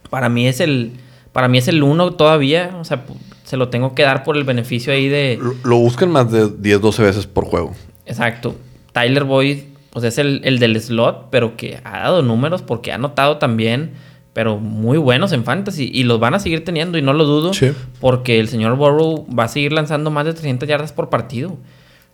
Para 0.09 0.29
mí 0.29 0.47
es 0.47 0.59
el. 0.59 0.93
Para 1.31 1.47
mí 1.47 1.57
es 1.57 1.67
el 1.67 1.83
uno 1.83 2.13
todavía. 2.13 2.75
O 2.79 2.85
sea, 2.85 3.03
se 3.43 3.57
lo 3.57 3.69
tengo 3.69 3.95
que 3.95 4.03
dar 4.03 4.23
por 4.23 4.37
el 4.37 4.43
beneficio 4.43 4.93
ahí 4.93 5.07
de. 5.07 5.39
Lo, 5.63 5.77
buscan 5.77 6.11
más 6.11 6.31
de 6.31 6.49
10, 6.49 6.81
12 6.81 7.03
veces 7.03 7.27
por 7.27 7.45
juego. 7.45 7.73
Exacto. 8.05 8.55
Tyler 8.91 9.23
Boyd, 9.23 9.59
pues 9.89 10.05
es 10.05 10.17
el, 10.17 10.41
el 10.43 10.59
del 10.59 10.79
slot, 10.79 11.27
pero 11.29 11.57
que 11.57 11.79
ha 11.83 11.99
dado 11.99 12.21
números 12.21 12.61
porque 12.61 12.91
ha 12.91 12.97
notado 12.97 13.37
también 13.37 13.93
pero 14.33 14.57
muy 14.57 14.97
buenos 14.97 15.31
en 15.33 15.43
fantasy 15.43 15.89
y 15.93 16.03
los 16.03 16.19
van 16.19 16.33
a 16.33 16.39
seguir 16.39 16.63
teniendo 16.63 16.97
y 16.97 17.01
no 17.01 17.13
lo 17.13 17.25
dudo 17.25 17.51
porque 17.99 18.39
el 18.39 18.47
señor 18.47 18.75
Burrow 18.77 19.27
va 19.37 19.45
a 19.45 19.47
seguir 19.47 19.73
lanzando 19.73 20.11
más 20.11 20.25
de 20.25 20.33
300 20.33 20.69
yardas 20.69 20.93
por 20.93 21.09
partido. 21.09 21.57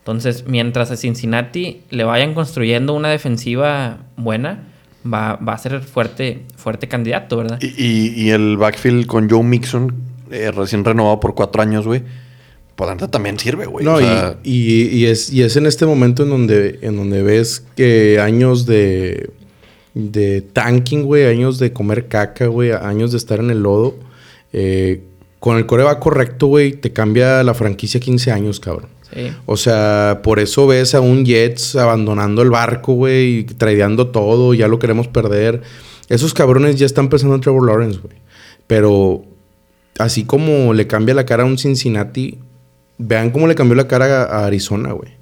Entonces, 0.06 0.46
mientras 0.48 0.92
a 0.92 0.98
Cincinnati 0.98 1.82
le 1.90 2.04
vayan 2.04 2.36
construyendo 2.36 2.94
una 2.94 3.10
defensiva 3.10 3.98
buena, 4.18 4.66
va, 5.04 5.34
a 5.34 5.58
ser 5.58 5.82
fuerte, 5.82 6.44
fuerte 6.56 6.88
candidato, 6.88 7.38
¿verdad? 7.38 7.60
Y, 7.60 8.30
el 8.30 8.56
backfield 8.58 9.08
con 9.08 9.28
Joe 9.28 9.42
Mixon, 9.42 9.96
eh, 10.30 10.52
recién 10.52 10.86
renovado 10.86 11.20
por 11.20 11.34
cuatro 11.34 11.64
años, 11.64 11.88
güey. 11.88 12.04
Pues 12.76 13.10
también 13.10 13.40
sirve, 13.40 13.66
güey. 13.66 13.84
No, 13.84 14.00
y, 14.44 15.06
es, 15.06 15.34
y 15.34 15.42
es 15.42 15.56
en 15.56 15.66
este 15.66 15.88
momento 15.88 16.22
en 16.22 16.30
donde, 16.30 16.80
en 16.84 16.98
donde 16.98 17.24
ves 17.24 17.66
que 17.76 18.20
años 18.20 18.68
de 18.68 19.32
de 19.96 20.42
tanking, 20.42 21.04
güey, 21.04 21.26
años 21.26 21.58
de 21.58 21.72
comer 21.74 22.08
caca, 22.08 22.48
güey, 22.48 22.72
años 22.72 23.12
de 23.12 23.18
estar 23.18 23.40
en 23.40 23.50
el 23.50 23.64
lodo. 23.64 23.96
Eh, 24.54 25.02
con 25.40 25.58
el 25.58 25.66
core 25.66 25.84
va 25.84 26.00
correcto, 26.00 26.48
güey, 26.48 26.74
te 26.74 26.92
cambia 26.92 27.42
la 27.44 27.54
franquicia 27.54 28.00
15 28.00 28.32
años, 28.32 28.60
cabrón. 28.60 28.90
O 29.46 29.58
sea, 29.58 30.20
por 30.24 30.40
eso 30.40 30.68
ves 30.68 30.96
a 30.96 31.02
un 31.02 31.26
Jets 31.26 31.76
abandonando 31.76 32.42
el 32.42 32.50
barco, 32.50 32.94
güey, 32.94 33.40
y 33.40 33.44
tradeando 33.44 34.08
todo, 34.08 34.54
ya 34.54 34.68
lo 34.68 34.80
queremos 34.80 35.08
perder. 35.08 35.62
Esos 36.10 36.34
cabrones 36.34 36.76
ya 36.76 36.86
están 36.86 37.10
pensando 37.10 37.36
en 37.36 37.42
Trevor 37.42 37.66
Lawrence, 37.66 38.00
güey. 38.00 38.18
Pero 38.68 39.24
así 39.98 40.26
como 40.26 40.74
le 40.74 40.88
cambia 40.88 41.16
la 41.16 41.26
cara 41.26 41.44
a 41.44 41.46
un 41.46 41.58
Cincinnati, 41.58 42.40
vean 42.98 43.32
cómo 43.32 43.48
le 43.48 43.56
cambió 43.56 43.76
la 43.76 43.88
cara 43.88 44.24
a 44.24 44.46
Arizona, 44.46 44.92
güey. 44.92 45.16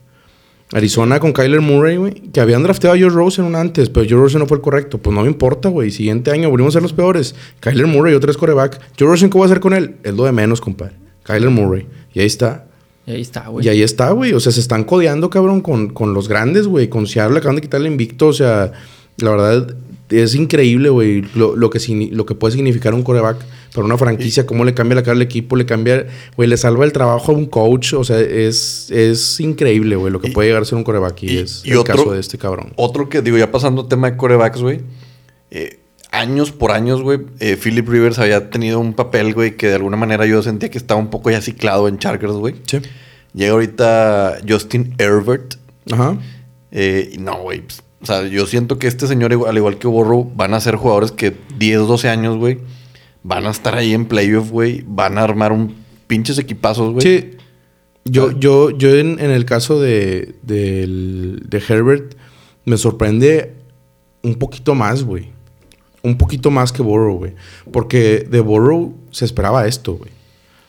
Arizona 0.74 1.20
con 1.20 1.34
Kyler 1.34 1.62
Murray, 1.62 1.98
güey, 1.98 2.14
que 2.14 2.42
habían 2.42 2.64
drafteado 2.64 2.96
a 2.96 3.00
Joe 3.00 3.10
Rosen 3.10 3.46
un 3.46 3.56
antes, 3.56 3.90
pero 3.90 4.08
Joe 4.10 4.20
Rosen 4.20 4.40
no 4.40 4.48
fue 4.48 4.58
el 4.58 4.64
correcto. 4.64 4.98
Pues 4.98 5.16
no 5.16 5.22
me 5.22 5.28
importa, 5.28 5.70
güey. 5.70 5.92
Siguiente 5.92 6.32
año 6.32 6.50
volvimos 6.50 6.74
a 6.74 6.78
ser 6.78 6.82
los 6.82 6.94
peores. 6.94 7.36
Kyler 7.60 7.86
Murray, 7.86 8.16
otra 8.16 8.28
vez 8.28 8.38
coreback. 8.38 8.82
Joe 8.98 9.08
Rosen, 9.08 9.30
¿qué 9.30 9.38
voy 9.38 9.44
a 9.44 9.46
hacer 9.46 9.60
con 9.60 9.74
él? 9.74 9.98
Es 10.04 10.16
lo 10.16 10.24
de 10.24 10.32
menos, 10.32 10.62
compadre. 10.62 10.96
Kyler 11.24 11.52
Murray. 11.52 11.88
Y 12.14 12.22
ahí 12.22 12.26
está. 12.26 12.66
Y 13.06 13.12
ahí 13.12 13.22
está, 13.22 13.48
güey. 13.48 13.66
Y 13.66 13.70
ahí 13.70 13.82
está, 13.82 14.12
güey. 14.12 14.34
O 14.34 14.40
sea, 14.40 14.52
se 14.52 14.60
están 14.60 14.84
codeando, 14.84 15.30
cabrón, 15.30 15.62
con, 15.62 15.90
con 15.90 16.14
los 16.14 16.28
grandes, 16.28 16.68
güey. 16.68 16.88
Con 16.88 17.08
Seattle 17.08 17.38
acaban 17.38 17.56
de 17.56 17.62
quitarle 17.62 17.88
invicto. 17.88 18.28
O 18.28 18.34
sea, 18.34 18.72
la 19.18 19.32
verdad, 19.32 19.76
es 20.10 20.36
increíble, 20.36 20.90
güey, 20.90 21.22
lo, 21.36 21.70
que, 21.70 22.10
lo 22.12 22.26
que 22.26 22.36
puede 22.36 22.56
significar 22.56 22.94
un 22.94 23.04
coreback 23.04 23.38
para 23.74 23.86
una 23.86 23.98
franquicia, 23.98 24.46
cómo 24.46 24.64
le 24.64 24.74
cambia 24.74 24.96
la 24.96 25.04
cara 25.04 25.16
al 25.16 25.22
equipo, 25.22 25.56
le 25.56 25.66
cambia, 25.66 26.08
güey, 26.36 26.48
le 26.48 26.58
salva 26.58 26.86
el 26.86 26.92
trabajo 26.92 27.32
a 27.32 27.36
un 27.36 27.48
coach, 27.48 27.94
o 27.94 28.04
sea, 28.04 28.20
es, 28.20 28.92
es 28.92 29.40
increíble, 29.40 29.96
güey, 29.96 30.12
lo 30.12 30.20
que 30.20 30.32
puede 30.32 30.50
llegar 30.50 30.62
a 30.62 30.66
ser 30.66 30.78
un 30.78 30.84
coreback 30.84 31.24
y, 31.24 31.38
es 31.38 31.64
el 31.66 31.84
caso 31.84 32.12
de 32.12 32.20
este 32.20 32.38
cabrón. 32.38 32.74
Otro 32.76 33.10
que, 33.10 33.22
digo, 33.22 33.38
ya 33.38 33.52
pasando 33.52 33.86
tema 33.86 34.12
de 34.12 34.18
corebacks, 34.18 34.62
güey, 34.62 34.82
eh, 35.52 35.80
años 36.14 36.52
por 36.52 36.72
años, 36.72 37.02
güey, 37.02 37.20
eh, 37.40 37.58
Philip 37.62 37.88
Rivers 37.88 38.20
había 38.20 38.50
tenido 38.50 38.80
un 38.80 38.94
papel, 38.94 39.34
güey, 39.34 39.58
que 39.58 39.68
de 39.68 39.76
alguna 39.76 39.98
manera 39.98 40.26
yo 40.26 40.42
sentía 40.42 40.70
que 40.70 40.78
estaba 40.78 41.00
un 41.00 41.10
poco 41.10 41.30
ya 41.32 41.42
ciclado 41.42 41.90
en 41.90 41.98
Chargers, 41.98 42.34
güey. 42.34 42.56
Sí. 42.66 42.80
Llega 43.34 43.52
ahorita 43.52 44.38
Justin 44.48 44.96
Herbert. 44.98 45.56
Ajá. 45.92 46.18
Eh, 46.72 47.12
y 47.14 47.18
no, 47.18 47.42
güey, 47.42 47.62
pues, 47.62 47.84
o 48.02 48.06
sea, 48.06 48.28
yo 48.28 48.46
siento 48.46 48.80
que 48.80 48.88
este 48.88 49.08
señor, 49.08 49.34
al 49.48 49.58
igual 49.58 49.78
que 49.78 49.88
Borro, 49.88 50.24
van 50.24 50.54
a 50.54 50.60
ser 50.60 50.76
jugadores 50.76 51.12
que 51.12 51.34
10, 51.58 51.88
12 51.88 52.10
años, 52.10 52.38
güey, 52.38 52.60
van 53.24 53.46
a 53.46 53.50
estar 53.50 53.76
ahí 53.76 53.94
en 53.94 54.06
playoff, 54.06 54.50
güey. 54.52 54.84
Van 54.88 55.18
a 55.18 55.24
armar 55.24 55.52
un 55.52 55.76
pinches 56.08 56.38
equipazos, 56.38 56.94
güey. 56.94 57.02
Sí. 57.02 57.32
Yo, 58.06 58.32
yo, 58.32 58.70
yo 58.70 58.96
en, 58.96 59.20
el 59.20 59.46
caso 59.46 59.80
de, 59.80 60.36
de, 60.42 61.64
Herbert, 61.68 62.16
me 62.66 62.78
sorprende 62.78 63.54
un 64.22 64.36
poquito 64.36 64.76
más, 64.76 65.04
güey. 65.04 65.33
Un 66.04 66.18
poquito 66.18 66.52
más 66.52 66.72
que 66.72 66.84
Borrow, 66.84 67.18
güey. 67.18 67.34
Porque 67.72 68.28
de 68.30 68.40
Borrow 68.42 68.94
se 69.12 69.26
esperaba 69.26 69.68
esto, 69.68 69.94
güey. 69.94 70.12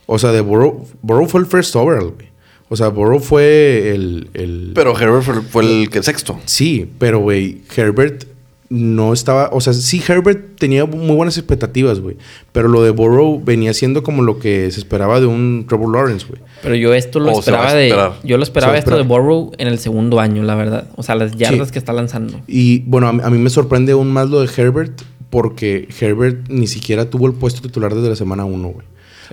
O 0.06 0.18
sea, 0.18 0.32
de 0.32 0.40
Borrow, 0.40 0.86
Borrow 1.02 1.26
fue 1.26 1.40
el 1.40 1.46
first 1.46 1.74
overall, 1.76 2.12
güey. 2.12 2.34
O 2.68 2.76
sea, 2.76 2.88
Burrow 2.88 3.20
fue 3.20 3.92
el, 3.94 4.72
Pero 4.74 4.98
Herbert 4.98 5.44
fue, 5.48 5.64
el 5.64 5.90
que 5.90 6.02
sexto. 6.02 6.38
Sí, 6.46 6.90
pero, 6.98 7.20
güey, 7.20 7.60
Herbert 7.76 8.24
no 8.70 9.12
estaba... 9.12 9.50
O 9.52 9.60
sea, 9.60 9.74
sí, 9.74 10.02
Herbert 10.06 10.58
tenía 10.58 10.86
muy 10.86 11.14
buenas 11.14 11.36
expectativas, 11.36 12.00
güey. 12.00 12.16
Pero 12.52 12.68
lo 12.68 12.82
de 12.82 12.90
Burrow 12.90 13.40
venía 13.44 13.74
siendo 13.74 14.02
como 14.02 14.22
lo 14.22 14.38
que 14.38 14.70
se 14.70 14.80
esperaba 14.80 15.20
de 15.20 15.26
un 15.26 15.66
Trevor 15.68 15.94
Lawrence, 15.94 16.26
güey. 16.26 16.40
Pero 16.62 16.74
yo 16.74 16.94
esto 16.94 17.20
lo 17.20 17.38
esperaba 17.38 17.74
de... 17.74 17.94
Yo 18.24 18.38
lo 18.38 18.42
esperaba 18.42 18.76
esto 18.78 18.96
de 18.96 19.02
Burrow 19.02 19.52
en 19.58 19.68
el 19.68 19.78
segundo 19.78 20.18
año, 20.18 20.42
la 20.42 20.54
verdad. 20.54 20.88
O 20.96 21.02
sea, 21.02 21.14
las 21.14 21.36
yardas 21.36 21.70
que 21.70 21.78
está 21.78 21.92
lanzando. 21.92 22.40
Y, 22.46 22.80
bueno, 22.80 23.08
a, 23.08 23.12
mí 23.12 23.38
me 23.38 23.50
sorprende 23.50 23.92
aún 23.92 24.12
más 24.12 24.30
lo 24.30 24.40
de 24.40 24.50
Herbert... 24.56 25.02
Porque 25.34 25.88
Herbert 26.00 26.48
ni 26.48 26.68
siquiera 26.68 27.10
tuvo 27.10 27.26
el 27.26 27.32
puesto 27.32 27.60
titular 27.60 27.92
desde 27.92 28.08
la 28.08 28.14
semana 28.14 28.44
1, 28.44 28.68
güey. 28.68 28.86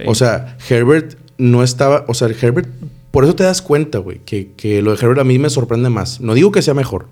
O 0.07 0.15
sea, 0.15 0.57
Herbert 0.67 1.15
no 1.37 1.61
estaba... 1.61 2.05
O 2.07 2.15
sea, 2.15 2.27
Herbert 2.27 2.67
por 3.11 3.25
eso 3.25 3.35
te 3.35 3.43
das 3.43 3.61
cuenta, 3.61 3.99
güey, 3.99 4.21
que, 4.25 4.81
lo 4.81 4.95
de 4.95 4.97
Herbert 4.97 5.19
a 5.19 5.23
mí 5.25 5.37
me 5.37 5.49
sorprende 5.49 5.89
más. 5.89 6.21
No 6.21 6.33
digo 6.33 6.51
que 6.51 6.61
sea 6.61 6.73
mejor, 6.73 7.07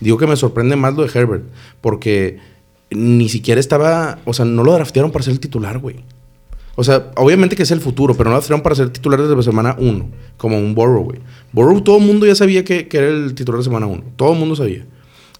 digo 0.00 0.18
que 0.18 0.26
me 0.26 0.36
sorprende 0.36 0.76
más 0.76 0.94
lo 0.94 1.06
de 1.06 1.18
Herbert, 1.18 1.44
porque 1.80 2.38
ni 2.90 3.28
siquiera 3.28 3.58
estaba, 3.58 4.18
o 4.24 4.34
sea, 4.34 4.44
no 4.44 4.64
lo 4.64 4.72
draftearon 4.72 5.12
para 5.12 5.24
ser 5.24 5.32
el 5.32 5.40
titular, 5.40 5.78
güey. 5.78 6.04
O 6.74 6.84
sea, 6.84 7.10
obviamente 7.16 7.56
que 7.56 7.62
es 7.62 7.70
el 7.70 7.80
futuro, 7.80 8.14
pero 8.14 8.24
no 8.24 8.32
lo 8.32 8.40
draftearon 8.40 8.62
para 8.62 8.74
ser 8.74 8.90
titular 8.90 9.22
desde 9.22 9.34
la 9.34 9.42
semana 9.42 9.76
1, 9.78 10.10
como 10.36 10.58
un 10.58 10.74
Borrow, 10.74 11.04
güey. 11.04 11.20
Borrow 11.52 11.80
todo 11.80 11.98
el 11.98 12.04
mundo 12.04 12.26
ya 12.26 12.34
sabía 12.34 12.64
que, 12.64 12.88
que 12.88 12.98
era 12.98 13.08
el 13.08 13.34
titular 13.34 13.58
de 13.58 13.64
semana 13.64 13.86
1, 13.86 14.02
todo 14.16 14.32
el 14.32 14.38
mundo 14.38 14.56
sabía. 14.56 14.84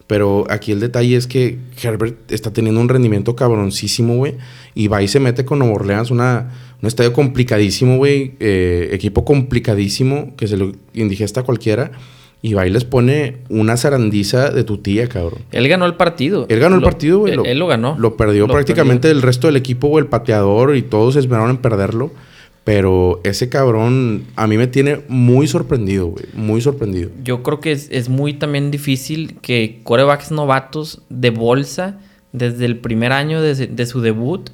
Pero 0.07 0.45
aquí 0.49 0.73
el 0.73 0.81
detalle 0.81 1.17
es 1.17 1.27
que 1.27 1.59
Herbert 1.83 2.31
está 2.31 2.53
teniendo 2.53 2.81
un 2.81 2.89
rendimiento 2.89 3.35
cabroncísimo, 3.35 4.17
güey. 4.17 4.35
Y 4.75 4.89
va 4.89 5.03
y 5.03 5.09
se 5.09 5.19
mete 5.19 5.45
con 5.45 5.59
Nuevo 5.59 5.75
Orleans, 5.75 6.11
una, 6.11 6.53
un 6.81 6.87
estadio 6.87 7.13
complicadísimo, 7.13 7.97
güey. 7.97 8.35
Eh, 8.39 8.91
equipo 8.93 9.25
complicadísimo 9.25 10.37
que 10.37 10.47
se 10.47 10.57
lo 10.57 10.73
indigesta 10.95 11.41
a 11.41 11.43
cualquiera. 11.43 11.91
Y 12.43 12.55
va 12.55 12.67
y 12.67 12.71
les 12.71 12.85
pone 12.85 13.39
una 13.49 13.77
zarandiza 13.77 14.51
de 14.51 14.63
tu 14.63 14.79
tía, 14.79 15.09
cabrón. 15.09 15.41
Él 15.51 15.67
ganó 15.67 15.87
el 15.87 15.95
partido. 15.95 16.47
Él 16.49 16.61
ganó 16.61 16.77
el 16.77 16.83
partido, 16.83 17.21
güey. 17.21 17.33
Él, 17.33 17.59
lo 17.59 17.67
ganó. 17.67 17.97
Lo 17.99 18.17
perdió 18.17 18.47
prácticamente 18.47 19.11
el 19.11 19.23
resto 19.23 19.49
del 19.49 19.57
equipo, 19.57 19.89
güey. 19.89 20.05
El 20.05 20.09
pateador 20.09 20.77
y 20.77 20.83
todos 20.83 21.15
se 21.15 21.21
esperaron 21.21 21.51
en 21.51 21.57
perderlo. 21.57 22.13
Pero 22.67 23.21
ese 23.23 23.49
cabrón 23.49 24.25
a 24.35 24.49
mí 24.49 24.59
me 24.59 24.67
tiene 24.67 25.03
muy 25.07 25.47
sorprendido, 25.47 26.09
güey. 26.09 26.25
Muy 26.35 26.61
sorprendido. 26.61 27.11
Yo 27.23 27.45
creo 27.45 27.61
que 27.61 27.71
es, 27.71 28.09
muy 28.09 28.35
también 28.35 28.73
difícil 28.73 29.39
que 29.41 29.79
corebacks 29.85 30.33
novatos 30.33 31.01
de 31.09 31.31
bolsa, 31.31 32.01
desde 32.33 32.65
el 32.65 32.79
primer 32.79 33.13
año 33.13 33.41
de, 33.41 33.87
su 33.87 34.01
debut, 34.01 34.51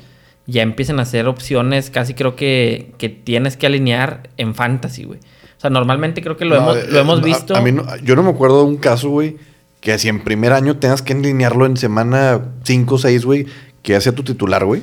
ya 0.46 0.60
empiecen 0.60 0.98
a 0.98 1.04
hacer 1.04 1.26
opciones 1.26 1.88
casi 1.88 2.12
creo 2.12 2.36
que, 2.36 2.92
que 2.98 3.08
tienes 3.08 3.56
que 3.56 3.64
alinear 3.64 4.28
en 4.36 4.54
fantasy, 4.54 5.04
güey. 5.04 5.18
O 5.56 5.60
sea, 5.62 5.70
normalmente 5.70 6.20
creo 6.20 6.36
que 6.36 6.44
lo, 6.44 6.56
hemos, 6.56 6.86
lo 6.90 6.98
hemos 6.98 7.22
visto. 7.22 7.56
A, 7.56 7.62
mí 7.62 7.74
yo 8.04 8.14
no 8.14 8.22
me 8.22 8.28
acuerdo 8.28 8.58
de 8.58 8.66
un 8.66 8.76
caso, 8.76 9.08
güey, 9.08 9.38
que 9.80 9.90
así 9.90 10.10
en 10.10 10.22
primer 10.22 10.52
año 10.52 10.76
tengas 10.76 11.00
que 11.00 11.14
alinearlo 11.14 11.64
en 11.64 11.78
semana 11.78 12.42
5 12.62 12.94
o 12.94 12.98
6, 12.98 13.24
güey, 13.24 13.46
que 13.80 13.98
sea 14.02 14.14
tu 14.14 14.22
titular, 14.22 14.66
güey. 14.66 14.82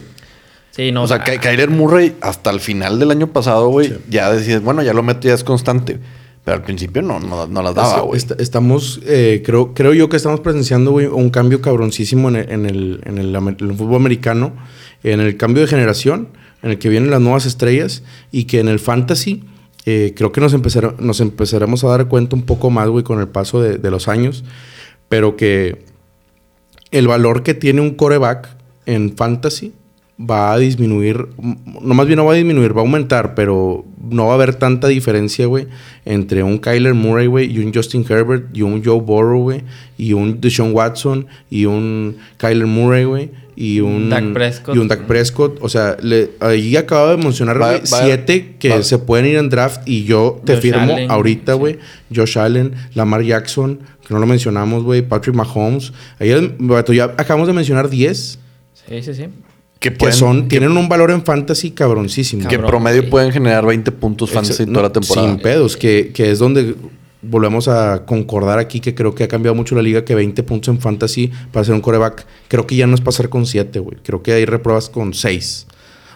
Sí, 0.71 0.91
no. 0.91 1.03
O 1.03 1.07
sea, 1.07 1.23
Kyler 1.23 1.69
Murray 1.69 2.15
hasta 2.21 2.51
el 2.51 2.59
final 2.59 2.99
del 2.99 3.11
año 3.11 3.27
pasado, 3.27 3.69
güey, 3.69 3.93
ya 4.09 4.31
decías, 4.31 4.61
bueno, 4.61 4.81
ya 4.83 4.93
lo 4.93 5.03
meto, 5.03 5.27
ya 5.27 5.33
es 5.33 5.43
constante. 5.43 5.99
Pero 6.43 6.55
al 6.57 6.63
principio 6.63 7.01
no, 7.01 7.19
no, 7.19 7.61
las 7.61 7.75
daba, 7.75 8.01
güey. 8.01 8.21
estamos, 8.37 9.01
eh, 9.05 9.43
creo, 9.45 9.73
creo 9.73 9.93
yo 9.93 10.09
que 10.09 10.17
estamos 10.17 10.39
presenciando, 10.39 10.91
güey, 10.91 11.05
un 11.05 11.29
cambio 11.29 11.61
cabroncísimo 11.61 12.29
en 12.29 12.37
el, 12.37 12.49
en, 12.49 12.65
el, 12.65 13.01
en, 13.05 13.17
el, 13.19 13.75
fútbol 13.75 13.97
americano, 13.97 14.53
en 15.03 15.19
el 15.19 15.35
cambio 15.37 15.61
de 15.61 15.67
generación, 15.67 16.29
en 16.63 16.71
el 16.71 16.79
que 16.79 16.89
vienen 16.89 17.11
las 17.11 17.21
nuevas 17.21 17.45
estrellas 17.45 18.03
y 18.31 18.45
que 18.45 18.59
en 18.59 18.69
el 18.69 18.79
fantasy 18.79 19.43
eh, 19.85 20.13
creo 20.15 20.31
que 20.31 20.39
nos, 20.41 20.55
nos 20.99 21.19
empezaremos 21.19 21.83
a 21.83 21.87
dar 21.87 22.07
cuenta 22.07 22.35
un 22.35 22.43
poco 22.43 22.69
más, 22.69 22.87
güey, 22.87 23.03
con 23.03 23.19
el 23.19 23.27
paso 23.27 23.61
de, 23.61 23.77
de 23.77 23.91
los 23.91 24.07
años, 24.07 24.43
pero 25.09 25.35
que 25.35 25.83
el 26.91 27.07
valor 27.07 27.43
que 27.43 27.53
tiene 27.53 27.81
un 27.81 27.95
coreback 27.95 28.55
en 28.85 29.15
fantasy 29.15 29.73
va 30.19 30.51
a 30.53 30.57
disminuir, 30.57 31.27
no 31.81 31.93
más 31.93 32.05
bien 32.05 32.17
no 32.17 32.25
va 32.25 32.33
a 32.33 32.35
disminuir, 32.35 32.75
va 32.75 32.81
a 32.81 32.83
aumentar, 32.83 33.35
pero 33.35 33.85
no 34.09 34.25
va 34.25 34.31
a 34.33 34.35
haber 34.35 34.55
tanta 34.55 34.87
diferencia, 34.89 35.45
güey, 35.45 35.67
entre 36.03 36.43
un 36.43 36.57
Kyler 36.57 36.93
Murray, 36.93 37.27
güey, 37.27 37.51
y 37.51 37.59
un 37.59 37.73
Justin 37.73 38.05
Herbert, 38.07 38.47
y 38.53 38.61
un 38.63 38.83
Joe 38.83 38.99
Burrow, 38.99 39.41
güey, 39.43 39.61
y 39.97 40.11
un 40.13 40.41
Deshaun 40.41 40.73
Watson, 40.73 41.27
y 41.49 41.65
un 41.65 42.17
Kyler 42.37 42.65
Murray, 42.67 43.05
güey, 43.05 43.29
y 43.55 43.79
un 43.79 44.09
Dak 44.09 44.33
Prescott. 44.33 44.75
y 44.75 44.79
un 44.79 44.87
Dak 44.89 45.01
Prescott, 45.05 45.57
o 45.61 45.69
sea, 45.69 45.95
le, 46.01 46.31
ahí 46.41 46.75
acabo 46.75 47.09
de 47.11 47.17
mencionar 47.17 47.61
Va- 47.61 47.69
güey, 47.69 47.79
va- 47.81 47.85
siete 48.03 48.55
que 48.59 48.69
va- 48.69 48.83
se 48.83 48.97
pueden 48.97 49.25
ir 49.25 49.37
en 49.37 49.49
draft 49.49 49.81
y 49.87 50.03
yo 50.03 50.41
te 50.45 50.53
Josh 50.55 50.61
firmo 50.61 50.81
Allen, 50.93 51.11
ahorita, 51.11 51.53
sí. 51.53 51.59
güey, 51.59 51.79
Josh 52.13 52.37
Allen, 52.37 52.73
Lamar 52.93 53.21
Jackson, 53.23 53.79
que 54.05 54.13
no 54.13 54.19
lo 54.19 54.27
mencionamos, 54.27 54.83
güey, 54.83 55.01
Patrick 55.01 55.35
Mahomes, 55.35 55.93
ayer 56.19 56.55
ya 56.93 57.05
acabamos 57.17 57.47
de 57.47 57.53
mencionar 57.53 57.89
10 57.89 58.39
Sí, 58.87 59.03
sí, 59.03 59.13
sí. 59.13 59.25
Que, 59.79 59.91
que 59.91 59.95
pueden- 59.97 60.15
son 60.15 60.41
que- 60.43 60.49
tienen 60.49 60.75
un 60.75 60.89
valor 60.89 61.11
en 61.11 61.23
fantasy 61.23 61.71
cabroncísimo. 61.71 62.41
que 62.47 62.55
en 62.55 62.61
Cabrón, 62.61 62.69
promedio 62.81 63.01
sí. 63.03 63.07
pueden 63.09 63.31
generar 63.31 63.65
20 63.65 63.91
puntos 63.93 64.29
fantasy 64.31 64.63
Exa- 64.63 64.67
toda 64.73 64.83
la 64.83 64.91
temporada. 64.91 65.27
Sin 65.29 65.39
pedos, 65.39 65.77
que, 65.77 66.11
que 66.13 66.31
es 66.31 66.39
donde 66.39 66.75
volvemos 67.21 67.67
a 67.67 68.05
concordar 68.05 68.59
aquí 68.59 68.79
que 68.79 68.95
creo 68.95 69.13
que 69.15 69.23
ha 69.25 69.27
cambiado 69.27 69.55
mucho 69.55 69.75
la 69.75 69.81
liga, 69.81 70.05
que 70.05 70.15
20 70.15 70.41
puntos 70.43 70.73
en 70.73 70.79
fantasy 70.81 71.31
para 71.51 71.65
ser 71.65 71.75
un 71.75 71.81
coreback, 71.81 72.25
creo 72.47 72.65
que 72.67 72.75
ya 72.75 72.87
no 72.87 72.95
es 72.95 73.01
pasar 73.01 73.29
con 73.29 73.45
7, 73.45 73.79
güey. 73.79 73.97
Creo 74.03 74.21
que 74.23 74.33
hay 74.33 74.45
repruebas 74.45 74.89
con 74.89 75.13
6. 75.13 75.65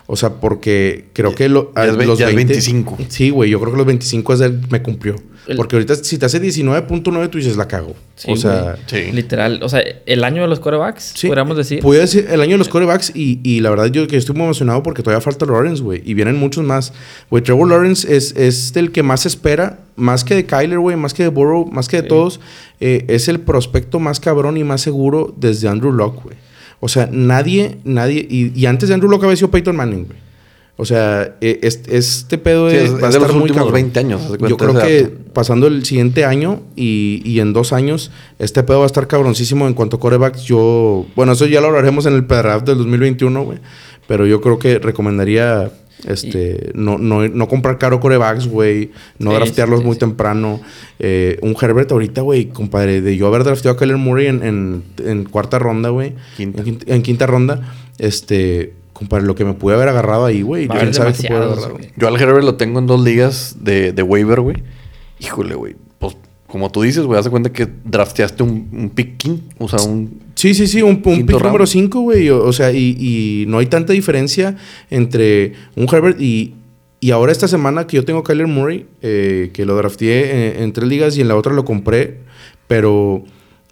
O 0.05 0.15
sea, 0.17 0.31
porque 0.41 1.05
creo 1.13 1.29
Ya- 1.31 1.35
que 1.37 1.49
lo- 1.49 1.71
ya 1.75 1.85
es 1.85 1.95
ve- 1.97 2.05
los 2.05 2.19
ya 2.19 2.27
es 2.29 2.35
20 2.35 2.53
25. 2.53 2.97
Sí, 3.07 3.29
güey, 3.29 3.49
yo 3.49 3.59
creo 3.59 3.71
que 3.71 3.77
los 3.77 3.85
25 3.87 4.33
es 4.33 4.41
el 4.41 4.59
me 4.69 4.81
cumplió. 4.81 5.15
El- 5.47 5.55
porque 5.57 5.75
ahorita 5.77 5.95
si 5.95 6.17
te 6.17 6.25
hace 6.25 6.39
19.9 6.39 7.27
tú 7.29 7.37
dices 7.37 7.55
la 7.57 7.67
cago. 7.67 7.95
Sí, 8.15 8.31
o 8.31 8.35
sea, 8.35 8.77
Sí. 8.85 9.11
Literal. 9.13 9.61
O 9.63 9.69
sea, 9.69 9.81
el 10.05 10.23
año 10.23 10.41
de 10.41 10.47
los 10.47 10.59
quarterbacks, 10.59 11.13
Sí, 11.15 11.27
podríamos 11.27 11.55
decir. 11.57 11.79
Pude 11.81 11.99
decir 11.99 12.27
el 12.29 12.41
año 12.41 12.51
de 12.53 12.57
los 12.59 12.69
corebacks 12.69 13.11
y, 13.15 13.39
y 13.43 13.59
la 13.61 13.69
verdad 13.69 13.85
yo 13.87 14.05
que 14.07 14.17
estoy 14.17 14.35
muy 14.35 14.43
emocionado 14.45 14.83
porque 14.83 15.03
todavía 15.03 15.21
falta 15.21 15.45
Lawrence, 15.45 15.81
güey. 15.81 16.01
Y 16.05 16.13
vienen 16.13 16.35
muchos 16.37 16.63
más. 16.65 16.93
Güey, 17.29 17.41
Trevor 17.43 17.69
Lawrence 17.69 18.13
es, 18.15 18.33
es 18.37 18.75
el 18.75 18.91
que 18.91 19.03
más 19.03 19.21
se 19.21 19.29
espera, 19.29 19.79
más 19.95 20.23
que 20.23 20.35
de 20.35 20.45
Kyler, 20.45 20.79
güey, 20.79 20.95
más 20.97 21.13
que 21.13 21.23
de 21.23 21.29
Burrow, 21.29 21.65
más 21.71 21.87
que 21.87 22.01
de 22.01 22.07
todos. 22.07 22.39
eh, 22.81 23.05
es 23.07 23.29
el 23.29 23.39
prospecto 23.39 23.99
más 23.99 24.19
cabrón 24.19 24.57
y 24.57 24.63
más 24.65 24.81
seguro 24.81 25.33
desde 25.37 25.69
Andrew 25.69 25.93
Locke, 25.93 26.21
güey. 26.23 26.35
O 26.83 26.89
sea, 26.89 27.07
nadie, 27.09 27.77
nadie... 27.85 28.27
Y, 28.29 28.51
y 28.59 28.65
antes 28.65 28.89
de 28.89 28.95
Andrew 28.95 29.09
Locke 29.09 29.23
había 29.23 29.37
sido 29.37 29.49
Peyton 29.49 29.73
Manning, 29.73 30.05
güey. 30.05 30.19
O 30.75 30.83
sea, 30.83 31.37
eh, 31.39 31.59
este, 31.61 31.95
este 31.95 32.37
pedo 32.37 32.69
Sí, 32.69 32.75
es, 32.75 32.91
va 32.91 33.07
a 33.07 33.07
es 33.07 33.13
de 33.13 33.19
los 33.19 33.29
estar 33.29 33.31
muy 33.31 33.43
últimos 33.43 33.67
cabrón. 33.67 33.73
20 33.73 33.99
años, 34.01 34.21
Yo 34.49 34.57
creo 34.57 34.73
que 34.73 35.03
pasando 35.31 35.67
el 35.67 35.85
siguiente 35.85 36.25
año 36.25 36.61
y, 36.75 37.21
y 37.23 37.39
en 37.39 37.53
dos 37.53 37.71
años, 37.71 38.11
este 38.37 38.63
pedo 38.63 38.79
va 38.79 38.83
a 38.83 38.87
estar 38.87 39.07
cabroncísimo 39.07 39.65
en 39.67 39.75
cuanto 39.75 39.95
a 39.95 39.99
corebacks. 40.01 40.43
Yo, 40.43 41.05
bueno, 41.15 41.31
eso 41.31 41.45
ya 41.45 41.61
lo 41.61 41.67
hablaremos 41.67 42.05
en 42.05 42.15
el 42.15 42.27
draft 42.27 42.65
del 42.67 42.79
2021, 42.79 43.43
güey. 43.45 43.59
Pero 44.07 44.25
yo 44.25 44.41
creo 44.41 44.59
que 44.59 44.77
recomendaría 44.79 45.71
este, 46.07 46.71
no, 46.73 46.97
no, 46.97 47.27
no 47.27 47.47
comprar 47.47 47.77
caro 47.77 47.99
corebacks, 47.99 48.47
güey. 48.47 48.91
No 49.19 49.31
Sí, 49.31 49.35
draftearlos 49.37 49.79
sí, 49.81 49.85
muy 49.85 49.95
temprano. 49.97 50.59
Eh, 50.99 51.37
un 51.41 51.55
Herbert 51.59 51.91
ahorita, 51.91 52.21
güey, 52.21 52.45
compadre, 52.49 53.01
de 53.01 53.15
yo 53.17 53.27
haber 53.27 53.43
drafteado 53.43 53.75
a 53.75 53.79
Kyler 53.79 53.97
Murray 53.97 54.27
en, 54.27 54.43
en, 54.43 54.83
en 55.05 55.23
cuarta 55.25 55.59
ronda, 55.59 55.89
güey. 55.89 56.13
En, 56.37 56.53
quinta- 56.53 56.93
en 56.93 57.01
quinta 57.03 57.25
ronda, 57.27 57.73
este, 57.99 58.73
compadre, 58.93 59.25
lo 59.25 59.35
que 59.35 59.45
me 59.45 59.53
pude 59.53 59.75
haber 59.75 59.89
agarrado 59.89 60.25
ahí, 60.25 60.41
güey. 60.41 60.67
Güey. 61.71 61.89
Yo 61.97 62.07
al 62.07 62.19
Herbert 62.21 62.43
lo 62.45 62.55
tengo 62.55 62.79
en 62.79 62.87
dos 62.87 63.01
ligas 63.03 63.57
de, 63.61 63.91
de 63.93 64.03
waiver, 64.03 64.41
güey. 64.41 64.57
Híjole, 65.19 65.55
güey. 65.55 65.75
Como 66.53 66.71
tú 66.71 66.83
dices, 66.83 67.03
güey, 67.03 67.17
haz 67.17 67.25
de 67.25 67.31
cuenta 67.31 67.51
que 67.51 67.67
drafteaste 67.83 68.43
un, 68.43 68.69
un 68.71 68.91
pick 68.91 69.17
king. 69.17 69.39
O 69.57 69.67
sea, 69.67 69.81
un... 69.81 70.21
Sí, 70.35 70.53
sí, 70.53 70.67
sí, 70.67 70.83
un, 70.83 71.01
pick 71.01 71.27
round. 71.31 71.45
número 71.45 71.65
5, 71.65 71.99
güey. 72.01 72.29
O, 72.29 72.43
o 72.43 72.53
sea, 72.53 72.71
y, 72.71 72.95
y 72.99 73.45
no 73.47 73.57
hay 73.57 73.65
tanta 73.65 73.91
diferencia 73.91 74.55
entre 74.91 75.53
un 75.75 75.87
Herbert 75.91 76.21
y, 76.21 76.53
y 76.99 77.09
ahora 77.09 77.31
esta 77.31 77.47
semana 77.47 77.87
que 77.87 77.95
yo 77.95 78.05
tengo 78.05 78.21
Kyler 78.21 78.45
Murray, 78.45 78.85
eh, 79.01 79.49
que 79.51 79.65
lo 79.65 79.75
drafteé 79.75 80.53
en, 80.55 80.61
en 80.61 80.73
tres 80.73 80.87
ligas 80.87 81.17
y 81.17 81.21
en 81.21 81.27
la 81.27 81.35
otra 81.35 81.53
lo 81.53 81.65
compré, 81.65 82.19
pero 82.67 83.23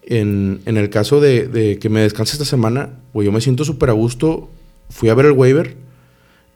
en, 0.02 0.62
en 0.66 0.78
el 0.78 0.90
caso 0.90 1.22
de, 1.22 1.48
de 1.48 1.78
que 1.78 1.88
me 1.88 2.00
descanse 2.00 2.34
esta 2.34 2.46
semana, 2.46 2.98
güey, 3.14 3.28
yo 3.28 3.32
me 3.32 3.42
siento 3.42 3.64
súper 3.64 3.92
a 3.92 3.94
gusto. 3.94 4.50
Fui 4.90 5.10
a 5.10 5.14
ver 5.14 5.28
el 5.28 5.34
waiver 5.34 5.78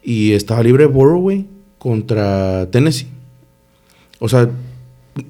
y 0.01 0.32
estaba 0.32 0.63
libre 0.63 0.88
Burrow, 0.88 1.21
güey, 1.21 1.45
contra 1.78 2.67
Tennessee. 2.71 3.09
O 4.17 4.28
sea, 4.28 4.49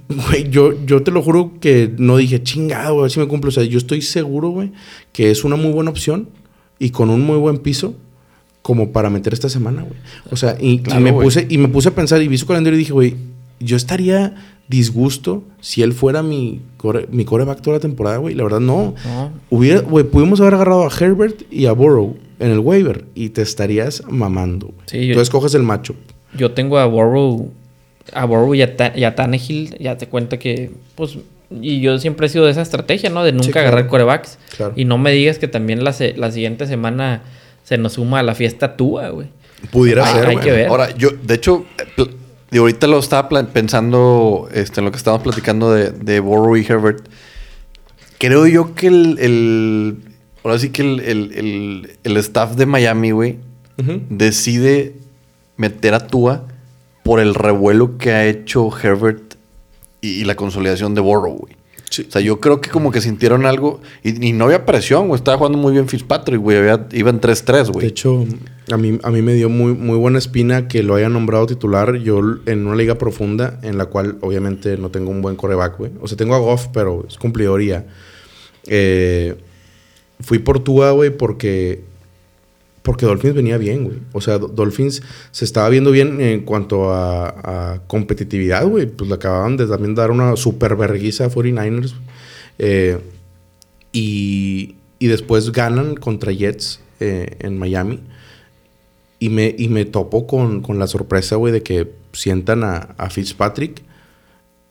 Güey, 0.10 0.50
yo, 0.50 0.74
yo 0.86 1.04
te 1.04 1.12
lo 1.12 1.22
juro 1.22 1.52
que 1.60 1.92
no 1.98 2.18
dije, 2.18 2.42
chingado, 2.42 2.94
güey, 2.94 3.02
a 3.02 3.04
ver 3.04 3.12
si 3.12 3.20
me 3.20 3.28
cumple. 3.28 3.50
O 3.50 3.52
sea, 3.52 3.64
yo 3.64 3.78
estoy 3.78 4.02
seguro, 4.02 4.50
güey, 4.50 4.72
que 5.12 5.30
es 5.30 5.44
una 5.44 5.56
muy 5.56 5.72
buena 5.72 5.92
opción 5.92 6.30
y 6.80 6.90
con 6.90 7.10
un 7.10 7.22
muy 7.22 7.38
buen 7.38 7.60
piso 7.60 7.96
como 8.64 8.92
para 8.92 9.12
meter 9.12 9.34
esta 9.34 9.48
semana, 9.48 9.84
güey. 9.84 9.94
O 10.32 10.36
sea, 10.38 10.58
y, 10.60 10.82
me 11.00 11.12
güey. 11.12 11.26
puse, 11.26 11.46
y 11.50 11.58
me 11.60 11.68
puse 11.68 11.90
a 11.90 11.96
pensar 11.96 12.20
y 12.22 12.28
vi 12.28 12.38
su 12.38 12.48
calendario 12.48 12.78
y 12.78 12.80
dije, 12.80 12.94
güey, 12.94 13.16
yo 13.60 13.78
estaría 13.78 14.34
disgusto 14.68 15.44
si 15.62 15.84
él 15.84 15.94
fuera 15.94 16.24
mi, 16.24 16.62
core, 16.78 17.08
mi 17.12 17.24
coreback 17.24 17.62
toda 17.62 17.78
la 17.78 17.82
temporada, 17.82 18.18
güey. 18.18 18.34
La 18.34 18.44
verdad, 18.44 18.60
no. 18.62 18.96
No. 19.06 19.32
Hubiera, 19.52 19.82
güey, 19.82 20.04
pudimos 20.06 20.42
haber 20.42 20.56
agarrado 20.56 20.84
a 20.84 20.90
Herbert 20.92 21.44
y 21.52 21.68
a 21.68 21.74
Burrow 21.74 22.18
en 22.40 22.50
el 22.50 22.58
waiver 22.60 23.06
y 23.14 23.30
te 23.30 23.44
estarías 23.44 24.02
mamando, 24.10 24.68
güey. 24.68 24.80
Sí, 24.88 25.06
yo- 25.08 25.14
Tú 25.14 25.22
escoges 25.22 25.54
el 25.54 25.62
macho. 25.62 25.96
Yo 26.36 26.52
tengo 26.52 26.80
a 26.80 26.86
Burrow, 26.88 27.52
a 28.14 28.26
Burrow 28.26 28.54
y 28.56 28.62
a, 28.62 28.76
Ta- 28.78 28.94
y 28.96 29.04
a 29.04 29.16
Tannehill, 29.16 29.78
ya 29.80 29.98
te 29.98 30.08
cuento 30.08 30.38
que, 30.40 30.72
pues, 30.96 31.18
y 31.62 31.80
yo 31.82 31.98
siempre 32.00 32.28
he 32.28 32.30
sido 32.30 32.46
de 32.46 32.52
esa 32.52 32.62
estrategia, 32.62 33.10
¿no? 33.10 33.24
De 33.24 33.32
nunca 33.32 33.52
claro. 33.52 33.68
agarrar 33.70 33.88
corebacks. 33.88 34.38
Claro. 34.58 34.74
Y 34.76 34.86
no 34.86 34.98
me 34.98 35.12
digas 35.12 35.38
que 35.40 35.48
también 35.48 35.84
la, 35.84 35.94
se- 35.94 36.16
la 36.16 36.32
siguiente 36.32 36.68
semana 36.68 37.22
se 37.64 37.78
nos 37.78 37.94
suma 37.94 38.20
a 38.20 38.24
la 38.24 38.36
fiesta 38.36 38.76
Tua, 38.78 39.10
güey. 39.10 39.28
Pudiera 39.72 40.06
Hay- 40.08 40.14
ser, 40.14 40.26
hay 40.28 40.34
güey. 40.36 40.46
que 40.46 40.52
ver. 40.52 40.68
Ahora, 40.68 40.96
yo, 40.96 41.10
de 41.12 41.34
hecho, 41.34 41.66
de 42.52 42.60
ahorita 42.60 42.88
lo 42.88 43.00
estaba 43.00 43.28
pensando 43.30 44.48
este, 44.54 44.80
en 44.82 44.86
lo 44.86 44.92
que 44.92 44.98
estábamos 44.98 45.24
platicando 45.24 45.72
de, 45.72 45.92
de 45.92 46.20
Burrow 46.20 46.56
y 46.58 46.66
Herbert. 46.68 47.06
Creo 48.20 48.48
yo 48.48 48.76
que 48.76 48.88
el. 48.88 49.18
el- 49.20 49.98
ahora 50.44 50.60
sí 50.60 50.70
que 50.70 50.82
el, 50.84 51.00
el- 51.02 51.32
el- 51.34 51.90
el 52.04 52.18
staff 52.18 52.56
de 52.56 52.66
Miami, 52.66 53.12
güey, 53.12 53.38
decide 54.10 54.94
meter 55.58 55.94
a 55.94 56.08
Tua 56.08 56.44
por 57.06 57.20
el 57.22 57.36
revuelo 57.36 57.98
que 58.00 58.12
ha 58.12 58.26
hecho 58.26 58.68
Herbert 58.82 59.36
y, 60.02 60.22
y 60.22 60.26
la 60.26 60.36
consolidación 60.36 60.96
de 60.96 61.02
Burrow, 61.02 61.38
güey. 61.38 61.56
Sí. 61.88 62.04
O 62.10 62.12
sea, 62.12 62.20
yo 62.20 62.40
creo 62.42 62.60
que 62.62 62.72
como 62.72 62.92
que 62.92 63.00
sintieron 63.00 63.46
algo. 63.46 63.80
Y, 64.04 64.28
y 64.28 64.34
no 64.34 64.46
había 64.46 64.66
presión, 64.66 65.08
güey. 65.08 65.18
Estaba 65.20 65.38
jugando 65.38 65.60
muy 65.60 65.72
bien 65.72 65.88
Fitzpatrick, 65.88 66.42
güey. 66.42 66.58
Había- 66.58 66.88
Iban 66.92 67.22
3-3, 67.22 67.68
De 67.68 67.72
güey. 67.72 67.86
hecho, 67.88 68.26
a 68.72 68.76
mí, 68.78 69.00
a 69.04 69.12
mí 69.12 69.22
me 69.22 69.34
dio 69.36 69.50
muy, 69.50 69.74
muy 69.76 69.96
buena 69.98 70.18
espina 70.18 70.68
que 70.68 70.82
lo 70.84 70.96
hayan 70.96 71.14
nombrado 71.14 71.46
titular. 71.46 71.96
Yo 71.98 72.20
en 72.48 72.66
una 72.66 72.76
liga 72.76 72.96
profunda, 72.96 73.60
en 73.62 73.78
la 73.78 73.86
cual 73.86 74.18
obviamente 74.22 74.76
no 74.78 74.90
tengo 74.90 75.12
un 75.12 75.22
buen 75.22 75.36
coreback, 75.36 75.78
güey. 75.78 75.92
O 76.02 76.08
sea, 76.08 76.18
tengo 76.18 76.34
a 76.36 76.40
Goff, 76.40 76.68
pero 76.74 77.06
es 77.08 77.18
cumplidor 77.18 77.62
y 77.62 77.68
ya. 77.68 77.86
Eh, 78.66 79.36
fui 80.20 80.40
por 80.40 80.60
Tua, 80.64 80.92
güey, 80.92 81.12
porque, 81.16 81.84
porque 82.86 83.06
Dolphins 83.06 83.34
venía 83.36 83.58
bien, 83.58 83.84
güey. 83.84 83.98
O 84.14 84.22
sea, 84.22 84.38
Do- 84.38 84.48
Dolphins 84.48 85.02
se 85.32 85.44
estaba 85.44 85.68
viendo 85.70 85.92
bien 85.92 86.22
en 86.22 86.42
cuanto 86.46 86.94
a, 86.94 87.82
competitividad, 87.88 88.66
güey. 88.68 88.86
Pues 88.86 89.10
le 89.10 89.16
acababan 89.16 89.58
de 89.58 89.66
también 89.68 89.96
dar 89.96 90.12
una 90.12 90.36
super 90.38 90.76
verguiza 90.78 91.26
a 91.26 91.30
49ers. 91.30 91.94
Eh, 92.60 93.00
y, 93.92 94.76
y 95.00 95.08
después 95.08 95.52
ganan 95.52 95.96
contra 95.96 96.32
Jets 96.32 96.80
eh, 97.00 97.36
en 97.40 97.58
Miami. 97.58 98.00
Y 99.20 99.30
me, 99.30 99.56
y 99.58 99.68
me 99.70 99.86
topo 99.86 100.28
con, 100.28 100.62
con 100.62 100.78
la 100.78 100.88
sorpresa, 100.88 101.38
güey, 101.38 101.52
de 101.52 101.64
que 101.64 101.92
sientan 102.14 102.64
a, 102.64 102.76
a 102.98 103.10
Fitzpatrick. 103.10 103.82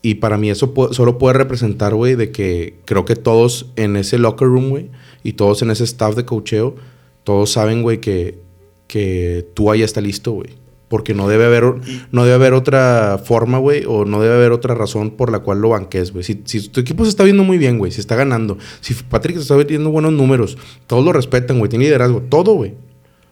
Y 0.03 0.17
para 0.17 0.37
mí 0.37 0.51
eso 0.51 0.73
solo 0.93 1.19
puede 1.19 1.35
representar, 1.35 1.95
güey, 1.95 2.15
de 2.15 2.31
que 2.31 2.77
creo 2.85 3.05
que 3.07 3.17
todos 3.17 3.71
en 3.77 3.97
ese 3.97 4.19
locker 4.19 4.47
room, 4.47 4.69
güey, 4.69 4.91
y 5.23 5.33
todos 5.33 5.62
en 5.62 5.71
ese 5.71 5.85
staff 5.85 6.15
de 6.15 6.27
cocheo, 6.27 6.77
todos 7.25 7.51
saben, 7.53 7.83
güey, 7.83 8.01
que, 8.01 8.39
que 8.87 9.47
tú 9.55 9.75
ya 9.75 9.85
está 9.85 10.01
listo, 10.01 10.33
güey. 10.33 10.51
Porque 10.89 11.14
no 11.14 11.27
debe 11.29 11.47
haber, 11.47 11.64
no 12.12 12.22
debe 12.25 12.35
haber 12.35 12.53
otra 12.53 13.18
forma, 13.25 13.59
güey, 13.59 13.85
o 13.89 14.05
no 14.05 14.20
debe 14.20 14.35
haber 14.35 14.53
otra 14.53 14.75
razón 14.75 15.11
por 15.12 15.33
la 15.33 15.41
cual 15.41 15.61
lo 15.61 15.70
banques, 15.70 16.12
güey. 16.12 16.22
Si, 16.22 16.43
si 16.45 16.68
tu 16.68 16.79
equipo 16.81 17.03
se 17.05 17.11
está 17.11 17.25
viendo 17.25 17.43
muy 17.43 17.59
bien, 17.59 17.79
güey, 17.79 17.91
se 17.91 18.01
está 18.01 18.14
ganando, 18.14 18.59
si 18.81 18.95
Patrick 18.95 19.37
se 19.37 19.43
está 19.43 19.57
viendo 19.57 19.91
buenos 19.91 20.12
números, 20.12 20.57
todos 20.87 21.05
lo 21.05 21.12
respetan, 21.12 21.59
güey, 21.59 21.68
tiene 21.68 21.87
liderazgo, 21.87 22.20
todo, 22.20 22.53
güey. 22.55 22.75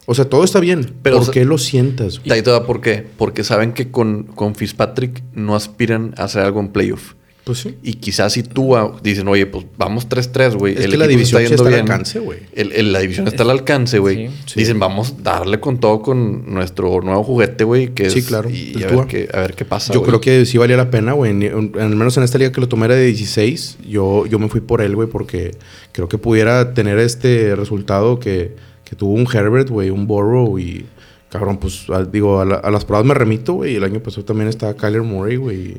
O 0.07 0.15
sea, 0.15 0.25
todo 0.25 0.43
está 0.43 0.59
bien. 0.59 0.95
Pero, 1.03 1.17
¿Por 1.17 1.23
o 1.23 1.25
sea- 1.27 1.33
qué 1.35 1.45
lo 1.45 1.59
sientas? 1.59 2.21
Ahí 2.29 2.43
te 2.43 2.51
va 2.51 2.67
por 2.67 2.81
qué. 2.81 3.07
Porque 3.17 3.45
saben 3.45 3.73
que 3.73 3.93
con, 3.93 4.25
con 4.25 4.57
Fitzpatrick 4.57 5.23
no 5.33 5.55
aspiran 5.55 6.15
a 6.17 6.25
hacer 6.25 6.43
algo 6.43 6.59
en 6.59 6.69
playoff. 6.69 7.15
Pues 7.45 7.59
sí. 7.59 7.77
Y 7.83 7.95
quizás 7.95 8.35
si 8.35 8.45
tú 8.45 8.77
ah, 8.77 8.97
dicen, 9.03 9.27
oye, 9.27 9.47
pues 9.47 9.67
vamos 9.77 10.09
3-3, 10.09 10.57
güey. 10.57 10.75
Es 10.75 10.85
el 10.85 10.93
que 10.93 10.97
la 10.97 11.09
división 11.09 11.41
sí 11.45 11.53
está 11.55 11.63
al 11.65 11.69
bien. 11.71 11.81
alcance, 11.81 12.21
güey. 12.21 12.39
La 12.55 13.01
división 13.01 13.27
está 13.27 13.43
al 13.43 13.51
alcance, 13.51 13.99
güey. 13.99 14.29
Sí. 14.29 14.35
Sí. 14.47 14.61
Dicen, 14.61 14.79
vamos 14.79 15.13
a 15.19 15.23
darle 15.23 15.59
con 15.59 15.81
todo 15.81 16.03
con 16.03 16.55
nuestro 16.55 17.01
nuevo 17.01 17.25
juguete, 17.25 17.65
güey. 17.65 17.89
Que 17.95 18.11
Sí, 18.11 18.21
es- 18.21 18.27
claro, 18.27 18.49
Y, 18.49 18.75
el 18.77 18.85
a, 18.85 18.87
Tua. 18.89 18.99
ver 18.99 19.07
qué, 19.09 19.37
a 19.37 19.41
ver 19.41 19.55
qué 19.55 19.65
pasa, 19.65 19.93
Yo 19.93 20.05
creo 20.05 20.21
que 20.21 20.47
sí 20.47 20.57
valía 20.57 20.77
la 20.77 20.89
pena, 20.91 21.15
güey. 21.15 21.31
Al 21.49 21.97
menos 21.97 22.17
en 22.17 22.23
esta 22.23 22.39
liga 22.39 22.53
que 22.53 22.61
lo 22.61 22.69
tomé 22.69 22.87
era 22.87 22.95
de 22.95 23.07
16. 23.07 23.79
Yo, 23.89 24.25
yo 24.27 24.39
me 24.39 24.49
fui 24.49 24.61
por 24.61 24.81
él, 24.81 24.95
güey, 24.95 25.09
porque 25.09 25.51
creo 25.91 26.09
que 26.09 26.19
pudiera 26.19 26.75
tener 26.75 27.01
este 27.01 27.57
resultado 27.57 28.21
que, 28.21 28.55
que 28.85 28.95
tuvo 28.95 29.15
un 29.15 29.27
Herbert, 29.27 29.69
güey, 29.69 29.91
un 29.91 30.07
Burrow 30.07 30.61
y 30.61 30.87
cabrón, 31.29 31.59
pues 31.59 31.87
a- 31.91 32.05
digo, 32.05 32.39
a, 32.41 32.45
la- 32.45 32.55
a 32.57 32.71
las 32.71 32.85
pruebas 32.85 33.05
me 33.05 33.15
remito, 33.15 33.55
güey. 33.55 33.75
El 33.75 33.83
año 33.83 34.01
pasado 34.01 34.25
también 34.25 34.47
estaba 34.49 34.75
Kyler 34.77 35.03
Murray, 35.03 35.35
güey. 35.37 35.79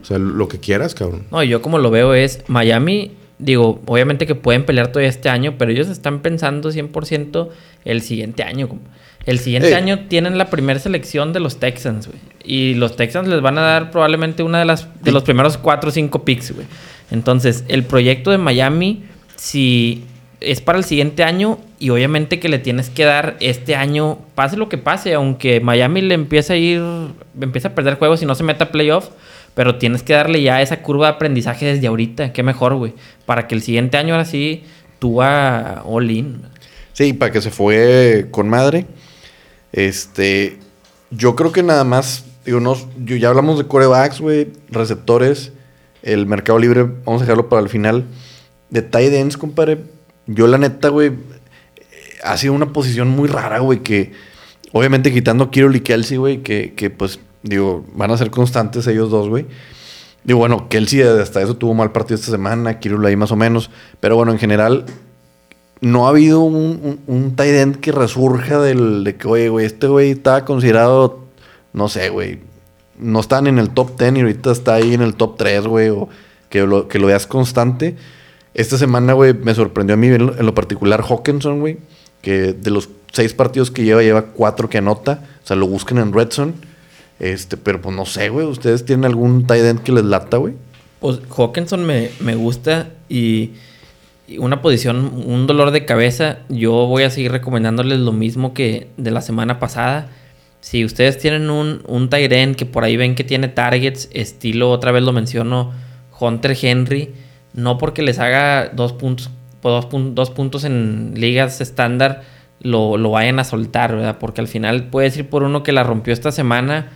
O 0.00 0.04
sea, 0.04 0.18
lo 0.18 0.48
que 0.48 0.58
quieras, 0.58 0.94
cabrón. 0.94 1.24
No, 1.30 1.42
yo 1.42 1.62
como 1.62 1.78
lo 1.78 1.90
veo 1.90 2.14
es 2.14 2.44
Miami, 2.48 3.12
digo, 3.38 3.80
obviamente 3.86 4.26
que 4.26 4.34
pueden 4.34 4.64
pelear 4.64 4.88
todavía 4.88 5.08
este 5.08 5.28
año, 5.28 5.54
pero 5.58 5.70
ellos 5.70 5.88
están 5.88 6.20
pensando 6.20 6.70
100% 6.70 7.48
el 7.84 8.02
siguiente 8.02 8.42
año. 8.42 8.68
El 9.26 9.38
siguiente 9.38 9.68
Ey. 9.68 9.74
año 9.74 10.00
tienen 10.08 10.36
la 10.36 10.50
primera 10.50 10.80
selección 10.80 11.32
de 11.32 11.40
los 11.40 11.58
Texans, 11.58 12.08
güey. 12.08 12.18
Y 12.44 12.74
los 12.74 12.96
Texans 12.96 13.28
les 13.28 13.40
van 13.40 13.58
a 13.58 13.62
dar 13.62 13.90
probablemente 13.90 14.42
una 14.42 14.58
de 14.58 14.64
las 14.64 14.88
de 15.02 15.12
los 15.12 15.22
primeros 15.22 15.58
4 15.58 15.88
o 15.88 15.92
5 15.92 16.24
picks, 16.24 16.52
güey. 16.52 16.66
Entonces, 17.10 17.64
el 17.68 17.84
proyecto 17.84 18.30
de 18.30 18.38
Miami, 18.38 19.04
si 19.36 20.04
es 20.40 20.60
para 20.60 20.78
el 20.78 20.84
siguiente 20.84 21.22
año 21.22 21.58
y 21.78 21.90
obviamente 21.90 22.40
que 22.40 22.48
le 22.48 22.58
tienes 22.58 22.90
que 22.90 23.04
dar 23.04 23.36
este 23.40 23.76
año, 23.76 24.18
pase 24.34 24.56
lo 24.56 24.68
que 24.68 24.78
pase, 24.78 25.14
aunque 25.14 25.60
Miami 25.60 26.00
le 26.00 26.14
empiece 26.14 26.52
a 26.52 26.56
ir, 26.56 26.82
empieza 27.40 27.68
a 27.68 27.74
perder 27.74 27.96
juegos 27.96 28.22
y 28.22 28.26
no 28.26 28.34
se 28.34 28.42
meta 28.42 28.64
a 28.64 28.72
playoff, 28.72 29.10
pero 29.54 29.76
tienes 29.76 30.02
que 30.02 30.14
darle 30.14 30.42
ya 30.42 30.62
esa 30.62 30.82
curva 30.82 31.08
de 31.08 31.14
aprendizaje 31.14 31.66
desde 31.66 31.86
ahorita, 31.86 32.32
qué 32.32 32.42
mejor, 32.42 32.74
güey, 32.76 32.94
para 33.26 33.46
que 33.46 33.54
el 33.54 33.62
siguiente 33.62 33.96
año 33.96 34.14
ahora 34.14 34.24
sí 34.24 34.64
tú 34.98 35.20
a 35.20 35.82
all 35.84 36.10
in. 36.10 36.42
Sí, 36.92 37.12
para 37.12 37.32
que 37.32 37.40
se 37.40 37.50
fue 37.50 38.28
con 38.30 38.48
madre. 38.48 38.86
Este, 39.72 40.58
yo 41.10 41.34
creo 41.34 41.52
que 41.52 41.62
nada 41.62 41.84
más, 41.84 42.24
digo, 42.44 42.60
no, 42.60 42.76
ya 43.04 43.28
hablamos 43.28 43.58
de 43.58 43.66
corebacks, 43.66 44.20
güey, 44.20 44.48
receptores, 44.70 45.52
el 46.02 46.26
mercado 46.26 46.58
libre, 46.58 46.84
vamos 47.04 47.22
a 47.22 47.24
dejarlo 47.24 47.48
para 47.48 47.62
el 47.62 47.68
final. 47.68 48.04
De 48.70 48.82
tight 48.82 49.12
ends, 49.12 49.36
compadre, 49.36 49.78
yo 50.26 50.46
la 50.46 50.58
neta, 50.58 50.88
güey, 50.88 51.12
ha 52.22 52.36
sido 52.36 52.52
una 52.52 52.72
posición 52.72 53.08
muy 53.08 53.28
rara, 53.28 53.58
güey, 53.58 53.80
que 53.80 54.12
obviamente 54.72 55.12
quitando 55.12 55.44
a 55.44 55.50
Kirill 55.50 55.82
y 56.10 56.16
güey, 56.16 56.42
que, 56.42 56.74
que 56.74 56.90
pues, 56.90 57.18
digo, 57.42 57.84
van 57.94 58.10
a 58.10 58.16
ser 58.16 58.30
constantes 58.30 58.86
ellos 58.86 59.10
dos, 59.10 59.28
güey. 59.28 59.46
Digo, 60.24 60.38
bueno, 60.38 60.68
Kelsey 60.68 61.02
hasta 61.02 61.42
eso 61.42 61.56
tuvo 61.56 61.74
mal 61.74 61.92
partido 61.92 62.16
esta 62.16 62.30
semana, 62.30 62.78
Kirill 62.78 63.04
ahí 63.04 63.16
más 63.16 63.32
o 63.32 63.36
menos, 63.36 63.70
pero 64.00 64.16
bueno, 64.16 64.32
en 64.32 64.38
general, 64.38 64.86
no 65.80 66.06
ha 66.06 66.10
habido 66.10 66.40
un, 66.40 66.54
un, 66.56 67.00
un 67.08 67.36
tight 67.36 67.54
end 67.54 67.80
que 67.80 67.90
resurja 67.90 68.60
del, 68.60 69.02
de 69.02 69.16
que, 69.16 69.26
oye, 69.26 69.48
güey, 69.48 69.66
este 69.66 69.88
güey 69.88 70.12
estaba 70.12 70.44
considerado, 70.44 71.24
no 71.72 71.88
sé, 71.88 72.08
güey, 72.08 72.38
no 72.98 73.20
están 73.20 73.48
en 73.48 73.58
el 73.58 73.70
top 73.70 73.98
10 73.98 74.16
y 74.16 74.20
ahorita 74.20 74.52
está 74.52 74.74
ahí 74.74 74.94
en 74.94 75.02
el 75.02 75.14
top 75.14 75.36
3, 75.36 75.66
güey, 75.66 75.88
o 75.88 76.08
que 76.48 76.62
lo, 76.66 76.86
que 76.86 76.98
lo 76.98 77.08
veas 77.08 77.26
constante. 77.26 77.96
Esta 78.54 78.78
semana, 78.78 79.14
güey, 79.14 79.34
me 79.34 79.54
sorprendió 79.54 79.94
a 79.94 79.96
mí 79.96 80.08
en 80.08 80.46
lo, 80.46 80.54
particular 80.54 81.02
Hawkinson, 81.02 81.60
güey, 81.60 81.78
que 82.20 82.52
de 82.52 82.70
los 82.70 82.90
seis 83.10 83.34
partidos 83.34 83.70
que 83.70 83.84
lleva, 83.84 84.02
lleva 84.02 84.26
cuatro 84.26 84.68
que 84.68 84.78
anota, 84.78 85.24
o 85.42 85.46
sea, 85.46 85.56
lo 85.56 85.66
buscan 85.66 85.98
en 85.98 86.12
Redson. 86.12 86.54
Este, 87.18 87.56
pero 87.56 87.80
pues 87.80 87.94
no 87.94 88.04
sé, 88.04 88.28
güey, 88.28 88.46
¿ustedes 88.46 88.84
tienen 88.84 89.04
algún 89.04 89.46
tight 89.46 89.64
end 89.64 89.82
que 89.82 89.92
les 89.92 90.04
lata, 90.04 90.38
güey? 90.38 90.54
Pues 91.00 91.20
Hawkinson 91.36 91.84
me, 91.84 92.10
me 92.20 92.34
gusta 92.34 92.90
y, 93.08 93.52
una 94.38 94.62
posición, 94.62 95.12
un 95.26 95.46
dolor 95.46 95.70
de 95.70 95.84
cabeza. 95.84 96.38
Yo 96.48 96.72
voy 96.86 97.02
a 97.02 97.10
seguir 97.10 97.32
recomendándoles 97.32 97.98
lo 97.98 98.12
mismo 98.12 98.54
que 98.54 98.88
de 98.96 99.10
la 99.10 99.20
semana 99.20 99.58
pasada. 99.58 100.08
Si 100.60 100.84
ustedes 100.84 101.18
tienen 101.18 101.50
un, 101.50 101.82
un 101.86 102.08
tight 102.08 102.30
end 102.32 102.56
que 102.56 102.66
por 102.66 102.84
ahí 102.84 102.96
ven 102.96 103.14
que 103.14 103.24
tiene 103.24 103.48
targets, 103.48 104.08
estilo, 104.12 104.70
otra 104.70 104.92
vez 104.92 105.02
lo 105.02 105.12
menciono, 105.12 105.72
Hunter 106.18 106.56
Henry, 106.60 107.12
no 107.52 107.78
porque 107.78 108.02
les 108.02 108.18
haga 108.18 108.68
dos 108.68 108.92
puntos, 108.92 109.30
dos, 109.60 109.88
dos 109.90 110.30
puntos 110.30 110.64
en 110.64 111.14
ligas 111.16 111.60
estándar, 111.60 112.22
lo, 112.60 112.96
lo 112.96 113.10
vayan 113.10 113.40
a 113.40 113.44
soltar, 113.44 113.96
¿verdad? 113.96 114.18
Porque 114.20 114.40
al 114.40 114.48
final 114.48 114.84
puedes 114.84 115.16
ir 115.16 115.28
por 115.28 115.42
uno 115.42 115.64
que 115.64 115.72
la 115.72 115.82
rompió 115.82 116.12
esta 116.12 116.30
semana, 116.30 116.90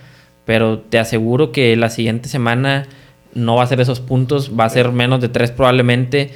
pero 0.47 0.79
te 0.79 0.99
aseguro 0.99 1.53
que 1.53 1.77
la 1.77 1.91
siguiente 1.91 2.31
semana 2.31 2.87
no 3.35 3.57
va 3.57 3.65
a 3.65 3.67
ser 3.67 3.81
esos 3.83 4.01
puntos, 4.01 4.53
va 4.59 4.65
a 4.65 4.71
ser 4.71 4.91
menos 4.93 5.21
de 5.21 5.29
tres 5.29 5.51
probablemente. 5.51 6.31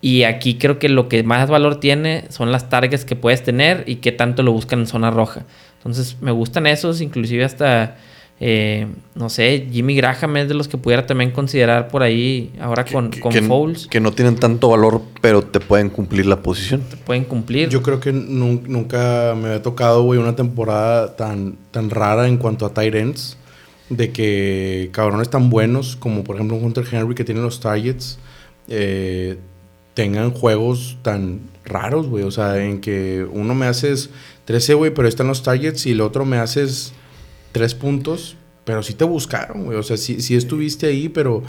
Y 0.00 0.22
aquí 0.22 0.54
creo 0.56 0.78
que 0.78 0.88
lo 0.88 1.08
que 1.08 1.22
más 1.22 1.50
valor 1.50 1.80
tiene 1.80 2.24
son 2.30 2.52
las 2.52 2.68
targets 2.70 3.04
que 3.04 3.16
puedes 3.16 3.42
tener 3.42 3.84
y 3.86 3.96
qué 3.96 4.12
tanto 4.12 4.42
lo 4.42 4.52
buscan 4.52 4.80
en 4.80 4.86
zona 4.86 5.10
roja. 5.10 5.44
Entonces 5.78 6.16
me 6.20 6.30
gustan 6.30 6.66
esos, 6.66 7.00
inclusive 7.00 7.44
hasta, 7.44 7.96
eh, 8.38 8.86
no 9.14 9.28
sé, 9.30 9.66
Jimmy 9.72 9.96
Graham 9.96 10.36
es 10.36 10.48
de 10.48 10.54
los 10.54 10.68
que 10.68 10.76
pudiera 10.76 11.06
también 11.06 11.30
considerar 11.30 11.88
por 11.88 12.02
ahí 12.02 12.52
ahora 12.60 12.84
con, 12.84 13.10
que, 13.10 13.20
con 13.20 13.32
que- 13.32 13.42
Foles. 13.42 13.86
que 13.88 14.00
no 14.00 14.12
tienen 14.12 14.36
tanto 14.36 14.68
valor, 14.68 15.02
pero 15.20 15.42
te 15.42 15.58
pueden 15.60 15.88
cumplir 15.90 16.26
la 16.26 16.36
posición. 16.42 16.82
Pueden 17.04 17.24
cumplir. 17.24 17.68
Yo 17.70 17.82
creo 17.82 17.98
que 17.98 18.12
nun- 18.12 18.62
nunca 18.68 19.34
me 19.36 19.48
había 19.48 19.62
tocado, 19.62 20.02
güey, 20.04 20.20
una 20.20 20.36
temporada 20.36 21.16
tan, 21.16 21.56
tan 21.70 21.90
rara 21.90 22.28
en 22.28 22.36
cuanto 22.36 22.64
a 22.66 22.72
tight 22.74 22.94
ends. 22.94 23.36
De 23.88 24.10
que 24.10 24.90
cabrones 24.92 25.30
tan 25.30 25.48
buenos 25.48 25.96
como, 25.96 26.24
por 26.24 26.36
ejemplo, 26.36 26.56
un 26.56 26.64
Hunter 26.64 26.84
Henry 26.90 27.14
que 27.14 27.24
tiene 27.24 27.40
los 27.40 27.60
targets, 27.60 28.18
eh, 28.68 29.38
tengan 29.94 30.32
juegos 30.32 30.98
tan 31.02 31.40
raros, 31.64 32.08
güey. 32.08 32.24
O 32.24 32.30
sea, 32.30 32.62
en 32.62 32.80
que 32.80 33.26
uno 33.30 33.54
me 33.54 33.66
haces 33.66 34.10
13, 34.44 34.74
güey, 34.74 34.92
pero 34.92 35.08
están 35.08 35.28
los 35.28 35.42
targets 35.42 35.86
y 35.86 35.92
el 35.92 36.00
otro 36.00 36.24
me 36.24 36.38
haces 36.38 36.92
3 37.52 37.74
puntos. 37.74 38.36
Pero 38.66 38.82
sí 38.82 38.94
te 38.94 39.04
buscaron, 39.04 39.64
güey. 39.64 39.78
O 39.78 39.82
sea, 39.84 39.96
sí, 39.96 40.20
sí 40.20 40.34
estuviste 40.34 40.86
ahí, 40.88 41.08
pero... 41.08 41.42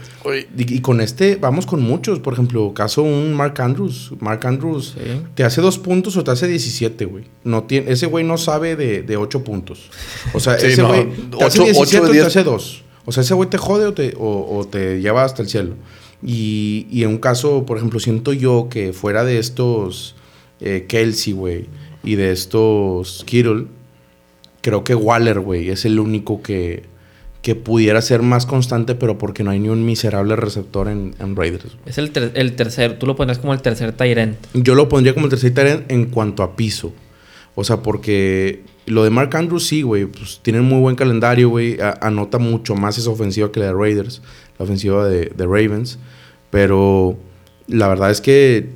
Y, 0.56 0.76
y 0.76 0.80
con 0.80 1.00
este, 1.00 1.34
vamos 1.34 1.66
con 1.66 1.82
muchos. 1.82 2.20
Por 2.20 2.32
ejemplo, 2.32 2.72
caso 2.72 3.02
un 3.02 3.34
Mark 3.34 3.60
Andrews. 3.60 4.12
Mark 4.20 4.46
Andrews 4.46 4.94
Sí. 4.96 5.20
te 5.34 5.42
hace 5.42 5.60
dos 5.60 5.78
puntos 5.80 6.16
o 6.16 6.22
te 6.22 6.30
hace 6.30 6.46
17, 6.46 7.04
güey. 7.06 7.24
No 7.42 7.64
tiene, 7.64 7.90
ese 7.90 8.06
güey 8.06 8.24
no 8.24 8.38
sabe 8.38 8.76
de, 8.76 9.02
de 9.02 9.16
8 9.16 9.42
puntos. 9.42 9.90
O 10.32 10.38
sea, 10.38 10.58
Sí, 10.60 10.68
ese 10.68 10.80
no, 10.82 10.88
güey 10.88 11.08
te 11.36 11.44
hace 11.44 11.58
ocho- 11.60 11.64
17 11.64 11.80
ocho 11.98 12.12
de 12.12 12.20
o 12.20 12.22
te 12.22 12.26
hace 12.28 12.44
2. 12.44 12.84
O 13.04 13.10
sea, 13.12 13.22
ese 13.24 13.34
güey 13.34 13.50
te 13.50 13.58
jode 13.58 13.86
o 13.86 13.92
te, 13.94 14.14
o, 14.16 14.56
o 14.56 14.64
te 14.68 15.00
lleva 15.00 15.24
hasta 15.24 15.42
el 15.42 15.48
cielo. 15.48 15.74
Y, 16.22 16.86
y 16.90 17.02
en 17.02 17.08
un 17.10 17.18
caso, 17.18 17.66
por 17.66 17.78
ejemplo, 17.78 17.98
siento 17.98 18.32
yo 18.32 18.68
que 18.70 18.92
fuera 18.92 19.24
de 19.24 19.40
estos 19.40 20.14
eh, 20.60 20.86
Kelsey, 20.88 21.32
güey, 21.32 21.66
y 22.04 22.14
de 22.14 22.30
estos 22.30 23.24
Kittle, 23.26 23.66
creo 24.60 24.84
que 24.84 24.94
Waller, 24.94 25.40
güey, 25.40 25.70
es 25.70 25.84
el 25.84 25.98
único 26.00 26.42
que, 26.42 26.84
que 27.42 27.54
pudiera 27.54 28.02
ser 28.02 28.22
más 28.22 28.46
constante, 28.46 28.94
pero 28.94 29.16
porque 29.16 29.44
no 29.44 29.50
hay 29.50 29.60
ni 29.60 29.68
un 29.68 29.86
miserable 29.86 30.34
receptor 30.36 30.88
en, 30.88 31.14
en 31.20 31.36
Raiders. 31.36 31.76
Es 31.86 31.96
el, 31.98 32.10
ter- 32.10 32.32
el 32.34 32.56
tercer, 32.56 32.98
tú 32.98 33.06
lo 33.06 33.14
pondrías 33.16 33.38
como 33.38 33.54
el 33.54 33.62
tercer 33.62 33.94
end. 34.00 34.36
Yo 34.54 34.74
lo 34.74 34.88
pondría 34.88 35.14
como 35.14 35.26
el 35.26 35.30
tercer 35.30 35.66
end 35.66 35.84
en 35.88 36.06
cuanto 36.06 36.42
a 36.42 36.56
piso. 36.56 36.92
O 37.54 37.64
sea, 37.64 37.78
porque 37.82 38.62
lo 38.86 39.02
de 39.04 39.10
Mark 39.10 39.36
Andrews 39.36 39.66
sí, 39.66 39.82
güey. 39.82 40.06
Pues 40.06 40.40
tienen 40.42 40.62
muy 40.64 40.80
buen 40.80 40.96
calendario, 40.96 41.48
güey. 41.48 41.78
Anota 42.00 42.38
mucho 42.38 42.74
más 42.74 42.98
esa 42.98 43.10
ofensiva 43.10 43.50
que 43.50 43.60
la 43.60 43.66
de 43.66 43.72
Raiders. 43.72 44.22
La 44.58 44.64
ofensiva 44.64 45.08
de, 45.08 45.26
de 45.36 45.44
Ravens. 45.44 45.98
Pero 46.50 47.18
la 47.66 47.88
verdad 47.88 48.10
es 48.10 48.20
que 48.20 48.68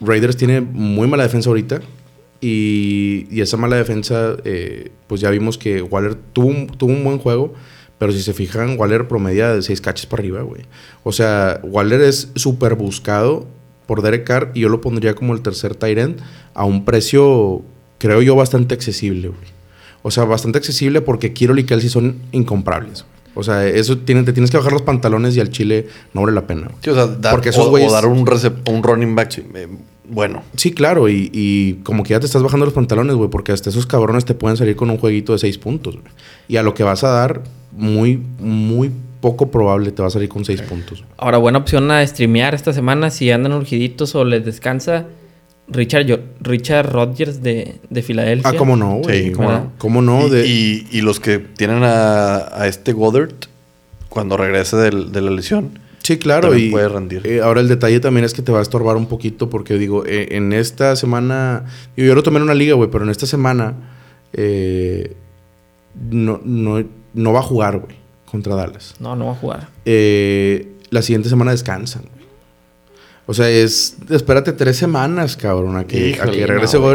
Raiders 0.00 0.36
tiene 0.36 0.60
muy 0.60 1.08
mala 1.08 1.22
defensa 1.24 1.48
ahorita. 1.50 1.80
Y, 2.40 3.26
y 3.30 3.40
esa 3.40 3.56
mala 3.56 3.74
defensa, 3.76 4.36
eh, 4.44 4.90
pues 5.08 5.20
ya 5.20 5.30
vimos 5.30 5.58
que 5.58 5.82
Waller 5.82 6.14
tuvo 6.32 6.46
un, 6.46 6.66
tuvo 6.68 6.92
un 6.92 7.02
buen 7.02 7.18
juego. 7.18 7.54
Pero 7.98 8.12
si 8.12 8.22
se 8.22 8.32
fijan, 8.32 8.78
Waller 8.78 9.08
promedia 9.08 9.52
de 9.54 9.62
6 9.62 9.80
catches 9.80 10.06
para 10.06 10.20
arriba, 10.20 10.42
güey. 10.42 10.62
O 11.02 11.12
sea, 11.12 11.60
Waller 11.64 12.00
es 12.00 12.30
súper 12.36 12.74
buscado 12.76 13.46
por 13.86 14.02
Derek 14.02 14.24
Carr 14.24 14.50
y 14.54 14.60
yo 14.60 14.68
lo 14.68 14.80
pondría 14.80 15.14
como 15.14 15.34
el 15.34 15.40
tercer 15.42 15.74
tight 15.74 15.98
end 15.98 16.20
a 16.54 16.64
un 16.64 16.84
precio, 16.84 17.62
creo 17.98 18.22
yo, 18.22 18.36
bastante 18.36 18.74
accesible, 18.74 19.28
güey. 19.28 19.48
O 20.02 20.10
sea, 20.12 20.24
bastante 20.24 20.58
accesible 20.58 21.00
porque 21.00 21.32
Kiro 21.32 21.56
y 21.58 21.64
Kelsey 21.64 21.88
son 21.90 22.16
incomprables. 22.32 23.02
güey. 23.02 23.18
O 23.34 23.42
sea, 23.42 23.66
eso 23.66 23.98
tiene, 23.98 24.22
te 24.22 24.32
tienes 24.32 24.50
que 24.50 24.56
bajar 24.56 24.72
los 24.72 24.82
pantalones 24.82 25.36
y 25.36 25.40
al 25.40 25.50
chile 25.50 25.88
no 26.14 26.22
vale 26.22 26.32
la 26.34 26.46
pena. 26.46 26.62
güey. 26.68 26.76
Sí, 26.82 26.90
o 26.90 26.94
sea, 26.94 27.06
dar, 27.06 27.32
Porque 27.32 27.48
esos 27.50 27.66
o, 27.66 27.70
güeyes- 27.70 27.88
o 27.88 27.92
dar 27.92 28.06
un, 28.06 28.24
running 28.82 29.14
back 29.14 29.38
eh, 29.54 29.68
bueno. 30.08 30.42
Sí, 30.56 30.72
claro, 30.72 31.08
y, 31.08 31.30
y 31.32 31.74
como 31.84 32.02
que 32.02 32.10
ya 32.10 32.20
te 32.20 32.26
estás 32.26 32.42
bajando 32.42 32.64
los 32.66 32.74
pantalones, 32.74 33.14
güey, 33.16 33.28
porque 33.30 33.52
hasta 33.52 33.70
esos 33.70 33.86
cabrones 33.86 34.24
te 34.24 34.34
pueden 34.34 34.56
salir 34.56 34.74
con 34.76 34.90
un 34.90 34.98
jueguito 34.98 35.32
de 35.32 35.38
6 35.38 35.58
puntos, 35.58 35.94
güey. 35.96 36.06
Y 36.48 36.56
a 36.56 36.62
lo 36.62 36.74
que 36.74 36.82
vas 36.82 37.04
a 37.04 37.08
dar, 37.08 37.42
muy, 37.72 38.20
muy 38.38 38.90
poco 39.20 39.50
probable 39.50 39.90
te 39.92 40.00
va 40.02 40.08
a 40.08 40.10
salir 40.10 40.28
con 40.28 40.44
6 40.44 40.62
puntos. 40.62 41.04
Ahora, 41.16 41.38
buena 41.38 41.58
opción 41.58 41.90
a 41.90 42.06
streamear 42.06 42.54
esta 42.54 42.72
semana 42.72 43.10
si 43.10 43.30
andan 43.30 43.52
urgiditos 43.52 44.14
o 44.14 44.24
les 44.24 44.44
descansa. 44.44 45.06
Richard, 45.70 46.06
Yo- 46.06 46.18
Richard 46.40 46.90
Rodgers 46.92 47.42
de, 47.42 47.76
de 47.90 48.02
Filadelfia. 48.02 48.50
Ah, 48.50 48.54
¿cómo 48.56 48.74
no, 48.76 48.96
güey? 49.00 49.24
Sí, 49.26 49.32
¿Cómo. 49.32 49.72
¿Cómo 49.78 50.02
no? 50.02 50.26
y, 50.26 50.30
De- 50.30 50.46
y- 50.46 50.86
y 50.90 51.00
los 51.02 51.20
que 51.20 51.38
tienen 51.40 51.82
a, 51.82 52.36
a 52.58 52.66
este 52.68 52.92
Goddard, 52.92 53.32
cuando 54.08 54.36
regrese 54.38 54.76
del- 54.76 55.12
de 55.12 55.20
la 55.20 55.30
lesión, 55.30 55.78
Sí, 56.02 56.16
claro. 56.16 56.56
Y 56.56 56.70
puede 56.70 56.88
rendir. 56.88 57.20
eh, 57.26 57.42
ahora 57.42 57.60
el 57.60 57.68
detalle 57.68 58.00
también 58.00 58.24
es 58.24 58.32
que 58.32 58.40
te 58.40 58.50
va 58.50 58.60
a 58.60 58.62
estorbar 58.62 58.96
un 58.96 59.06
poquito 59.08 59.50
porque 59.50 59.74
digo, 59.74 60.06
eh, 60.06 60.28
en 60.36 60.54
esta 60.54 60.96
semana, 60.96 61.66
yo 61.98 62.14
lo 62.14 62.22
tomé 62.22 62.38
en 62.38 62.44
una 62.44 62.54
liga, 62.54 62.72
güey, 62.74 62.88
pero 62.90 63.04
en 63.04 63.10
esta 63.10 63.26
semana 63.26 63.74
eh, 64.32 65.16
no, 66.10 66.40
no, 66.44 66.82
no 67.14 67.32
va 67.32 67.40
a 67.40 67.42
jugar, 67.42 67.78
güey, 67.78 67.96
contra 68.30 68.54
Dallas. 68.54 68.94
No, 69.00 69.16
no 69.16 69.26
va 69.26 69.32
a 69.32 69.36
jugar. 69.36 69.68
Eh, 69.84 70.72
la 70.90 71.02
siguiente 71.02 71.28
semana 71.28 71.50
descansan, 71.50 72.02
güey. 72.02 72.26
O 73.26 73.34
sea, 73.34 73.48
es, 73.50 73.96
espérate 74.10 74.52
tres 74.52 74.76
semanas, 74.76 75.36
cabrón, 75.36 75.76
a 75.76 75.86
que, 75.86 76.18
a 76.20 76.26
que 76.30 76.46
regrese 76.46 76.78
no, 76.78 76.94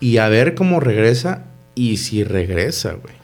y 0.00 0.18
a 0.18 0.28
ver 0.28 0.54
cómo 0.54 0.78
regresa 0.80 1.46
y 1.74 1.96
si 1.96 2.22
regresa, 2.22 2.92
güey. 2.92 3.14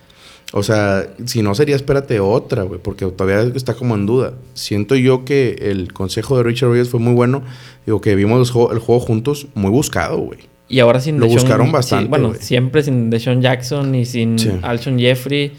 O 0.53 0.65
sea, 0.65 1.07
si 1.27 1.43
no 1.43 1.55
sería 1.55 1.77
espérate 1.77 2.19
otra, 2.19 2.65
güey, 2.65 2.81
porque 2.83 3.07
todavía 3.07 3.53
está 3.55 3.75
como 3.75 3.95
en 3.95 4.05
duda. 4.07 4.35
Siento 4.55 4.97
yo 4.97 5.25
que 5.25 5.57
el 5.71 5.93
consejo 5.93 6.37
de 6.39 6.43
Richard 6.43 6.71
Rodgers 6.71 6.89
fue 6.89 6.99
muy 6.99 7.13
bueno. 7.15 7.43
Digo, 7.87 8.01
que 8.01 8.17
vimos 8.17 8.49
el 8.49 8.53
juego, 8.53 8.73
el 8.73 8.81
juego 8.81 9.01
juntos, 9.01 9.47
muy 9.55 9.71
buscado, 9.71 10.19
güey. 10.19 10.41
Y 10.69 10.81
ahora 10.81 10.99
sin 11.01 11.21
Lo 11.21 11.27
Deshaun- 11.27 11.33
buscaron 11.35 11.67
sí, 11.69 11.73
bastante, 11.73 12.09
bueno, 12.11 12.35
siempre 12.41 12.83
sin 12.83 13.11
Deshaun 13.11 13.43
Jackson 13.43 13.95
y 13.95 14.05
sin 14.05 14.41
Sí. 14.41 14.51
Alshon 14.63 14.99
Jeffrey. 14.99 15.53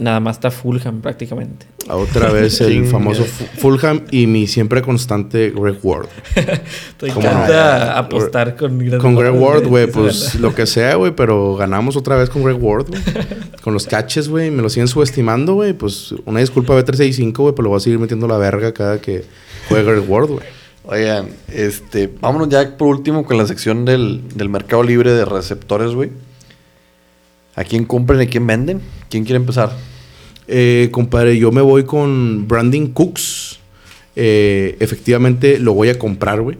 Nada 0.00 0.18
más 0.18 0.36
está 0.36 0.50
Fulham 0.50 1.02
prácticamente. 1.02 1.66
Otra 1.88 2.30
vez 2.30 2.58
el 2.62 2.86
famoso 2.86 3.24
Fu- 3.24 3.44
Fulham 3.60 4.02
y 4.10 4.26
mi 4.26 4.46
siempre 4.46 4.80
constante 4.80 5.50
Greg 5.54 5.76
Ward. 5.82 6.06
Te 6.96 7.08
¿Cómo 7.08 7.20
encanta 7.20 7.84
no? 7.86 7.96
apostar 7.98 8.56
con 8.56 8.78
Greg 8.78 8.98
Con 8.98 9.14
Greg 9.14 9.34
Ward, 9.34 9.66
güey, 9.66 9.86
pues 9.88 10.36
lo 10.36 10.54
que 10.54 10.66
sea, 10.66 10.94
güey, 10.94 11.14
pero 11.14 11.54
ganamos 11.56 11.96
otra 11.96 12.16
vez 12.16 12.30
con 12.30 12.42
Greg 12.42 12.56
Ward, 12.62 12.86
güey. 12.88 13.02
Con 13.62 13.74
los 13.74 13.86
catches, 13.86 14.28
güey, 14.30 14.50
me 14.50 14.62
lo 14.62 14.70
siguen 14.70 14.88
subestimando, 14.88 15.52
güey. 15.52 15.74
Pues 15.74 16.12
una 16.24 16.40
disculpa 16.40 16.72
B365, 16.74 17.36
güey, 17.36 17.54
pero 17.54 17.64
lo 17.64 17.68
voy 17.70 17.76
a 17.76 17.80
seguir 17.80 17.98
metiendo 17.98 18.26
la 18.26 18.38
verga 18.38 18.72
cada 18.72 19.02
que 19.02 19.24
juegue 19.68 19.84
Greg 19.92 20.10
Ward, 20.10 20.28
güey. 20.28 20.46
Oigan, 20.84 21.28
este, 21.52 22.10
vámonos 22.22 22.48
ya 22.48 22.78
por 22.78 22.88
último 22.88 23.24
con 23.26 23.36
la 23.36 23.46
sección 23.46 23.84
del, 23.84 24.22
del 24.34 24.48
mercado 24.48 24.82
libre 24.82 25.12
de 25.12 25.26
receptores, 25.26 25.90
güey. 25.92 26.08
¿A 27.54 27.64
quién 27.64 27.84
compran 27.84 28.20
y 28.20 28.24
a 28.24 28.28
quién 28.30 28.46
venden? 28.46 28.80
¿Quién 29.10 29.24
quiere 29.24 29.36
empezar? 29.36 29.72
Eh, 30.52 30.88
compadre, 30.90 31.38
yo 31.38 31.52
me 31.52 31.60
voy 31.60 31.84
con 31.84 32.48
Brandon 32.48 32.88
Cooks. 32.88 33.60
Eh, 34.16 34.76
efectivamente, 34.80 35.60
lo 35.60 35.74
voy 35.74 35.90
a 35.90 35.98
comprar, 35.98 36.40
güey. 36.42 36.58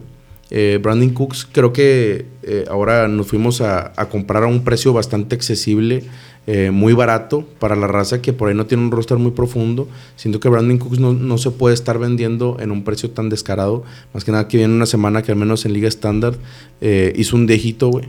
Eh, 0.49 0.79
Brandon 0.81 1.09
Cooks, 1.09 1.47
creo 1.51 1.73
que 1.73 2.25
eh, 2.43 2.65
ahora 2.69 3.09
nos 3.09 3.27
fuimos 3.27 3.59
a, 3.61 3.93
comprar 4.09 4.43
a 4.43 4.47
un 4.47 4.63
precio 4.63 4.93
bastante 4.93 5.35
accesible, 5.35 6.03
eh, 6.47 6.71
muy 6.71 6.93
barato 6.93 7.45
para 7.59 7.75
la 7.75 7.87
raza 7.87 8.21
que 8.21 8.33
por 8.33 8.49
ahí 8.49 8.55
no 8.55 8.65
tiene 8.65 8.83
un 8.83 8.91
roster 8.91 9.17
muy 9.17 9.31
profundo. 9.31 9.89
Siento 10.15 10.39
que 10.39 10.47
Brandon 10.47 10.77
Cooks 10.77 10.99
no, 10.99 11.13
no 11.13 11.37
se 11.37 11.51
puede 11.51 11.73
estar 11.73 11.99
vendiendo 11.99 12.57
en 12.59 12.71
un 12.71 12.83
precio 12.83 13.11
tan 13.11 13.29
descarado. 13.29 13.83
Más 14.13 14.23
que 14.23 14.31
nada 14.31 14.47
que 14.47 14.57
viene 14.57 14.73
una 14.73 14.85
semana 14.85 15.21
que 15.21 15.31
al 15.31 15.37
menos 15.37 15.65
en 15.65 15.73
Liga 15.73 15.89
Estándar 15.89 16.35
eh, 16.79 17.13
hizo 17.17 17.35
un 17.35 17.45
dejito, 17.45 17.89
güey. 17.89 18.05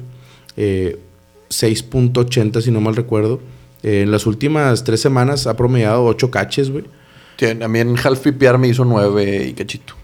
Eh, 0.57 0.99
6.80 1.51 2.61
si 2.61 2.71
no 2.71 2.81
mal 2.81 2.97
recuerdo. 2.97 3.41
Eh, 3.83 4.03
en 4.03 4.11
las 4.11 4.27
últimas 4.27 4.85
tres 4.85 5.01
semanas 5.01 5.47
ha 5.47 5.57
promediado 5.57 6.05
8 6.05 6.31
caches, 6.31 6.71
güey. 6.71 6.85
A 7.61 7.69
mí 7.69 7.81
en 7.81 7.97
half 7.99 8.21
PPR 8.21 8.59
me 8.59 8.69
hizo 8.69 8.85
9 8.85 9.47
y 9.49 9.53
cachito. 9.55 9.95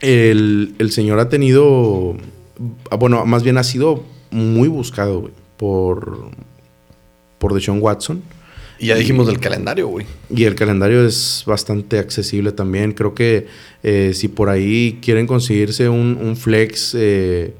El, 0.00 0.74
el 0.78 0.90
señor 0.90 1.20
ha 1.20 1.28
tenido, 1.28 2.16
ah, 2.90 2.96
bueno, 2.96 3.24
más 3.26 3.44
bien 3.44 3.58
ha 3.58 3.64
sido 3.64 4.02
muy 4.30 4.68
buscado, 4.68 5.20
güey, 5.20 5.32
por, 5.56 6.30
por 7.38 7.54
Deshaun 7.54 7.80
Watson. 7.80 8.22
Y 8.78 8.88
ya 8.88 8.96
dijimos 8.96 9.28
del 9.28 9.38
calendario, 9.38 9.86
güey. 9.86 10.04
Y 10.28 10.44
el 10.44 10.56
calendario 10.56 11.06
es 11.06 11.44
bastante 11.46 11.98
accesible 11.98 12.50
también. 12.50 12.92
Creo 12.92 13.14
que 13.14 13.46
eh, 13.84 14.10
si 14.14 14.26
por 14.26 14.48
ahí 14.48 14.98
quieren 15.00 15.28
conseguirse 15.28 15.88
un, 15.88 16.18
un 16.20 16.36
flex, 16.36 16.94
eh, 16.98 17.54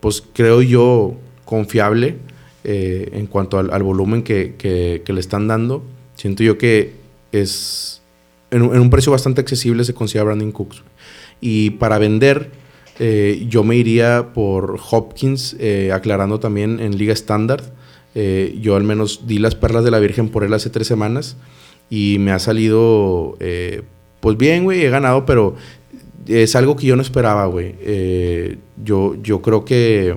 pues 0.00 0.22
creo 0.34 0.60
yo 0.60 1.14
confiable 1.46 2.18
eh, 2.64 3.08
en 3.12 3.26
cuanto 3.26 3.58
al, 3.58 3.70
al 3.72 3.82
volumen 3.82 4.22
que, 4.22 4.54
que- 4.56 5.02
que 5.04 5.12
le 5.12 5.20
están 5.20 5.48
dando. 5.48 5.82
Siento 6.14 6.42
yo 6.42 6.58
que 6.58 6.92
es 7.32 8.02
en, 8.50 8.62
en 8.62 8.80
un 8.80 8.90
precio 8.90 9.12
bastante 9.12 9.40
accesible 9.40 9.84
se 9.84 9.94
considera 9.94 10.24
Brandon 10.24 10.52
Cooks. 10.52 10.82
Y 11.40 11.70
para 11.70 11.98
vender, 11.98 12.50
eh, 12.98 13.46
yo 13.48 13.62
me 13.62 13.76
iría 13.76 14.30
por 14.34 14.78
Hopkins, 14.90 15.54
eh, 15.60 15.92
aclarando 15.92 16.40
también 16.40 16.80
en 16.80 16.98
Liga 16.98 17.12
Estándar. 17.12 17.62
Eh, 18.14 18.58
yo 18.60 18.74
al 18.74 18.82
menos 18.84 19.26
di 19.28 19.38
las 19.38 19.54
perlas 19.54 19.84
de 19.84 19.90
la 19.92 19.98
Virgen 20.00 20.28
por 20.30 20.42
él 20.42 20.52
hace 20.54 20.70
tres 20.70 20.86
semanas 20.88 21.36
y 21.90 22.16
me 22.18 22.32
ha 22.32 22.38
salido, 22.38 23.36
eh, 23.38 23.82
pues 24.20 24.36
bien, 24.36 24.64
güey, 24.64 24.82
he 24.82 24.90
ganado, 24.90 25.24
pero 25.24 25.54
es 26.26 26.56
algo 26.56 26.74
que 26.74 26.86
yo 26.86 26.96
no 26.96 27.02
esperaba, 27.02 27.46
güey. 27.46 27.74
Eh, 27.80 28.56
yo, 28.82 29.14
yo 29.22 29.40
creo 29.42 29.64
que 29.64 30.16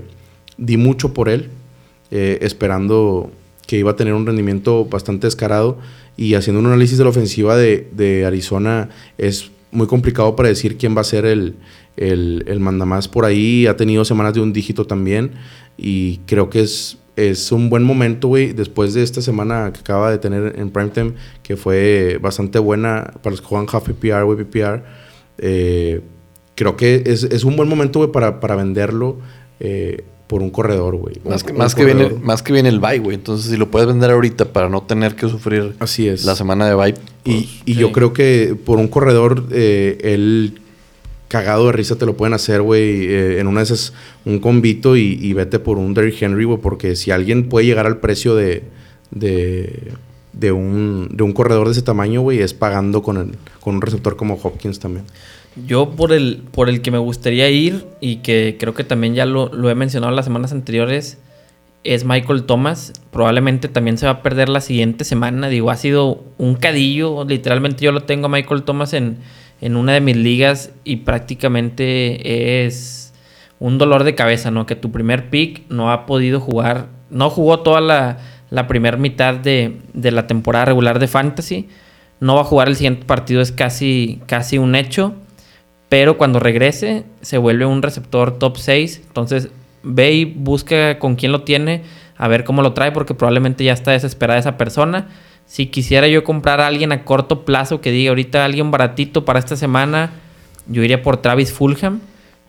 di 0.58 0.78
mucho 0.78 1.14
por 1.14 1.30
él, 1.30 1.50
eh, 2.12 2.40
esperando 2.42 3.32
que 3.68 3.78
iba 3.78 3.92
a 3.92 3.96
tener 3.96 4.14
un 4.14 4.26
rendimiento 4.26 4.86
bastante 4.86 5.28
descarado 5.28 5.78
y 6.18 6.34
haciendo 6.34 6.60
un 6.60 6.66
análisis 6.68 6.98
de 6.98 7.06
la 7.06 7.10
ofensiva 7.10 7.56
de, 7.56 8.24
Arizona 8.26 8.90
es 9.18 9.52
muy 9.72 9.88
complicado 9.88 10.36
para 10.36 10.50
decir 10.50 10.78
quién 10.78 10.96
va 10.96 11.02
a 11.02 11.06
ser 11.06 11.26
el, 11.26 11.56
el, 11.96 12.44
el 12.48 12.60
mandamás 12.60 13.08
por 13.08 13.24
ahí. 13.24 13.66
Ha 13.68 13.78
tenido 13.78 14.04
semanas 14.04 14.34
de 14.34 14.42
un 14.42 14.52
dígito 14.52 14.86
también 14.86 15.32
y 15.78 16.18
creo 16.26 16.50
que 16.50 16.62
es, 16.62 16.98
es 17.16 17.52
un 17.52 17.70
buen 17.70 17.84
momento, 17.84 18.28
güey, 18.28 18.54
después 18.54 18.94
de 18.94 19.04
esta 19.04 19.22
semana 19.22 19.72
que 19.74 19.80
acaba 19.80 20.12
de 20.12 20.18
tener 20.18 20.60
en 20.60 20.70
Primetime, 20.70 21.14
que 21.44 21.58
fue 21.58 22.20
bastante 22.22 22.60
buena 22.60 23.12
para 23.22 23.32
los 23.32 23.42
que 23.42 23.48
juegan 23.48 23.68
half 23.72 23.88
PPR, 23.88 24.24
güey, 24.24 24.44
PPR. 24.44 24.84
Eh, 25.38 26.02
creo 26.56 26.76
que 26.78 27.04
es, 27.06 27.24
es 27.24 27.44
un 27.44 27.56
buen 27.56 27.70
momento, 27.70 28.00
güey, 28.00 28.12
para, 28.12 28.40
para 28.40 28.56
venderlo 28.56 29.18
eh, 29.60 30.04
por 30.32 30.42
un 30.42 30.50
corredor, 30.50 30.96
güey. 30.96 31.18
Más 31.26 31.44
que, 31.44 31.52
un 31.52 31.58
más, 31.58 31.76
que 31.76 31.84
viene, 31.84 32.10
más 32.24 32.42
que 32.42 32.54
viene 32.54 32.70
el 32.70 32.80
bye, 32.80 33.00
güey. 33.00 33.16
Entonces, 33.16 33.52
si 33.52 33.58
lo 33.58 33.70
puedes 33.70 33.86
vender 33.86 34.12
ahorita 34.12 34.54
para 34.54 34.70
no 34.70 34.82
tener 34.82 35.14
que 35.18 35.28
sufrir 35.28 35.76
Así 35.80 36.08
es. 36.08 36.24
la 36.24 36.38
semana 36.38 36.66
de 36.70 36.74
bye. 36.74 36.96
Y, 37.26 37.34
pues, 37.34 37.50
y 37.66 37.74
sí. 37.74 37.80
yo 37.82 37.92
creo 37.92 38.14
que 38.14 38.56
por 38.66 38.80
un 38.80 38.88
corredor, 38.88 39.44
eh, 39.52 39.98
él 40.06 40.62
cagado 41.28 41.66
de 41.66 41.74
risa 41.74 41.98
te 41.98 42.06
lo 42.06 42.16
pueden 42.16 42.34
hacer, 42.34 42.62
güey. 42.62 43.08
eh, 43.08 43.40
en 43.42 43.48
una 43.48 43.60
de 43.60 43.66
esas, 43.66 43.92
un 44.24 44.40
convito 44.40 44.96
y, 44.96 45.20
y 45.22 45.34
vete 45.34 45.60
por 45.60 45.78
un 45.78 45.94
Derrick 45.94 46.22
Henry, 46.22 46.46
güey. 46.46 46.62
Porque 46.62 46.96
si 46.96 47.12
alguien 47.12 47.50
puede 47.50 47.66
llegar 47.66 47.86
al 47.86 47.98
precio 47.98 48.34
de, 48.34 48.64
de, 49.12 49.92
de, 50.32 50.54
un, 50.54 51.10
de 51.12 51.24
un 51.24 51.34
corredor 51.34 51.66
de 51.68 51.74
ese 51.74 51.82
tamaño, 51.82 52.22
güey, 52.22 52.40
es 52.40 52.54
pagando 52.54 53.04
con, 53.04 53.18
el, 53.18 53.32
con 53.60 53.76
un 53.76 53.82
receptor 53.82 54.16
como 54.16 54.36
Hopkins 54.42 54.80
también. 54.80 55.04
Yo 55.56 55.92
por 55.92 56.14
el, 56.14 56.44
por 56.52 56.70
el 56.70 56.82
que 56.82 56.92
me 56.92 56.98
gustaría 56.98 57.50
ir 57.50 57.86
y 58.00 58.18
que 58.18 58.56
creo 58.60 58.74
que 58.74 58.86
también 58.86 59.16
ya 59.16 59.26
lo, 59.26 59.70
he 59.70 59.76
mencionado 59.76 60.14
las 60.14 60.26
semanas 60.26 60.54
anteriores 60.54 61.20
es 61.84 62.06
Michael 62.06 62.44
Thomas. 62.44 62.94
Probablemente 63.12 63.68
también 63.68 63.98
se 63.98 64.06
va 64.06 64.14
a 64.14 64.22
perder 64.22 64.48
la 64.48 64.62
siguiente 64.62 65.04
semana. 65.04 65.50
Digo, 65.50 65.70
ha 65.70 65.76
sido 65.76 66.24
un 66.38 66.56
cadillo. 66.56 67.26
Literalmente 67.26 67.84
yo 67.84 67.92
lo 67.92 68.02
tengo 68.02 68.28
a 68.28 68.30
Michael 68.30 68.64
Thomas 68.64 68.94
en, 68.94 69.18
en 69.60 69.76
una 69.76 69.94
de 69.94 70.02
mis 70.02 70.16
ligas 70.16 70.72
y 70.86 70.98
prácticamente 70.98 72.66
es 72.66 73.14
un 73.60 73.78
dolor 73.78 74.06
de 74.06 74.16
cabeza, 74.16 74.52
¿no? 74.52 74.66
Que 74.66 74.76
tu 74.76 74.92
primer 74.92 75.30
pick 75.30 75.64
no 75.70 75.92
ha 75.92 76.06
podido 76.06 76.40
jugar, 76.40 76.88
no 77.10 77.30
jugó 77.30 77.60
toda 77.60 77.82
la, 77.82 78.20
la 78.50 78.68
primera 78.68 78.98
mitad 78.98 79.36
de, 79.36 79.80
de 79.94 80.12
la 80.12 80.28
temporada 80.28 80.66
regular 80.66 80.98
de 80.98 81.08
Fantasy. 81.08 81.68
No 82.22 82.36
va 82.36 82.42
a 82.42 82.46
jugar 82.46 82.70
el 82.70 82.76
siguiente 82.76 83.06
partido, 83.06 83.42
es 83.42 83.52
casi, 83.52 84.22
casi 84.28 84.58
un 84.58 84.76
hecho. 84.76 85.16
Pero 85.92 86.18
cuando 86.18 86.40
regrese, 86.40 87.04
se 87.20 87.38
vuelve 87.38 87.66
un 87.66 87.82
receptor 87.82 88.40
top 88.40 88.56
6. 88.56 89.02
Entonces, 89.08 89.50
ve 89.84 90.14
y 90.14 90.24
busca 90.24 90.98
con 91.00 91.18
quién 91.18 91.34
lo 91.34 91.42
tiene, 91.42 91.82
a 92.16 92.30
ver 92.30 92.46
cómo 92.46 92.62
lo 92.62 92.72
trae, 92.72 92.94
porque 92.94 93.14
probablemente 93.14 93.66
ya 93.66 93.74
está 93.74 93.92
desesperada 93.92 94.40
esa 94.40 94.56
persona. 94.56 95.10
Si 95.46 95.66
quisiera 95.66 96.08
yo 96.08 96.24
comprar 96.24 96.62
a 96.62 96.68
alguien 96.68 96.94
a 96.94 97.04
corto 97.04 97.44
plazo 97.44 97.82
que 97.82 97.92
diga 97.92 98.12
ahorita 98.12 98.46
alguien 98.46 98.72
baratito 98.72 99.26
para 99.26 99.38
esta 99.40 99.58
semana, 99.58 100.12
yo 100.66 100.82
iría 100.82 101.04
por 101.04 101.18
Travis 101.18 101.52
Fulham. 101.52 102.00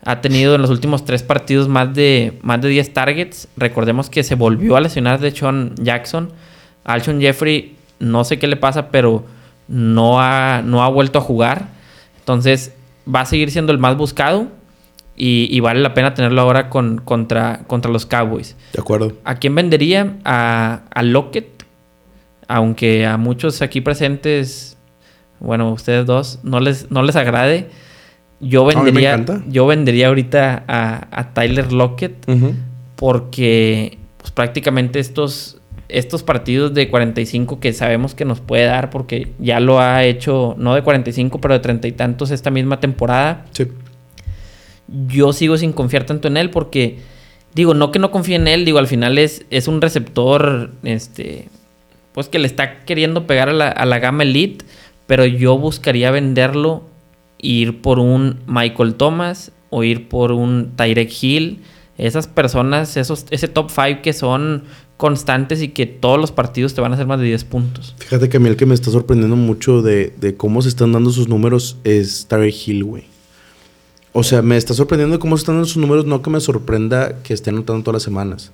Ha 0.05 0.21
tenido 0.21 0.55
en 0.55 0.61
los 0.61 0.69
últimos 0.69 1.03
tres 1.03 1.21
partidos 1.21 1.67
más 1.67 1.93
de, 1.93 2.39
más 2.43 2.61
de 2.61 2.69
10 2.69 2.93
targets. 2.93 3.49
Recordemos 3.57 4.09
que 4.09 4.23
se 4.23 4.35
volvió 4.35 4.77
a 4.77 4.79
lesionar 4.79 5.19
de 5.19 5.31
Sean 5.31 5.75
Jackson. 5.75 6.31
Alshon 6.85 7.19
Jeffrey, 7.19 7.75
no 7.99 8.23
sé 8.23 8.39
qué 8.39 8.47
le 8.47 8.55
pasa, 8.55 8.89
pero 8.89 9.25
no 9.67 10.21
ha, 10.21 10.61
no 10.63 10.81
ha 10.81 10.87
vuelto 10.87 11.19
a 11.19 11.21
jugar. 11.21 11.67
Entonces, 12.19 12.73
va 13.07 13.21
a 13.21 13.25
seguir 13.25 13.51
siendo 13.51 13.71
el 13.71 13.77
más 13.79 13.97
buscado. 13.97 14.47
Y, 15.15 15.47
y 15.51 15.59
vale 15.59 15.79
la 15.81 15.93
pena 15.93 16.15
tenerlo 16.15 16.41
ahora 16.41 16.69
con, 16.71 16.97
contra, 16.97 17.59
contra 17.67 17.91
los 17.91 18.07
Cowboys. 18.07 18.55
De 18.73 18.81
acuerdo. 18.81 19.13
¿A 19.23 19.35
quién 19.35 19.53
vendería? 19.53 20.15
A, 20.25 20.81
a 20.91 21.03
Lockett. 21.03 21.63
Aunque 22.47 23.05
a 23.05 23.17
muchos 23.17 23.61
aquí 23.61 23.79
presentes, 23.79 24.75
bueno, 25.39 25.71
ustedes 25.71 26.05
dos, 26.07 26.39
no 26.43 26.59
les, 26.59 26.89
no 26.89 27.03
les 27.03 27.15
agrade. 27.15 27.69
Yo 28.39 28.63
A 28.69 28.73
vendería, 28.73 29.13
encanta. 29.13 29.43
yo 29.47 29.67
vendería 29.67 30.07
ahorita 30.07 30.63
a, 30.67 31.07
a 31.11 31.33
Tyler 31.33 31.71
Lockett 31.71 32.25
porque 32.95 33.97
pues, 34.17 34.31
prácticamente 34.31 34.99
estos, 34.99 35.57
estos 35.93 36.23
partidos 36.23 36.73
de 36.73 36.89
45 36.89 37.59
que 37.59 37.73
sabemos 37.73 38.15
que 38.15 38.25
nos 38.25 38.39
puede 38.41 38.65
dar, 38.65 38.89
porque 38.89 39.29
ya 39.39 39.59
lo 39.59 39.79
ha 39.79 40.03
hecho, 40.03 40.55
no 40.57 40.75
de 40.75 40.81
45, 40.81 41.39
pero 41.39 41.53
de 41.53 41.59
treinta 41.59 41.87
y 41.87 41.91
tantos 41.91 42.31
esta 42.31 42.51
misma 42.51 42.79
temporada, 42.79 43.45
Sí. 43.51 43.67
yo 44.87 45.33
sigo 45.33 45.57
sin 45.57 45.71
confiar 45.73 46.05
tanto 46.05 46.27
en 46.27 46.37
él 46.37 46.49
porque, 46.49 46.99
digo, 47.55 47.73
no 47.73 47.91
que 47.91 47.99
no 47.99 48.11
confíe 48.11 48.35
en 48.35 48.47
él, 48.47 48.65
digo, 48.65 48.79
al 48.79 48.87
final 48.87 49.17
es, 49.17 49.45
es 49.49 49.67
un 49.67 49.81
receptor, 49.81 50.71
este, 50.83 51.47
pues 52.13 52.27
que 52.27 52.39
le 52.39 52.47
está 52.47 52.79
queriendo 52.85 53.25
pegar 53.25 53.49
a 53.49 53.53
la, 53.53 53.69
a 53.69 53.85
la 53.85 53.99
gama 53.99 54.23
elite, 54.23 54.65
pero 55.07 55.25
yo 55.25 55.57
buscaría 55.57 56.11
venderlo, 56.11 56.83
ir 57.39 57.81
por 57.81 57.99
un 57.99 58.39
Michael 58.47 58.95
Thomas 58.95 59.51
o 59.69 59.83
ir 59.83 60.07
por 60.07 60.31
un 60.31 60.73
Tyrek 60.75 61.11
Hill. 61.21 61.61
Esas 61.97 62.27
personas, 62.27 62.95
esos, 62.97 63.25
ese 63.31 63.47
top 63.47 63.69
5 63.69 64.01
que 64.01 64.13
son 64.13 64.63
constantes 65.03 65.61
y 65.61 65.67
que 65.67 65.85
todos 65.85 66.17
los 66.17 66.31
partidos 66.31 66.73
te 66.73 66.79
van 66.79 66.93
a 66.93 66.95
hacer 66.95 67.05
más 67.05 67.19
de 67.19 67.25
10 67.25 67.43
puntos. 67.43 67.93
Fíjate 67.97 68.29
que 68.29 68.37
a 68.37 68.39
mí 68.39 68.47
el 68.47 68.55
que 68.55 68.65
me 68.65 68.73
está 68.73 68.89
sorprendiendo 68.89 69.35
mucho 69.35 69.81
de, 69.81 70.13
de 70.17 70.37
cómo 70.37 70.61
se 70.61 70.69
están 70.69 70.93
dando 70.93 71.11
sus 71.11 71.27
números 71.27 71.75
es 71.83 72.25
Tarek 72.29 72.55
Hill, 72.65 72.85
güey. 72.85 73.03
O 74.13 74.23
sea, 74.23 74.41
me 74.41 74.55
está 74.55 74.73
sorprendiendo 74.73 75.19
cómo 75.19 75.35
se 75.35 75.41
están 75.41 75.55
dando 75.55 75.67
sus 75.67 75.75
números, 75.75 76.05
no 76.05 76.21
que 76.21 76.29
me 76.29 76.39
sorprenda 76.39 77.21
que 77.21 77.33
esté 77.33 77.49
anotando 77.49 77.83
todas 77.83 77.95
las 77.95 78.03
semanas, 78.03 78.53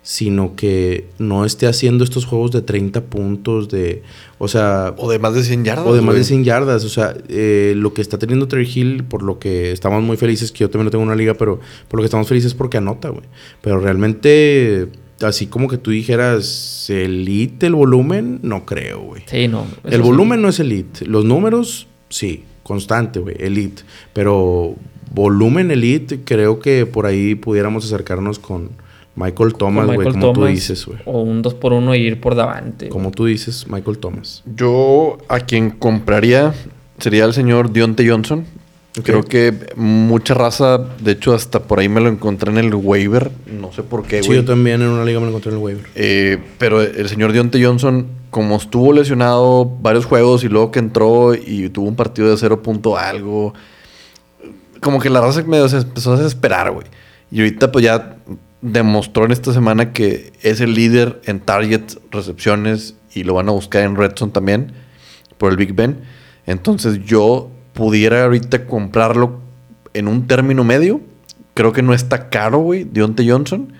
sino 0.00 0.56
que 0.56 1.10
no 1.18 1.44
esté 1.44 1.66
haciendo 1.66 2.02
estos 2.02 2.24
juegos 2.24 2.50
de 2.50 2.62
30 2.62 3.02
puntos, 3.02 3.68
de, 3.68 4.02
o 4.38 4.48
sea... 4.48 4.94
O 4.96 5.10
de 5.10 5.18
más 5.18 5.34
de 5.34 5.42
100 5.42 5.66
yardas. 5.66 5.86
O 5.86 5.92
de 5.92 6.00
más 6.00 6.14
de 6.14 6.20
güey. 6.20 6.24
100 6.24 6.44
yardas. 6.44 6.82
O 6.84 6.88
sea, 6.88 7.14
eh, 7.28 7.74
lo 7.76 7.92
que 7.92 8.00
está 8.00 8.16
teniendo 8.16 8.48
Terry 8.48 8.66
Hill, 8.74 9.04
por 9.04 9.22
lo 9.22 9.38
que 9.38 9.70
estamos 9.70 10.02
muy 10.02 10.16
felices, 10.16 10.50
que 10.50 10.60
yo 10.60 10.70
también 10.70 10.86
no 10.86 10.90
tengo 10.92 11.04
una 11.04 11.14
liga, 11.14 11.34
pero 11.34 11.60
por 11.88 11.98
lo 11.98 12.02
que 12.02 12.06
estamos 12.06 12.26
felices 12.26 12.52
es 12.52 12.54
porque 12.56 12.78
anota, 12.78 13.10
güey. 13.10 13.24
Pero 13.60 13.80
realmente, 13.80 14.88
así 15.22 15.46
como 15.46 15.68
que 15.68 15.78
tú 15.78 15.90
dijeras, 15.90 16.88
elite 16.88 17.66
el 17.66 17.74
volumen, 17.74 18.40
no 18.42 18.64
creo, 18.64 19.00
güey. 19.02 19.22
Sí, 19.26 19.48
no. 19.48 19.66
El 19.84 20.02
sí. 20.02 20.08
volumen 20.08 20.42
no 20.42 20.48
es 20.48 20.60
elite. 20.60 21.06
Los 21.06 21.24
números, 21.24 21.88
sí, 22.08 22.44
constante, 22.62 23.20
güey, 23.20 23.36
elite. 23.38 23.82
Pero 24.12 24.74
volumen 25.12 25.70
elite, 25.70 26.20
creo 26.24 26.60
que 26.60 26.86
por 26.86 27.06
ahí 27.06 27.34
pudiéramos 27.34 27.84
acercarnos 27.84 28.38
con 28.38 28.70
Michael 29.16 29.54
Thomas, 29.54 29.86
güey, 29.86 30.08
como 30.08 30.32
tú 30.32 30.46
dices, 30.46 30.86
güey. 30.86 30.98
O 31.04 31.22
un 31.22 31.42
2 31.42 31.54
por 31.54 31.72
1 31.72 31.94
y 31.94 31.98
ir 31.98 32.20
por 32.20 32.34
davante. 32.34 32.88
Como 32.88 33.10
tú 33.10 33.26
dices, 33.26 33.66
Michael 33.68 33.98
Thomas. 33.98 34.42
Yo 34.56 35.18
a 35.28 35.40
quien 35.40 35.70
compraría 35.70 36.54
sería 36.98 37.24
el 37.24 37.34
señor 37.34 37.72
Dionte 37.72 38.08
Johnson. 38.08 38.46
Creo 39.04 39.22
que 39.22 39.54
mucha 39.76 40.34
raza, 40.34 40.78
de 40.78 41.12
hecho 41.12 41.32
hasta 41.32 41.62
por 41.62 41.78
ahí 41.78 41.88
me 41.88 42.00
lo 42.00 42.08
encontré 42.08 42.50
en 42.50 42.58
el 42.58 42.74
waiver, 42.74 43.30
no 43.46 43.72
sé 43.72 43.84
por 43.84 44.02
qué, 44.04 44.20
Sí, 44.20 44.28
güey. 44.28 44.40
yo 44.40 44.44
también 44.44 44.82
en 44.82 44.88
una 44.88 45.04
liga 45.04 45.20
me 45.20 45.26
lo 45.26 45.30
encontré 45.30 45.52
en 45.52 45.58
el 45.58 45.62
waiver. 45.62 45.86
Eh, 45.94 46.38
pero 46.58 46.82
el 46.82 47.08
señor 47.08 47.32
Dionte 47.32 47.64
Johnson, 47.64 48.08
como 48.30 48.56
estuvo 48.56 48.92
lesionado 48.92 49.64
varios 49.64 50.06
juegos 50.06 50.42
y 50.42 50.48
luego 50.48 50.72
que 50.72 50.80
entró 50.80 51.34
y 51.34 51.68
tuvo 51.68 51.86
un 51.86 51.94
partido 51.94 52.30
de 52.30 52.36
cero 52.36 52.62
punto 52.64 52.98
algo, 52.98 53.54
como 54.80 54.98
que 55.00 55.08
la 55.08 55.20
raza 55.20 55.42
medio 55.44 55.68
se 55.68 55.78
empezó 55.78 56.14
a 56.14 56.16
desesperar, 56.16 56.72
güey. 56.72 56.86
Y 57.30 57.40
ahorita 57.40 57.70
pues 57.70 57.84
ya 57.84 58.16
demostró 58.60 59.24
en 59.24 59.30
esta 59.30 59.52
semana 59.52 59.92
que 59.92 60.32
es 60.42 60.60
el 60.60 60.74
líder 60.74 61.20
en 61.26 61.38
targets, 61.40 61.98
recepciones 62.10 62.96
y 63.14 63.22
lo 63.22 63.34
van 63.34 63.48
a 63.48 63.52
buscar 63.52 63.82
en 63.84 63.94
Redson 63.94 64.32
también 64.32 64.72
por 65.38 65.50
el 65.52 65.56
Big 65.56 65.74
Ben. 65.74 66.00
Entonces 66.46 66.98
yo 67.04 67.50
pudiera 67.72 68.24
ahorita 68.24 68.66
comprarlo 68.66 69.40
en 69.94 70.08
un 70.08 70.26
término 70.26 70.64
medio. 70.64 71.00
Creo 71.54 71.72
que 71.72 71.82
no 71.82 71.94
está 71.94 72.28
caro, 72.28 72.58
güey, 72.58 72.84
Dionte 72.84 73.28
Johnson. 73.28 73.72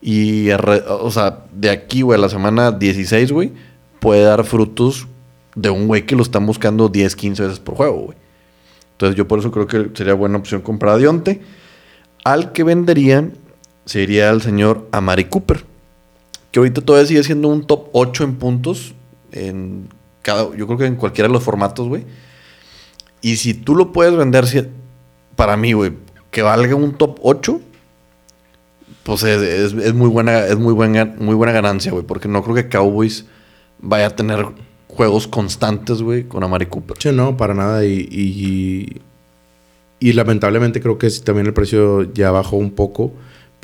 Y, 0.00 0.50
o 0.50 1.10
sea, 1.10 1.44
de 1.52 1.70
aquí, 1.70 2.02
güey, 2.02 2.18
a 2.18 2.20
la 2.20 2.28
semana 2.28 2.70
16, 2.70 3.32
güey, 3.32 3.52
puede 3.98 4.22
dar 4.22 4.44
frutos 4.44 5.08
de 5.54 5.70
un 5.70 5.88
güey 5.88 6.06
que 6.06 6.14
lo 6.14 6.22
están 6.22 6.46
buscando 6.46 6.88
10, 6.88 7.16
15 7.16 7.42
veces 7.42 7.58
por 7.58 7.74
juego, 7.74 7.96
güey. 7.96 8.18
Entonces 8.92 9.16
yo 9.16 9.26
por 9.26 9.38
eso 9.38 9.50
creo 9.50 9.66
que 9.66 9.90
sería 9.94 10.14
buena 10.14 10.38
opción 10.38 10.62
comprar 10.62 10.94
a 10.94 10.98
Dionte. 10.98 11.42
Al 12.24 12.52
que 12.52 12.64
venderían 12.64 13.34
sería 13.84 14.30
el 14.30 14.42
señor 14.42 14.88
Amari 14.92 15.24
Cooper. 15.24 15.64
Que 16.50 16.60
ahorita 16.60 16.80
todavía 16.80 17.06
sigue 17.06 17.22
siendo 17.22 17.48
un 17.48 17.66
top 17.66 17.88
8 17.92 18.24
en 18.24 18.36
puntos. 18.36 18.94
En 19.32 19.88
cada, 20.22 20.56
yo 20.56 20.66
creo 20.66 20.78
que 20.78 20.86
en 20.86 20.96
cualquiera 20.96 21.28
de 21.28 21.34
los 21.34 21.42
formatos, 21.42 21.88
güey. 21.88 22.04
Y 23.22 23.36
si 23.36 23.54
tú 23.54 23.74
lo 23.74 23.92
puedes 23.92 24.16
vender, 24.16 24.44
para 25.34 25.56
mí, 25.56 25.72
güey, 25.72 25.92
que 26.30 26.42
valga 26.42 26.74
un 26.74 26.94
top 26.94 27.18
8, 27.22 27.60
pues 29.02 29.22
es, 29.22 29.72
es- 29.72 29.94
muy 29.94 30.08
buena, 30.08 30.46
es 30.46 30.56
muy 30.58 30.72
buena, 30.72 31.04
muy 31.18 31.34
buena 31.34 31.52
ganancia, 31.52 31.92
güey. 31.92 32.04
Porque 32.04 32.28
no 32.28 32.42
creo 32.42 32.54
que 32.54 32.68
Cowboys 32.68 33.26
vaya 33.78 34.06
a 34.06 34.16
tener 34.16 34.46
juegos 34.88 35.26
constantes, 35.26 36.02
güey, 36.02 36.24
con 36.24 36.42
Amari 36.44 36.66
Cooper. 36.66 36.96
Sí, 37.00 37.10
no, 37.12 37.36
para 37.36 37.54
nada. 37.54 37.84
Y, 37.84 38.08
y, 38.10 39.02
y 40.00 40.12
lamentablemente 40.12 40.80
creo 40.80 40.98
que 40.98 41.10
también 41.24 41.46
el 41.46 41.54
precio 41.54 42.12
ya 42.12 42.30
bajó 42.30 42.56
un 42.56 42.70
poco. 42.72 43.12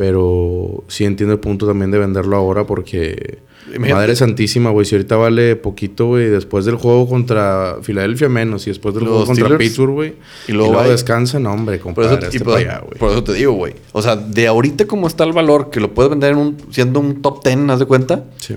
Pero 0.02 0.82
sí 0.88 1.04
entiendo 1.04 1.32
el 1.32 1.38
punto 1.38 1.64
también 1.64 1.92
de 1.92 1.98
venderlo 1.98 2.36
ahora 2.36 2.66
porque... 2.66 3.38
Imagínate. 3.68 3.94
Madre 3.94 4.16
santísima, 4.16 4.70
güey. 4.70 4.84
Si 4.84 4.96
ahorita 4.96 5.14
vale 5.14 5.54
poquito, 5.54 6.06
güey. 6.08 6.28
Después 6.28 6.64
del 6.64 6.74
juego 6.74 7.08
contra 7.08 7.76
Filadelfia 7.82 8.28
menos. 8.28 8.66
Y 8.66 8.70
después 8.70 8.96
del 8.96 9.04
Los 9.04 9.12
juego 9.12 9.26
contra. 9.26 9.56
Pittsburgh, 9.58 9.92
güey. 9.92 10.14
Y 10.48 10.50
Y 10.50 10.54
luego 10.54 10.72
luego, 10.72 10.82
bye. 10.82 10.90
descansa. 10.90 11.38
No, 11.38 11.52
hombre, 11.52 11.76
Por 11.76 11.94
compadre. 11.94 12.26
eso, 12.26 12.30
y 12.32 12.36
este 12.38 12.52
allá, 12.52 12.82
por 12.98 13.12
eso 13.12 13.22
te 13.22 13.34
digo, 13.34 13.52
güey. 13.52 13.74
O 13.92 14.02
sea, 14.02 14.16
de 14.16 14.48
ahorita 14.48 14.88
como 14.88 15.06
está 15.06 15.22
el 15.22 15.32
valor, 15.32 15.70
que 15.70 15.78
lo 15.78 15.94
puedes 15.94 16.10
vender 16.10 16.32
en 16.32 16.38
un, 16.38 16.56
siendo 16.72 16.98
un 16.98 17.22
top 17.22 17.44
10, 17.44 17.70
¿haz 17.70 17.78
de 17.78 17.86
cuenta? 17.86 18.24
Sí. 18.38 18.54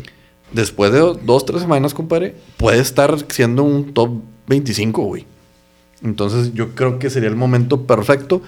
Después 0.51 0.91
de 0.91 0.97
dos, 0.99 1.45
tres 1.45 1.61
semanas, 1.61 1.93
compadre, 1.93 2.33
puede 2.57 2.79
estar 2.79 3.15
siendo 3.29 3.61
un 3.61 3.93
top 3.93 4.09
25, 4.47 5.03
güey. 5.03 5.27
Entonces 6.03 6.55
yo 6.55 6.69
creo 6.73 6.97
que 6.97 7.11
sería 7.11 7.29
el 7.29 7.35
momento 7.35 7.83
perfecto 7.83 8.41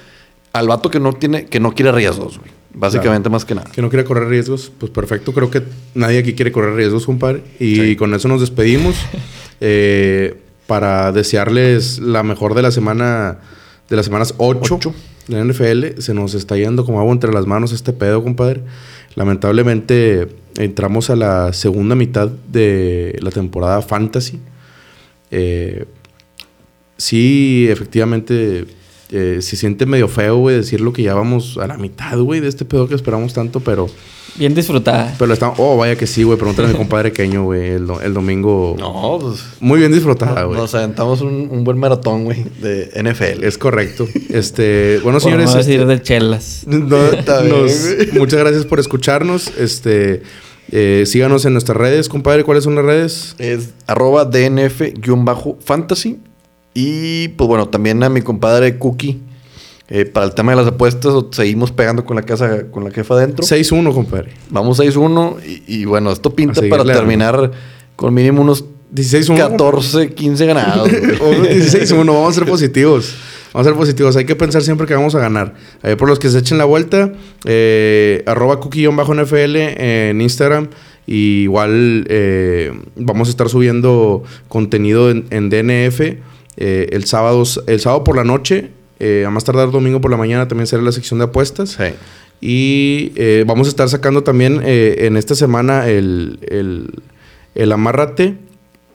al 0.53 0.67
vato 0.67 0.89
que 0.89 0.99
no 0.99 1.13
tiene, 1.13 1.45
que 1.45 1.59
no 1.59 1.73
quiere 1.75 1.91
riesgos, 1.91 2.39
güey. 2.39 2.56
Básicamente 2.79 3.29
más 3.29 3.43
que 3.45 3.55
nada. 3.55 3.69
Que 3.71 3.81
no 3.81 3.89
quiere 3.89 4.05
correr 4.05 4.27
riesgos, 4.29 4.71
pues 4.77 4.91
perfecto. 4.91 5.33
Creo 5.33 5.49
que 5.49 5.63
nadie 5.95 6.19
aquí 6.19 6.33
quiere 6.33 6.51
correr 6.51 6.75
riesgos, 6.75 7.05
compadre. 7.05 7.41
Y 7.59 7.75
Sí. 7.75 7.95
con 7.95 8.13
eso 8.13 8.27
nos 8.27 8.41
despedimos. 8.41 8.95
eh, 9.61 10.37
para 10.67 11.11
desearles 11.13 11.99
la 11.99 12.23
mejor 12.23 12.53
de 12.53 12.61
la 12.61 12.71
semana, 12.71 13.37
de 13.89 13.95
las 13.95 14.05
semanas 14.05 14.33
8 14.37 14.75
Ocho. 14.75 14.93
de 15.27 15.35
la 15.37 15.41
NFL. 15.45 16.01
Se 16.01 16.13
nos 16.13 16.33
está 16.33 16.57
yendo 16.57 16.85
como 16.85 16.99
agua 16.99 17.13
entre 17.13 17.31
las 17.31 17.45
manos 17.45 17.71
este 17.71 17.93
pedo, 17.93 18.21
compadre. 18.23 18.61
Lamentablemente 19.15 20.27
entramos 20.57 21.09
a 21.09 21.15
la 21.15 21.53
segunda 21.53 21.95
mitad 21.95 22.27
de 22.27 23.17
la 23.21 23.31
temporada 23.31 23.81
Fantasy. 23.81 24.39
Eh, 25.31 25.85
sí, 26.97 27.67
efectivamente, 27.69 28.65
eh, 29.11 29.39
se 29.41 29.55
siente 29.55 29.85
medio 29.85 30.07
feo, 30.07 30.37
güey, 30.37 30.55
decirlo 30.57 30.93
que 30.93 31.03
ya 31.03 31.13
vamos 31.13 31.57
a 31.57 31.67
la 31.67 31.77
mitad, 31.77 32.17
güey, 32.19 32.39
de 32.39 32.47
este 32.47 32.65
pedo 32.65 32.87
que 32.87 32.95
esperamos 32.95 33.33
tanto, 33.33 33.59
pero... 33.61 33.87
Bien 34.35 34.53
disfrutada. 34.53 35.15
Pero 35.17 35.33
estamos... 35.33 35.57
Oh, 35.59 35.77
vaya 35.77 35.95
que 35.95 36.05
sí, 36.05 36.21
güey. 36.21 36.37
Pregúntale 36.37 36.67
a 36.67 36.71
mi 36.71 36.77
compadre 36.77 37.11
Queño, 37.11 37.45
güey, 37.45 37.71
el, 37.71 37.87
do- 37.87 37.99
el 38.01 38.13
domingo... 38.13 38.75
No, 38.77 39.17
pues. 39.19 39.43
Muy 39.59 39.79
bien 39.79 39.91
disfrutada, 39.91 40.43
güey. 40.43 40.59
Nos 40.59 40.75
aventamos 40.75 41.21
un, 41.21 41.47
un 41.49 41.63
buen 41.63 41.79
maratón, 41.79 42.25
güey, 42.25 42.43
de 42.61 42.91
NFL. 43.03 43.43
Es 43.43 43.57
correcto. 43.57 44.07
Este... 44.29 44.99
Bueno, 45.03 45.19
señores... 45.19 45.49
no 45.49 45.55
decir 45.57 45.79
este- 45.79 45.85
de 45.87 46.01
chelas. 46.03 46.63
No, 46.67 47.03
Está 47.13 47.41
bien, 47.41 47.55
nos- 47.63 48.13
muchas 48.13 48.39
gracias 48.39 48.65
por 48.65 48.79
escucharnos. 48.79 49.47
Este... 49.57 50.21
eh, 50.71 51.05
síganos 51.07 51.43
en 51.45 51.53
nuestras 51.53 51.75
redes, 51.77 52.07
compadre. 52.07 52.43
¿Cuáles 52.43 52.63
son 52.63 52.75
las 52.75 52.85
redes? 52.85 53.35
Es 53.39 53.69
arroba 53.87 54.29
DNF-fantasy. 54.29 56.19
Y 56.79 57.29
pues 57.29 57.47
bueno, 57.47 57.69
también 57.69 58.03
a 58.03 58.09
mi 58.09 58.21
compadre 58.21 58.77
Cookie. 58.77 59.19
eh, 59.89 60.05
para 60.05 60.27
el 60.27 60.35
tema 60.35 60.51
de 60.51 60.57
las 60.57 60.67
apuestas, 60.67 61.11
seguimos 61.31 61.71
pegando 61.71 62.05
con 62.05 62.15
la 62.17 62.21
casa, 62.21 62.67
con 62.69 62.83
la 62.83 62.91
jefa 62.91 63.15
adentro. 63.15 63.43
6-1, 63.43 63.93
compadre. 63.95 64.33
Vamos 64.51 64.79
6-1. 64.79 65.37
Y, 65.43 65.63
y 65.81 65.85
bueno, 65.85 66.11
esto 66.11 66.35
pinta 66.35 66.61
para 66.69 66.83
terminar 66.83 67.51
con 67.95 68.13
mínimo 68.13 68.43
unos 68.43 68.63
16-1. 68.93 69.37
14, 69.37 70.13
15 70.13 70.45
ganados. 70.45 70.87
güey. 70.87 71.15
O 71.19 71.33
16-1, 71.33 72.05
vamos 72.05 72.37
a 72.37 72.39
ser 72.39 72.47
positivos. 72.47 73.15
Vamos 73.53 73.65
a 73.65 73.69
ser 73.71 73.77
positivos. 73.79 74.15
Hay 74.15 74.25
que 74.25 74.35
pensar 74.35 74.61
siempre 74.61 74.85
que 74.85 74.93
vamos 74.93 75.15
a 75.15 75.19
ganar. 75.19 75.55
Eh, 75.81 75.95
por 75.95 76.07
los 76.07 76.19
que 76.19 76.29
se 76.29 76.37
echen 76.37 76.59
la 76.59 76.65
vuelta, 76.65 77.11
eh, 77.45 78.21
arroba 78.27 78.59
cookie-nfl 78.59 79.55
en 79.55 80.21
Instagram. 80.21 80.67
Y 81.07 81.43
igual 81.43 82.05
eh, 82.09 82.71
vamos 82.97 83.29
a 83.29 83.31
estar 83.31 83.49
subiendo 83.49 84.21
contenido 84.47 85.09
en, 85.09 85.25
en 85.31 85.49
DNF 85.49 86.01
eh, 86.57 86.89
el, 86.91 87.05
sábado, 87.05 87.43
el 87.67 87.79
sábado 87.79 88.03
por 88.03 88.15
la 88.15 88.23
noche. 88.23 88.71
eh, 88.99 89.23
a 89.25 89.29
más 89.29 89.43
tardar 89.43 89.71
domingo 89.71 90.01
por 90.01 90.09
la 90.11 90.17
mañana 90.17 90.47
también 90.47 90.67
será 90.67 90.81
la 90.81 90.91
sección 90.91 91.19
de 91.19 91.25
apuestas. 91.25 91.69
Sí. 91.71 91.93
Y 92.41 93.11
eh, 93.15 93.43
vamos 93.47 93.67
a 93.67 93.69
estar 93.69 93.87
sacando 93.89 94.23
también 94.23 94.61
en 94.63 95.17
esta 95.17 95.33
semana 95.35 95.87
el, 95.87 96.39
el, 96.49 96.89
el 97.55 97.71
amárrate. 97.71 98.35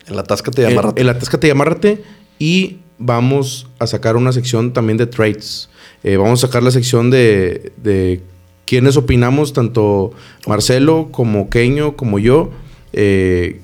El 0.07 0.19
atáscate 0.19 0.63
y 0.63 0.65
El, 0.67 0.73
amárrate. 0.73 1.01
el 1.01 1.09
atáscate 1.09 1.47
y 1.47 1.51
amárrate. 1.51 2.03
Y 2.39 2.79
vamos 2.99 3.69
a 3.79 3.87
sacar 3.87 4.17
una 4.17 4.33
sección 4.33 4.73
también 4.73 4.97
de 4.99 5.07
trades. 5.07 5.69
Vamos 6.05 6.43
a 6.43 6.47
sacar 6.49 6.63
la 6.63 6.71
sección 6.73 7.11
de, 7.11 7.73
de 7.77 8.21
quiénes 8.65 8.97
opinamos, 8.97 9.53
tanto 9.53 10.13
Marcelo 10.47 11.09
como 11.13 11.49
Keño 11.51 11.97
como 11.97 12.19
yo. 12.19 12.51
eh, 12.93 13.61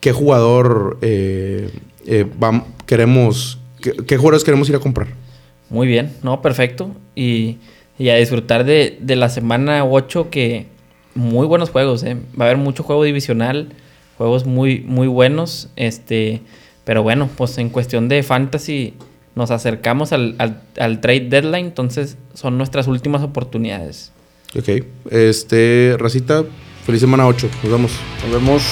¿Qué 0.00 0.12
jugador 0.12 0.96
eh, 1.02 1.70
eh, 2.08 2.26
vam- 2.40 2.64
queremos, 2.86 3.58
qué, 3.80 3.92
qué 4.06 4.16
jugadores 4.16 4.42
queremos 4.44 4.68
ir 4.68 4.74
a 4.76 4.80
comprar? 4.80 5.08
Muy 5.70 5.86
bien, 5.86 6.12
no, 6.22 6.40
perfecto. 6.42 6.90
Y, 7.14 7.58
y 7.98 8.08
a 8.08 8.16
disfrutar 8.16 8.64
de, 8.64 8.96
de 9.00 9.16
la 9.16 9.28
semana 9.28 9.84
8 9.84 10.30
que 10.30 10.66
muy 11.14 11.46
buenos 11.46 11.70
juegos, 11.70 12.02
¿eh? 12.04 12.16
Va 12.40 12.44
a 12.46 12.48
haber 12.48 12.56
mucho 12.58 12.82
juego 12.82 13.04
divisional, 13.04 13.68
juegos 14.16 14.46
muy, 14.46 14.80
muy 14.80 15.06
buenos. 15.08 15.68
Este, 15.76 16.40
pero 16.84 17.02
bueno, 17.02 17.28
pues 17.36 17.58
en 17.58 17.68
cuestión 17.70 18.08
de 18.08 18.22
fantasy 18.22 18.94
nos 19.34 19.50
acercamos 19.50 20.12
al, 20.12 20.34
al, 20.38 20.62
al 20.78 21.00
trade 21.00 21.28
deadline, 21.28 21.66
entonces 21.66 22.16
son 22.34 22.56
nuestras 22.58 22.86
últimas 22.88 23.22
oportunidades. 23.22 24.10
Ok. 24.58 24.84
Este, 25.10 25.94
Racita, 25.98 26.44
Feliz 26.86 27.00
semana 27.02 27.26
8. 27.26 27.48
Nos 27.62 27.72
vemos. 27.72 27.92
Nos 28.24 28.32
vemos. 28.32 28.62